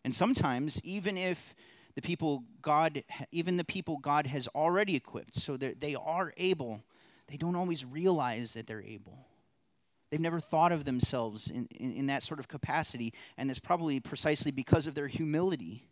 And 0.04 0.14
sometimes, 0.14 0.80
even 0.84 1.18
if 1.18 1.56
the 1.96 2.02
people 2.02 2.44
God, 2.62 3.02
even 3.32 3.56
the 3.56 3.64
people 3.64 3.96
God 3.96 4.28
has 4.28 4.46
already 4.54 4.94
equipped, 4.94 5.34
so 5.34 5.56
that 5.56 5.80
they 5.80 5.96
are 5.96 6.32
able, 6.36 6.84
they 7.26 7.36
don't 7.36 7.56
always 7.56 7.84
realize 7.84 8.54
that 8.54 8.68
they're 8.68 8.80
able. 8.80 9.26
They've 10.14 10.20
never 10.20 10.38
thought 10.38 10.70
of 10.70 10.84
themselves 10.84 11.50
in, 11.50 11.66
in, 11.74 11.92
in 11.92 12.06
that 12.06 12.22
sort 12.22 12.38
of 12.38 12.46
capacity, 12.46 13.12
and 13.36 13.50
it's 13.50 13.58
probably 13.58 13.98
precisely 13.98 14.52
because 14.52 14.86
of 14.86 14.94
their 14.94 15.08
humility. 15.08 15.88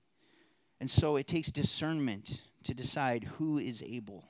And 0.79 0.89
so 0.89 1.17
it 1.17 1.27
takes 1.27 1.51
discernment 1.51 2.41
to 2.63 2.73
decide 2.73 3.25
who 3.25 3.59
is 3.59 3.83
able. 3.83 4.25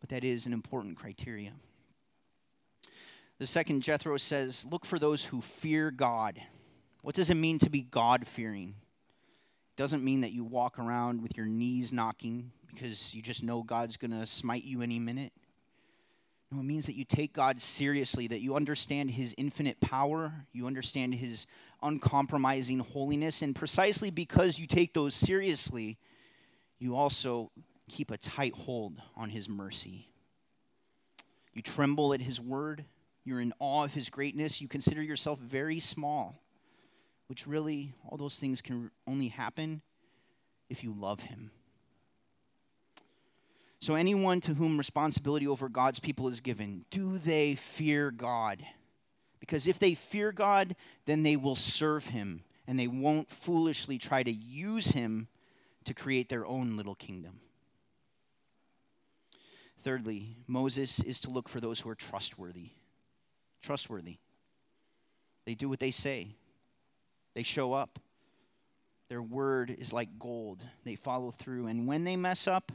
But 0.00 0.08
that 0.08 0.24
is 0.24 0.44
an 0.44 0.52
important 0.52 0.96
criteria. 0.96 1.52
The 3.38 3.46
second, 3.46 3.82
Jethro 3.82 4.16
says, 4.16 4.66
Look 4.68 4.84
for 4.84 4.98
those 4.98 5.26
who 5.26 5.40
fear 5.40 5.92
God. 5.92 6.42
What 7.02 7.14
does 7.14 7.30
it 7.30 7.36
mean 7.36 7.60
to 7.60 7.70
be 7.70 7.82
God 7.82 8.26
fearing? 8.26 8.74
It 9.70 9.76
doesn't 9.76 10.02
mean 10.02 10.22
that 10.22 10.32
you 10.32 10.42
walk 10.42 10.80
around 10.80 11.22
with 11.22 11.36
your 11.36 11.46
knees 11.46 11.92
knocking 11.92 12.50
because 12.66 13.14
you 13.14 13.22
just 13.22 13.44
know 13.44 13.62
God's 13.62 13.96
going 13.96 14.18
to 14.18 14.26
smite 14.26 14.64
you 14.64 14.82
any 14.82 14.98
minute. 14.98 15.32
It 16.50 16.64
means 16.64 16.86
that 16.86 16.96
you 16.96 17.04
take 17.04 17.34
God 17.34 17.60
seriously, 17.60 18.26
that 18.28 18.40
you 18.40 18.54
understand 18.54 19.10
His 19.10 19.34
infinite 19.36 19.80
power, 19.80 20.32
you 20.52 20.66
understand 20.66 21.14
His 21.14 21.46
uncompromising 21.82 22.78
holiness, 22.80 23.42
and 23.42 23.54
precisely 23.54 24.10
because 24.10 24.58
you 24.58 24.66
take 24.66 24.94
those 24.94 25.14
seriously, 25.14 25.98
you 26.78 26.96
also 26.96 27.50
keep 27.88 28.10
a 28.10 28.16
tight 28.16 28.54
hold 28.54 29.00
on 29.14 29.28
His 29.28 29.48
mercy. 29.48 30.08
You 31.52 31.60
tremble 31.60 32.14
at 32.14 32.22
His 32.22 32.40
word, 32.40 32.86
you're 33.24 33.42
in 33.42 33.52
awe 33.58 33.84
of 33.84 33.92
His 33.92 34.08
greatness, 34.08 34.60
you 34.60 34.68
consider 34.68 35.02
yourself 35.02 35.38
very 35.38 35.80
small, 35.80 36.42
which 37.26 37.46
really, 37.46 37.92
all 38.06 38.16
those 38.16 38.38
things 38.38 38.62
can 38.62 38.90
only 39.06 39.28
happen 39.28 39.82
if 40.70 40.82
you 40.82 40.94
love 40.98 41.20
Him. 41.20 41.50
So, 43.80 43.94
anyone 43.94 44.40
to 44.42 44.54
whom 44.54 44.76
responsibility 44.76 45.46
over 45.46 45.68
God's 45.68 46.00
people 46.00 46.28
is 46.28 46.40
given, 46.40 46.84
do 46.90 47.16
they 47.18 47.54
fear 47.54 48.10
God? 48.10 48.64
Because 49.38 49.68
if 49.68 49.78
they 49.78 49.94
fear 49.94 50.32
God, 50.32 50.74
then 51.06 51.22
they 51.22 51.36
will 51.36 51.56
serve 51.56 52.06
Him 52.06 52.42
and 52.66 52.78
they 52.78 52.88
won't 52.88 53.30
foolishly 53.30 53.96
try 53.96 54.22
to 54.22 54.32
use 54.32 54.88
Him 54.88 55.28
to 55.84 55.94
create 55.94 56.28
their 56.28 56.44
own 56.44 56.76
little 56.76 56.96
kingdom. 56.96 57.40
Thirdly, 59.80 60.36
Moses 60.46 61.00
is 61.00 61.20
to 61.20 61.30
look 61.30 61.48
for 61.48 61.60
those 61.60 61.80
who 61.80 61.88
are 61.88 61.94
trustworthy. 61.94 62.70
Trustworthy. 63.62 64.18
They 65.46 65.54
do 65.54 65.68
what 65.68 65.80
they 65.80 65.92
say, 65.92 66.34
they 67.34 67.42
show 67.42 67.72
up. 67.72 67.98
Their 69.08 69.22
word 69.22 69.74
is 69.78 69.90
like 69.90 70.18
gold. 70.18 70.62
They 70.84 70.94
follow 70.94 71.30
through. 71.30 71.68
And 71.68 71.86
when 71.86 72.04
they 72.04 72.16
mess 72.16 72.46
up, 72.46 72.72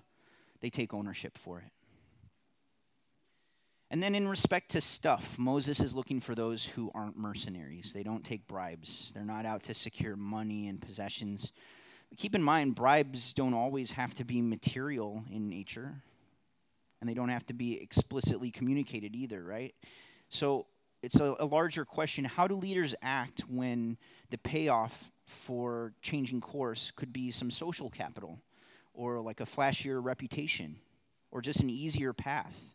they 0.63 0.69
take 0.69 0.93
ownership 0.93 1.37
for 1.37 1.59
it. 1.59 1.71
And 3.91 4.01
then, 4.01 4.15
in 4.15 4.27
respect 4.27 4.71
to 4.71 4.81
stuff, 4.81 5.37
Moses 5.37 5.81
is 5.81 5.93
looking 5.93 6.19
for 6.19 6.33
those 6.33 6.65
who 6.65 6.89
aren't 6.95 7.17
mercenaries. 7.17 7.91
They 7.93 8.01
don't 8.01 8.23
take 8.23 8.47
bribes, 8.47 9.11
they're 9.13 9.25
not 9.25 9.45
out 9.45 9.63
to 9.63 9.75
secure 9.75 10.15
money 10.15 10.67
and 10.69 10.81
possessions. 10.81 11.51
But 12.09 12.17
keep 12.17 12.33
in 12.33 12.41
mind, 12.41 12.75
bribes 12.75 13.33
don't 13.33 13.53
always 13.53 13.91
have 13.91 14.15
to 14.15 14.23
be 14.23 14.41
material 14.41 15.23
in 15.29 15.49
nature, 15.49 15.93
and 17.01 17.09
they 17.09 17.13
don't 17.13 17.29
have 17.29 17.45
to 17.47 17.53
be 17.53 17.79
explicitly 17.79 18.49
communicated 18.49 19.15
either, 19.15 19.43
right? 19.43 19.75
So, 20.29 20.65
it's 21.03 21.19
a, 21.19 21.35
a 21.39 21.45
larger 21.45 21.83
question 21.83 22.23
how 22.23 22.47
do 22.47 22.55
leaders 22.55 22.95
act 23.03 23.41
when 23.49 23.97
the 24.29 24.37
payoff 24.37 25.11
for 25.25 25.93
changing 26.01 26.39
course 26.39 26.89
could 26.89 27.11
be 27.11 27.31
some 27.31 27.51
social 27.51 27.89
capital? 27.89 28.39
Or 28.93 29.21
like 29.21 29.39
a 29.39 29.45
flashier 29.45 30.03
reputation 30.03 30.77
or 31.31 31.41
just 31.41 31.61
an 31.61 31.69
easier 31.69 32.13
path. 32.13 32.73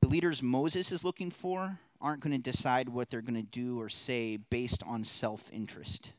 The 0.00 0.08
leaders 0.08 0.42
Moses 0.42 0.92
is 0.92 1.04
looking 1.04 1.30
for 1.30 1.78
aren't 2.00 2.20
going 2.20 2.32
to 2.32 2.38
decide 2.38 2.88
what 2.88 3.10
they're 3.10 3.20
going 3.20 3.34
to 3.34 3.42
do 3.42 3.80
or 3.80 3.88
say 3.88 4.36
based 4.36 4.82
on 4.84 5.04
self 5.04 5.50
interest. 5.52 6.12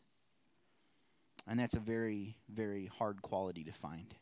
And 1.47 1.59
that's 1.59 1.73
a 1.73 1.79
very, 1.79 2.35
very 2.49 2.85
hard 2.85 3.21
quality 3.21 3.63
to 3.63 3.71
find. 3.71 4.13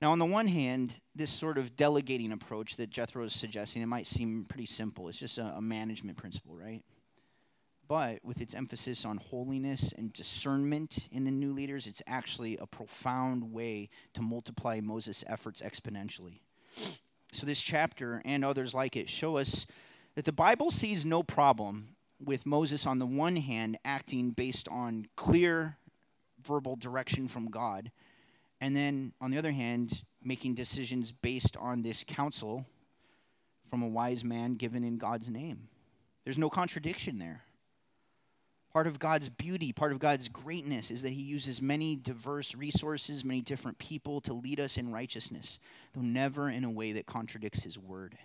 Now, 0.00 0.12
on 0.12 0.18
the 0.18 0.26
one 0.26 0.48
hand, 0.48 1.00
this 1.14 1.30
sort 1.30 1.58
of 1.58 1.76
delegating 1.76 2.32
approach 2.32 2.76
that 2.76 2.90
Jethro 2.90 3.24
is 3.24 3.32
suggesting, 3.32 3.82
it 3.82 3.86
might 3.86 4.06
seem 4.06 4.44
pretty 4.48 4.66
simple. 4.66 5.08
It's 5.08 5.18
just 5.18 5.38
a, 5.38 5.54
a 5.56 5.62
management 5.62 6.16
principle, 6.18 6.56
right? 6.56 6.82
But 7.86 8.18
with 8.24 8.40
its 8.40 8.54
emphasis 8.54 9.04
on 9.04 9.18
holiness 9.18 9.92
and 9.96 10.12
discernment 10.12 11.08
in 11.12 11.24
the 11.24 11.30
new 11.30 11.52
leaders, 11.52 11.86
it's 11.86 12.02
actually 12.06 12.56
a 12.56 12.66
profound 12.66 13.52
way 13.52 13.90
to 14.14 14.22
multiply 14.22 14.80
Moses' 14.80 15.24
efforts 15.26 15.60
exponentially. 15.62 16.40
So, 17.32 17.46
this 17.46 17.60
chapter 17.60 18.22
and 18.24 18.44
others 18.44 18.74
like 18.74 18.96
it 18.96 19.08
show 19.08 19.36
us 19.36 19.66
that 20.14 20.24
the 20.24 20.32
Bible 20.32 20.70
sees 20.70 21.04
no 21.04 21.22
problem 21.22 21.96
with 22.24 22.46
Moses, 22.46 22.86
on 22.86 22.98
the 22.98 23.06
one 23.06 23.36
hand, 23.36 23.78
acting 23.84 24.30
based 24.30 24.68
on 24.68 25.06
clear 25.16 25.76
verbal 26.42 26.76
direction 26.76 27.28
from 27.28 27.50
God, 27.50 27.90
and 28.60 28.76
then, 28.76 29.12
on 29.20 29.30
the 29.30 29.38
other 29.38 29.52
hand, 29.52 30.02
making 30.22 30.54
decisions 30.54 31.12
based 31.12 31.56
on 31.56 31.82
this 31.82 32.04
counsel 32.06 32.64
from 33.68 33.82
a 33.82 33.88
wise 33.88 34.24
man 34.24 34.54
given 34.54 34.84
in 34.84 34.96
God's 34.96 35.28
name. 35.28 35.68
There's 36.24 36.38
no 36.38 36.48
contradiction 36.48 37.18
there. 37.18 37.42
Part 38.74 38.88
of 38.88 38.98
God's 38.98 39.28
beauty, 39.28 39.72
part 39.72 39.92
of 39.92 40.00
God's 40.00 40.28
greatness 40.28 40.90
is 40.90 41.02
that 41.02 41.12
He 41.12 41.22
uses 41.22 41.62
many 41.62 41.94
diverse 41.94 42.56
resources, 42.56 43.24
many 43.24 43.40
different 43.40 43.78
people 43.78 44.20
to 44.22 44.34
lead 44.34 44.58
us 44.58 44.76
in 44.76 44.92
righteousness, 44.92 45.60
though 45.94 46.00
never 46.00 46.50
in 46.50 46.64
a 46.64 46.70
way 46.70 46.90
that 46.90 47.06
contradicts 47.06 47.62
His 47.62 47.78
word. 47.78 48.18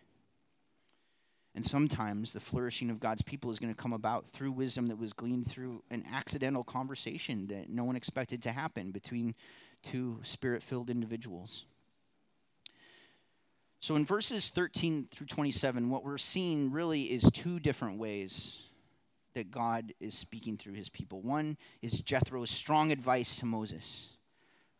And 1.53 1.63
sometimes 1.63 2.33
the 2.33 2.39
flourishing 2.39 2.89
of 2.89 2.99
God's 2.99 3.21
people 3.21 3.51
is 3.51 3.59
going 3.59 3.73
to 3.73 3.79
come 3.79 3.93
about 3.93 4.31
through 4.31 4.51
wisdom 4.51 4.87
that 4.87 4.97
was 4.97 5.13
gleaned 5.13 5.47
through 5.47 5.83
an 5.91 6.03
accidental 6.11 6.63
conversation 6.63 7.45
that 7.47 7.69
no 7.69 7.83
one 7.83 7.95
expected 7.95 8.41
to 8.43 8.51
happen 8.51 8.89
between 8.89 9.35
two 9.83 10.19
spirit 10.23 10.63
filled 10.63 10.89
individuals. 10.89 11.65
So 13.81 13.95
in 13.95 14.03
verses 14.03 14.49
13 14.49 15.09
through 15.11 15.27
27, 15.27 15.91
what 15.91 16.03
we're 16.03 16.17
seeing 16.17 16.71
really 16.71 17.03
is 17.03 17.29
two 17.31 17.59
different 17.59 17.99
ways 17.99 18.61
that 19.33 19.51
God 19.51 19.93
is 19.99 20.15
speaking 20.15 20.57
through 20.57 20.73
his 20.73 20.89
people. 20.89 21.21
One 21.21 21.57
is 21.81 22.01
Jethro's 22.01 22.49
strong 22.49 22.91
advice 22.91 23.37
to 23.37 23.45
Moses. 23.45 24.09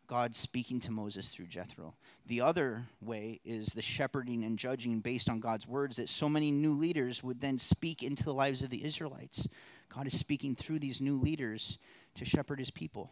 God 0.10 0.36
speaking 0.36 0.80
to 0.82 0.92
Moses 0.92 1.28
through 1.28 1.46
Jethro. 1.46 1.94
The 2.26 2.42
other 2.42 2.88
way 3.00 3.40
is 3.46 3.68
the 3.68 3.82
shepherding 3.84 4.44
and 4.44 4.58
judging 4.58 5.02
based 5.02 5.30
on 5.30 5.40
God's 5.40 5.68
words 5.68 5.98
that 5.98 6.10
so 6.10 6.28
many 6.28 6.50
new 6.50 6.74
leaders 6.74 7.24
would 7.24 7.40
then 7.40 7.60
speak 7.60 8.02
into 8.02 8.24
the 8.24 8.34
lives 8.34 8.64
of 8.64 8.72
the 8.72 8.84
Israelites. 8.84 9.48
God 9.88 10.08
is 10.08 10.18
speaking 10.18 10.56
through 10.56 10.80
these 10.80 11.00
new 11.00 11.20
leaders 11.20 11.78
to 12.16 12.26
shepherd 12.26 12.58
his 12.58 12.72
people. 12.72 13.12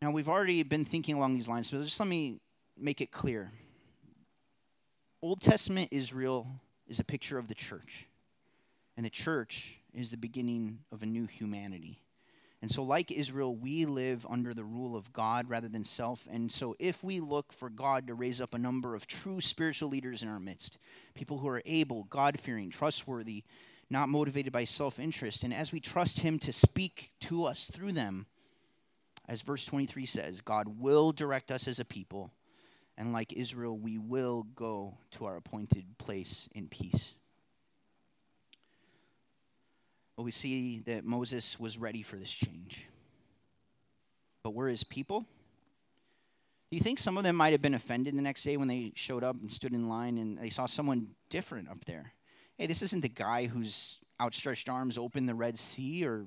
Now, 0.00 0.10
we've 0.10 0.30
already 0.30 0.62
been 0.62 0.86
thinking 0.86 1.14
along 1.14 1.34
these 1.34 1.48
lines, 1.48 1.70
but 1.70 1.82
just 1.82 2.00
let 2.00 2.08
me 2.08 2.40
make 2.76 3.02
it 3.02 3.12
clear. 3.12 3.52
Old 5.20 5.42
Testament 5.42 5.90
Israel 5.92 6.46
is 6.88 6.98
a 6.98 7.04
picture 7.04 7.38
of 7.38 7.48
the 7.48 7.54
church. 7.54 8.06
And 8.96 9.06
the 9.06 9.10
church 9.10 9.78
is 9.94 10.10
the 10.10 10.16
beginning 10.16 10.80
of 10.90 11.02
a 11.02 11.06
new 11.06 11.26
humanity. 11.26 12.00
And 12.62 12.70
so, 12.70 12.84
like 12.84 13.10
Israel, 13.10 13.56
we 13.56 13.86
live 13.86 14.24
under 14.30 14.54
the 14.54 14.64
rule 14.64 14.94
of 14.94 15.12
God 15.12 15.50
rather 15.50 15.68
than 15.68 15.84
self. 15.84 16.28
And 16.30 16.50
so, 16.50 16.76
if 16.78 17.02
we 17.02 17.18
look 17.18 17.52
for 17.52 17.68
God 17.68 18.06
to 18.06 18.14
raise 18.14 18.40
up 18.40 18.54
a 18.54 18.58
number 18.58 18.94
of 18.94 19.08
true 19.08 19.40
spiritual 19.40 19.88
leaders 19.88 20.22
in 20.22 20.28
our 20.28 20.38
midst, 20.38 20.78
people 21.14 21.38
who 21.38 21.48
are 21.48 21.62
able, 21.66 22.04
God 22.04 22.38
fearing, 22.38 22.70
trustworthy, 22.70 23.42
not 23.90 24.08
motivated 24.08 24.52
by 24.52 24.62
self 24.62 25.00
interest. 25.00 25.42
And 25.42 25.52
as 25.52 25.72
we 25.72 25.80
trust 25.80 26.20
Him 26.20 26.38
to 26.40 26.52
speak 26.52 27.10
to 27.22 27.46
us 27.46 27.68
through 27.72 27.92
them, 27.92 28.26
as 29.28 29.42
verse 29.42 29.64
23 29.64 30.06
says, 30.06 30.40
God 30.40 30.80
will 30.80 31.10
direct 31.10 31.50
us 31.50 31.66
as 31.66 31.80
a 31.80 31.84
people, 31.84 32.30
and 32.96 33.12
like 33.12 33.32
Israel, 33.32 33.76
we 33.76 33.98
will 33.98 34.44
go 34.54 34.98
to 35.12 35.24
our 35.24 35.36
appointed 35.36 35.98
place 35.98 36.48
in 36.54 36.68
peace. 36.68 37.14
But 40.16 40.24
we 40.24 40.30
see 40.30 40.80
that 40.86 41.04
Moses 41.04 41.58
was 41.58 41.78
ready 41.78 42.02
for 42.02 42.16
this 42.16 42.30
change. 42.30 42.86
But 44.42 44.50
we're 44.50 44.68
his 44.68 44.84
people. 44.84 45.20
Do 45.20 46.76
you 46.76 46.80
think 46.80 46.98
some 46.98 47.18
of 47.18 47.24
them 47.24 47.36
might 47.36 47.52
have 47.52 47.60
been 47.60 47.74
offended 47.74 48.16
the 48.16 48.22
next 48.22 48.42
day 48.44 48.56
when 48.56 48.68
they 48.68 48.92
showed 48.94 49.22
up 49.22 49.36
and 49.40 49.50
stood 49.50 49.72
in 49.72 49.88
line 49.88 50.18
and 50.18 50.38
they 50.38 50.50
saw 50.50 50.66
someone 50.66 51.08
different 51.28 51.68
up 51.68 51.84
there? 51.84 52.12
Hey, 52.56 52.66
this 52.66 52.82
isn't 52.82 53.02
the 53.02 53.08
guy 53.08 53.46
whose 53.46 53.98
outstretched 54.20 54.68
arms 54.68 54.96
opened 54.96 55.28
the 55.28 55.34
Red 55.34 55.58
Sea 55.58 56.06
or 56.06 56.26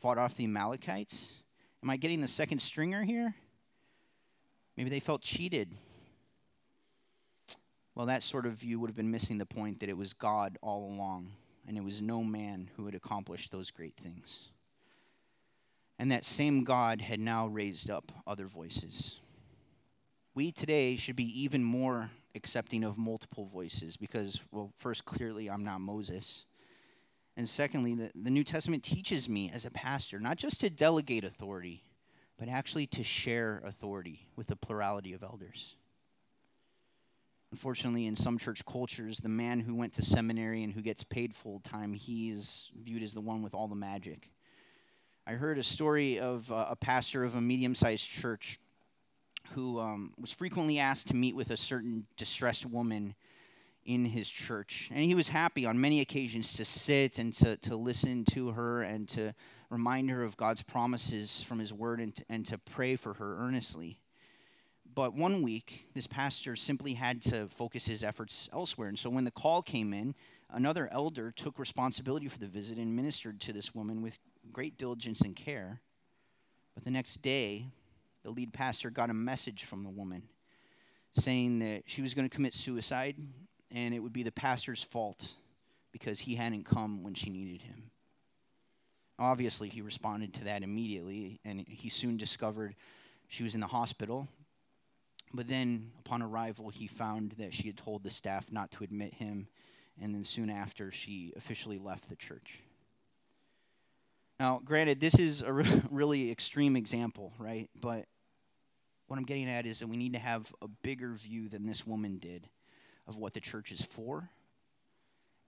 fought 0.00 0.18
off 0.18 0.34
the 0.34 0.44
Amalekites. 0.44 1.32
Am 1.82 1.90
I 1.90 1.96
getting 1.96 2.20
the 2.20 2.28
second 2.28 2.60
stringer 2.60 3.02
here? 3.04 3.34
Maybe 4.76 4.90
they 4.90 5.00
felt 5.00 5.22
cheated. 5.22 5.74
Well, 7.94 8.06
that 8.06 8.22
sort 8.22 8.46
of 8.46 8.54
view 8.54 8.80
would 8.80 8.88
have 8.88 8.96
been 8.96 9.10
missing 9.10 9.38
the 9.38 9.46
point 9.46 9.80
that 9.80 9.88
it 9.88 9.96
was 9.96 10.12
God 10.12 10.58
all 10.62 10.90
along, 10.90 11.30
and 11.70 11.78
it 11.78 11.84
was 11.84 12.02
no 12.02 12.24
man 12.24 12.68
who 12.76 12.84
had 12.84 12.96
accomplished 12.96 13.52
those 13.52 13.70
great 13.70 13.94
things. 13.94 14.48
And 16.00 16.10
that 16.10 16.24
same 16.24 16.64
God 16.64 17.00
had 17.00 17.20
now 17.20 17.46
raised 17.46 17.88
up 17.88 18.10
other 18.26 18.46
voices. 18.46 19.20
We 20.34 20.50
today 20.50 20.96
should 20.96 21.14
be 21.14 21.42
even 21.42 21.62
more 21.62 22.10
accepting 22.34 22.82
of 22.82 22.98
multiple 22.98 23.44
voices 23.44 23.96
because, 23.96 24.40
well, 24.50 24.72
first, 24.74 25.04
clearly, 25.04 25.48
I'm 25.48 25.62
not 25.62 25.80
Moses. 25.80 26.44
And 27.36 27.48
secondly, 27.48 27.94
the, 27.94 28.10
the 28.20 28.30
New 28.30 28.42
Testament 28.42 28.82
teaches 28.82 29.28
me 29.28 29.48
as 29.54 29.64
a 29.64 29.70
pastor 29.70 30.18
not 30.18 30.38
just 30.38 30.60
to 30.62 30.70
delegate 30.70 31.22
authority, 31.22 31.84
but 32.36 32.48
actually 32.48 32.88
to 32.88 33.04
share 33.04 33.62
authority 33.64 34.26
with 34.34 34.48
the 34.48 34.56
plurality 34.56 35.12
of 35.12 35.22
elders. 35.22 35.76
Unfortunately, 37.52 38.06
in 38.06 38.14
some 38.14 38.38
church 38.38 38.64
cultures, 38.64 39.18
the 39.18 39.28
man 39.28 39.58
who 39.60 39.74
went 39.74 39.94
to 39.94 40.02
seminary 40.02 40.62
and 40.62 40.72
who 40.72 40.82
gets 40.82 41.02
paid 41.02 41.34
full 41.34 41.60
time, 41.60 41.92
he's 41.92 42.70
viewed 42.80 43.02
as 43.02 43.12
the 43.12 43.20
one 43.20 43.42
with 43.42 43.54
all 43.54 43.66
the 43.66 43.74
magic. 43.74 44.30
I 45.26 45.32
heard 45.32 45.58
a 45.58 45.62
story 45.62 46.18
of 46.18 46.50
uh, 46.50 46.66
a 46.70 46.76
pastor 46.76 47.24
of 47.24 47.34
a 47.34 47.40
medium 47.40 47.74
sized 47.74 48.08
church 48.08 48.58
who 49.52 49.80
um, 49.80 50.12
was 50.18 50.30
frequently 50.30 50.78
asked 50.78 51.08
to 51.08 51.16
meet 51.16 51.34
with 51.34 51.50
a 51.50 51.56
certain 51.56 52.06
distressed 52.16 52.66
woman 52.66 53.14
in 53.84 54.04
his 54.04 54.28
church. 54.28 54.88
And 54.92 55.04
he 55.04 55.14
was 55.14 55.28
happy 55.28 55.66
on 55.66 55.80
many 55.80 56.00
occasions 56.00 56.52
to 56.54 56.64
sit 56.64 57.18
and 57.18 57.32
to, 57.34 57.56
to 57.56 57.76
listen 57.76 58.24
to 58.26 58.52
her 58.52 58.82
and 58.82 59.08
to 59.10 59.34
remind 59.70 60.10
her 60.10 60.22
of 60.22 60.36
God's 60.36 60.62
promises 60.62 61.42
from 61.42 61.58
his 61.58 61.72
word 61.72 62.00
and 62.00 62.14
to, 62.14 62.24
and 62.28 62.46
to 62.46 62.58
pray 62.58 62.96
for 62.96 63.14
her 63.14 63.38
earnestly. 63.38 63.98
But 64.94 65.14
one 65.14 65.42
week, 65.42 65.88
this 65.94 66.06
pastor 66.06 66.56
simply 66.56 66.94
had 66.94 67.22
to 67.22 67.48
focus 67.48 67.86
his 67.86 68.02
efforts 68.02 68.48
elsewhere. 68.52 68.88
And 68.88 68.98
so 68.98 69.08
when 69.10 69.24
the 69.24 69.30
call 69.30 69.62
came 69.62 69.92
in, 69.92 70.14
another 70.50 70.88
elder 70.90 71.30
took 71.30 71.58
responsibility 71.58 72.28
for 72.28 72.38
the 72.38 72.46
visit 72.46 72.78
and 72.78 72.96
ministered 72.96 73.40
to 73.42 73.52
this 73.52 73.74
woman 73.74 74.02
with 74.02 74.18
great 74.52 74.76
diligence 74.76 75.20
and 75.20 75.36
care. 75.36 75.80
But 76.74 76.84
the 76.84 76.90
next 76.90 77.22
day, 77.22 77.66
the 78.22 78.30
lead 78.30 78.52
pastor 78.52 78.90
got 78.90 79.10
a 79.10 79.14
message 79.14 79.64
from 79.64 79.84
the 79.84 79.90
woman 79.90 80.24
saying 81.14 81.58
that 81.60 81.82
she 81.86 82.02
was 82.02 82.14
going 82.14 82.28
to 82.28 82.34
commit 82.34 82.54
suicide 82.54 83.16
and 83.72 83.94
it 83.94 84.00
would 84.00 84.12
be 84.12 84.22
the 84.22 84.32
pastor's 84.32 84.82
fault 84.82 85.34
because 85.92 86.20
he 86.20 86.34
hadn't 86.34 86.64
come 86.64 87.02
when 87.02 87.14
she 87.14 87.30
needed 87.30 87.62
him. 87.62 87.90
Obviously, 89.18 89.68
he 89.68 89.82
responded 89.82 90.32
to 90.34 90.44
that 90.44 90.62
immediately, 90.62 91.40
and 91.44 91.60
he 91.68 91.90
soon 91.90 92.16
discovered 92.16 92.74
she 93.28 93.42
was 93.42 93.54
in 93.54 93.60
the 93.60 93.66
hospital. 93.66 94.28
But 95.32 95.46
then, 95.46 95.92
upon 96.00 96.22
arrival, 96.22 96.70
he 96.70 96.86
found 96.86 97.32
that 97.38 97.54
she 97.54 97.68
had 97.68 97.76
told 97.76 98.02
the 98.02 98.10
staff 98.10 98.50
not 98.50 98.70
to 98.72 98.84
admit 98.84 99.14
him, 99.14 99.46
and 100.00 100.14
then 100.14 100.24
soon 100.24 100.50
after, 100.50 100.90
she 100.90 101.32
officially 101.36 101.78
left 101.78 102.08
the 102.08 102.16
church. 102.16 102.60
Now, 104.40 104.60
granted, 104.64 105.00
this 105.00 105.18
is 105.18 105.42
a 105.42 105.52
re- 105.52 105.82
really 105.90 106.30
extreme 106.30 106.74
example, 106.74 107.32
right? 107.38 107.68
But 107.80 108.06
what 109.06 109.18
I'm 109.18 109.24
getting 109.24 109.48
at 109.48 109.66
is 109.66 109.80
that 109.80 109.88
we 109.88 109.96
need 109.96 110.14
to 110.14 110.18
have 110.18 110.52
a 110.62 110.68
bigger 110.68 111.12
view 111.12 111.48
than 111.48 111.66
this 111.66 111.86
woman 111.86 112.18
did 112.18 112.48
of 113.06 113.18
what 113.18 113.34
the 113.34 113.40
church 113.40 113.70
is 113.70 113.82
for 113.82 114.30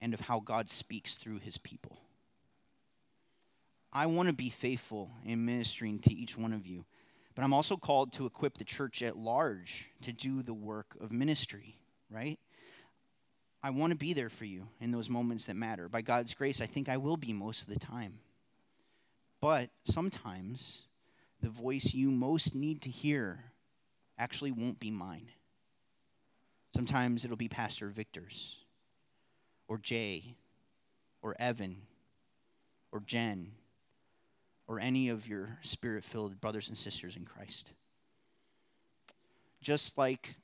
and 0.00 0.12
of 0.12 0.20
how 0.20 0.40
God 0.40 0.68
speaks 0.68 1.14
through 1.14 1.38
his 1.38 1.58
people. 1.58 1.98
I 3.92 4.06
want 4.06 4.28
to 4.28 4.32
be 4.32 4.50
faithful 4.50 5.10
in 5.24 5.44
ministering 5.44 6.00
to 6.00 6.14
each 6.14 6.36
one 6.36 6.52
of 6.52 6.66
you, 6.66 6.84
but 7.34 7.44
I'm 7.44 7.54
also 7.54 7.76
called 7.76 8.12
to 8.14 8.26
equip 8.26 8.58
the 8.58 8.64
church 8.64 9.02
at 9.02 9.16
large 9.16 9.88
to 10.02 10.12
do 10.12 10.42
the 10.42 10.54
work 10.54 10.96
of 11.00 11.12
ministry, 11.12 11.76
right? 12.10 12.38
I 13.62 13.70
want 13.70 13.92
to 13.92 13.96
be 13.96 14.12
there 14.12 14.28
for 14.28 14.44
you 14.44 14.68
in 14.80 14.90
those 14.90 15.08
moments 15.08 15.46
that 15.46 15.54
matter. 15.54 15.88
By 15.88 16.02
God's 16.02 16.34
grace, 16.34 16.60
I 16.60 16.66
think 16.66 16.88
I 16.88 16.96
will 16.96 17.16
be 17.16 17.32
most 17.32 17.62
of 17.62 17.68
the 17.68 17.78
time. 17.78 18.18
But 19.40 19.70
sometimes 19.84 20.82
the 21.40 21.48
voice 21.48 21.94
you 21.94 22.10
most 22.10 22.54
need 22.54 22.82
to 22.82 22.90
hear 22.90 23.44
actually 24.18 24.52
won't 24.52 24.80
be 24.80 24.90
mine. 24.90 25.28
Sometimes 26.74 27.24
it'll 27.24 27.36
be 27.36 27.48
Pastor 27.48 27.88
Victor's, 27.88 28.56
or 29.68 29.78
Jay, 29.78 30.36
or 31.20 31.36
Evan, 31.38 31.76
or 32.90 33.00
Jen, 33.00 33.52
or 34.72 34.80
any 34.80 35.10
of 35.10 35.28
your 35.28 35.58
spirit 35.60 36.02
filled 36.02 36.40
brothers 36.40 36.70
and 36.70 36.78
sisters 36.78 37.14
in 37.14 37.26
Christ. 37.26 37.72
Just 39.60 39.98
like 39.98 40.36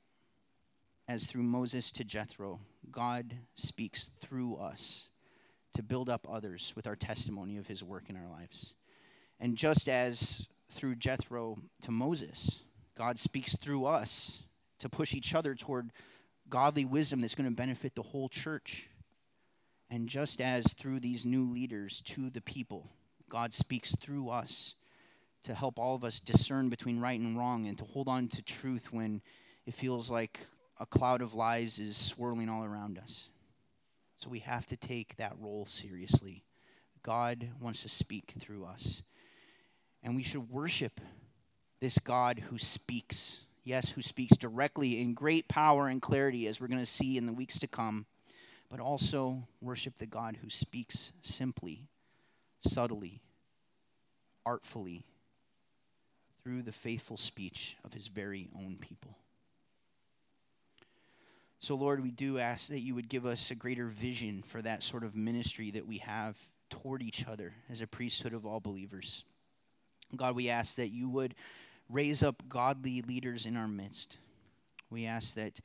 as 1.07 1.25
through 1.25 1.41
Moses 1.41 1.91
to 1.93 2.03
Jethro, 2.03 2.59
God 2.91 3.33
speaks 3.55 4.11
through 4.21 4.57
us 4.57 5.09
to 5.73 5.81
build 5.81 6.09
up 6.09 6.27
others 6.29 6.73
with 6.75 6.85
our 6.85 6.95
testimony 6.95 7.57
of 7.57 7.65
his 7.65 7.83
work 7.83 8.07
in 8.07 8.15
our 8.15 8.29
lives. 8.29 8.73
And 9.39 9.55
just 9.55 9.89
as 9.89 10.45
through 10.71 10.97
Jethro 10.97 11.57
to 11.81 11.89
Moses, 11.89 12.59
God 12.95 13.17
speaks 13.17 13.55
through 13.55 13.85
us 13.85 14.43
to 14.77 14.89
push 14.89 15.15
each 15.15 15.33
other 15.33 15.55
toward 15.55 15.89
godly 16.51 16.85
wisdom 16.85 17.21
that's 17.21 17.33
going 17.33 17.49
to 17.49 17.55
benefit 17.55 17.95
the 17.95 18.03
whole 18.03 18.29
church. 18.29 18.89
And 19.89 20.07
just 20.07 20.39
as 20.39 20.73
through 20.73 20.99
these 20.99 21.25
new 21.25 21.49
leaders 21.49 22.01
to 22.01 22.29
the 22.29 22.41
people, 22.41 22.91
God 23.29 23.53
speaks 23.53 23.95
through 23.95 24.29
us 24.29 24.75
to 25.43 25.53
help 25.53 25.79
all 25.79 25.95
of 25.95 26.03
us 26.03 26.19
discern 26.19 26.69
between 26.69 26.99
right 26.99 27.19
and 27.19 27.37
wrong 27.37 27.65
and 27.65 27.77
to 27.77 27.85
hold 27.85 28.07
on 28.07 28.27
to 28.29 28.41
truth 28.41 28.91
when 28.91 29.21
it 29.65 29.73
feels 29.73 30.11
like 30.11 30.39
a 30.79 30.85
cloud 30.85 31.21
of 31.21 31.33
lies 31.33 31.79
is 31.79 31.95
swirling 31.95 32.49
all 32.49 32.63
around 32.63 32.97
us. 32.97 33.29
So 34.17 34.29
we 34.29 34.39
have 34.39 34.67
to 34.67 34.77
take 34.77 35.15
that 35.17 35.35
role 35.39 35.65
seriously. 35.65 36.43
God 37.03 37.49
wants 37.61 37.83
to 37.83 37.89
speak 37.89 38.33
through 38.39 38.65
us. 38.65 39.01
And 40.03 40.15
we 40.15 40.23
should 40.23 40.49
worship 40.49 40.99
this 41.79 41.99
God 41.99 42.39
who 42.49 42.57
speaks 42.57 43.41
yes, 43.69 43.89
who 43.89 44.01
speaks 44.01 44.35
directly 44.35 44.99
in 44.99 45.13
great 45.13 45.47
power 45.47 45.87
and 45.87 46.01
clarity, 46.01 46.47
as 46.47 46.59
we're 46.59 46.67
going 46.67 46.79
to 46.79 46.85
see 46.85 47.17
in 47.17 47.27
the 47.27 47.33
weeks 47.33 47.59
to 47.59 47.67
come, 47.67 48.05
but 48.69 48.79
also 48.79 49.47
worship 49.61 49.99
the 49.99 50.07
God 50.07 50.39
who 50.41 50.49
speaks 50.49 51.11
simply, 51.21 51.87
subtly, 52.61 53.21
artfully, 54.45 55.05
through 56.43 56.61
the 56.61 56.71
faithful 56.71 57.17
speech 57.17 57.77
of 57.83 57.93
his 57.93 58.07
very 58.07 58.49
own 58.55 58.77
people. 58.79 59.17
So, 61.59 61.75
Lord, 61.75 62.01
we 62.01 62.11
do 62.11 62.39
ask 62.39 62.69
that 62.69 62.79
you 62.79 62.95
would 62.95 63.09
give 63.09 63.25
us 63.25 63.51
a 63.51 63.55
greater 63.55 63.87
vision 63.87 64.43
for 64.43 64.61
that 64.61 64.81
sort 64.81 65.03
of 65.03 65.15
ministry 65.15 65.71
that 65.71 65.85
we 65.85 65.97
have 65.97 66.39
toward 66.69 67.01
each 67.01 67.27
other 67.27 67.53
as 67.69 67.81
a 67.81 67.87
priesthood 67.87 68.33
of 68.33 68.45
all 68.45 68.61
believers. 68.61 69.25
God, 70.15 70.35
we 70.35 70.49
ask 70.49 70.75
that 70.75 70.89
you 70.89 71.09
would 71.09 71.35
raise 71.89 72.23
up 72.23 72.43
godly 72.47 73.01
leaders 73.01 73.45
in 73.45 73.57
our 73.57 73.67
midst. 73.67 74.17
We 74.89 75.05
ask 75.05 75.33
that 75.35 75.59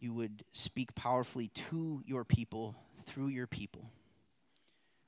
you 0.00 0.14
would 0.14 0.42
speak 0.52 0.94
powerfully 0.94 1.48
to 1.48 2.02
your 2.06 2.24
people 2.24 2.74
through 3.04 3.28
your 3.28 3.46
people. 3.46 3.90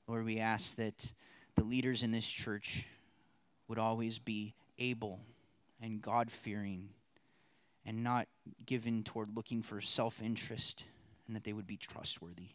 Lord, 0.09 0.25
we 0.25 0.39
ask 0.39 0.75
that 0.75 1.13
the 1.55 1.63
leaders 1.63 2.03
in 2.03 2.11
this 2.11 2.29
church 2.29 2.85
would 3.67 3.79
always 3.79 4.19
be 4.19 4.55
able 4.77 5.21
and 5.81 6.01
God 6.01 6.31
fearing 6.31 6.89
and 7.85 8.03
not 8.03 8.27
given 8.65 9.03
toward 9.03 9.35
looking 9.35 9.61
for 9.61 9.79
self 9.79 10.21
interest, 10.21 10.83
and 11.27 11.35
that 11.35 11.45
they 11.45 11.53
would 11.53 11.67
be 11.67 11.77
trustworthy. 11.77 12.49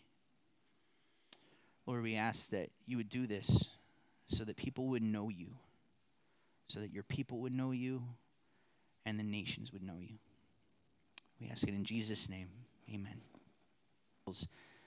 Lord, 1.86 2.02
we 2.02 2.16
ask 2.16 2.50
that 2.50 2.68
you 2.86 2.98
would 2.98 3.08
do 3.08 3.26
this 3.26 3.70
so 4.28 4.44
that 4.44 4.56
people 4.56 4.88
would 4.88 5.02
know 5.02 5.30
you 5.30 5.54
so 6.68 6.80
that 6.80 6.92
your 6.92 7.02
people 7.02 7.38
would 7.38 7.54
know 7.54 7.70
you 7.70 8.02
and 9.04 9.18
the 9.18 9.24
nations 9.24 9.72
would 9.72 9.82
know 9.82 9.98
you. 10.00 10.14
We 11.40 11.48
ask 11.48 11.68
it 11.68 11.74
in 11.74 11.84
Jesus' 11.84 12.28
name. 12.28 12.48
Amen. 12.92 13.20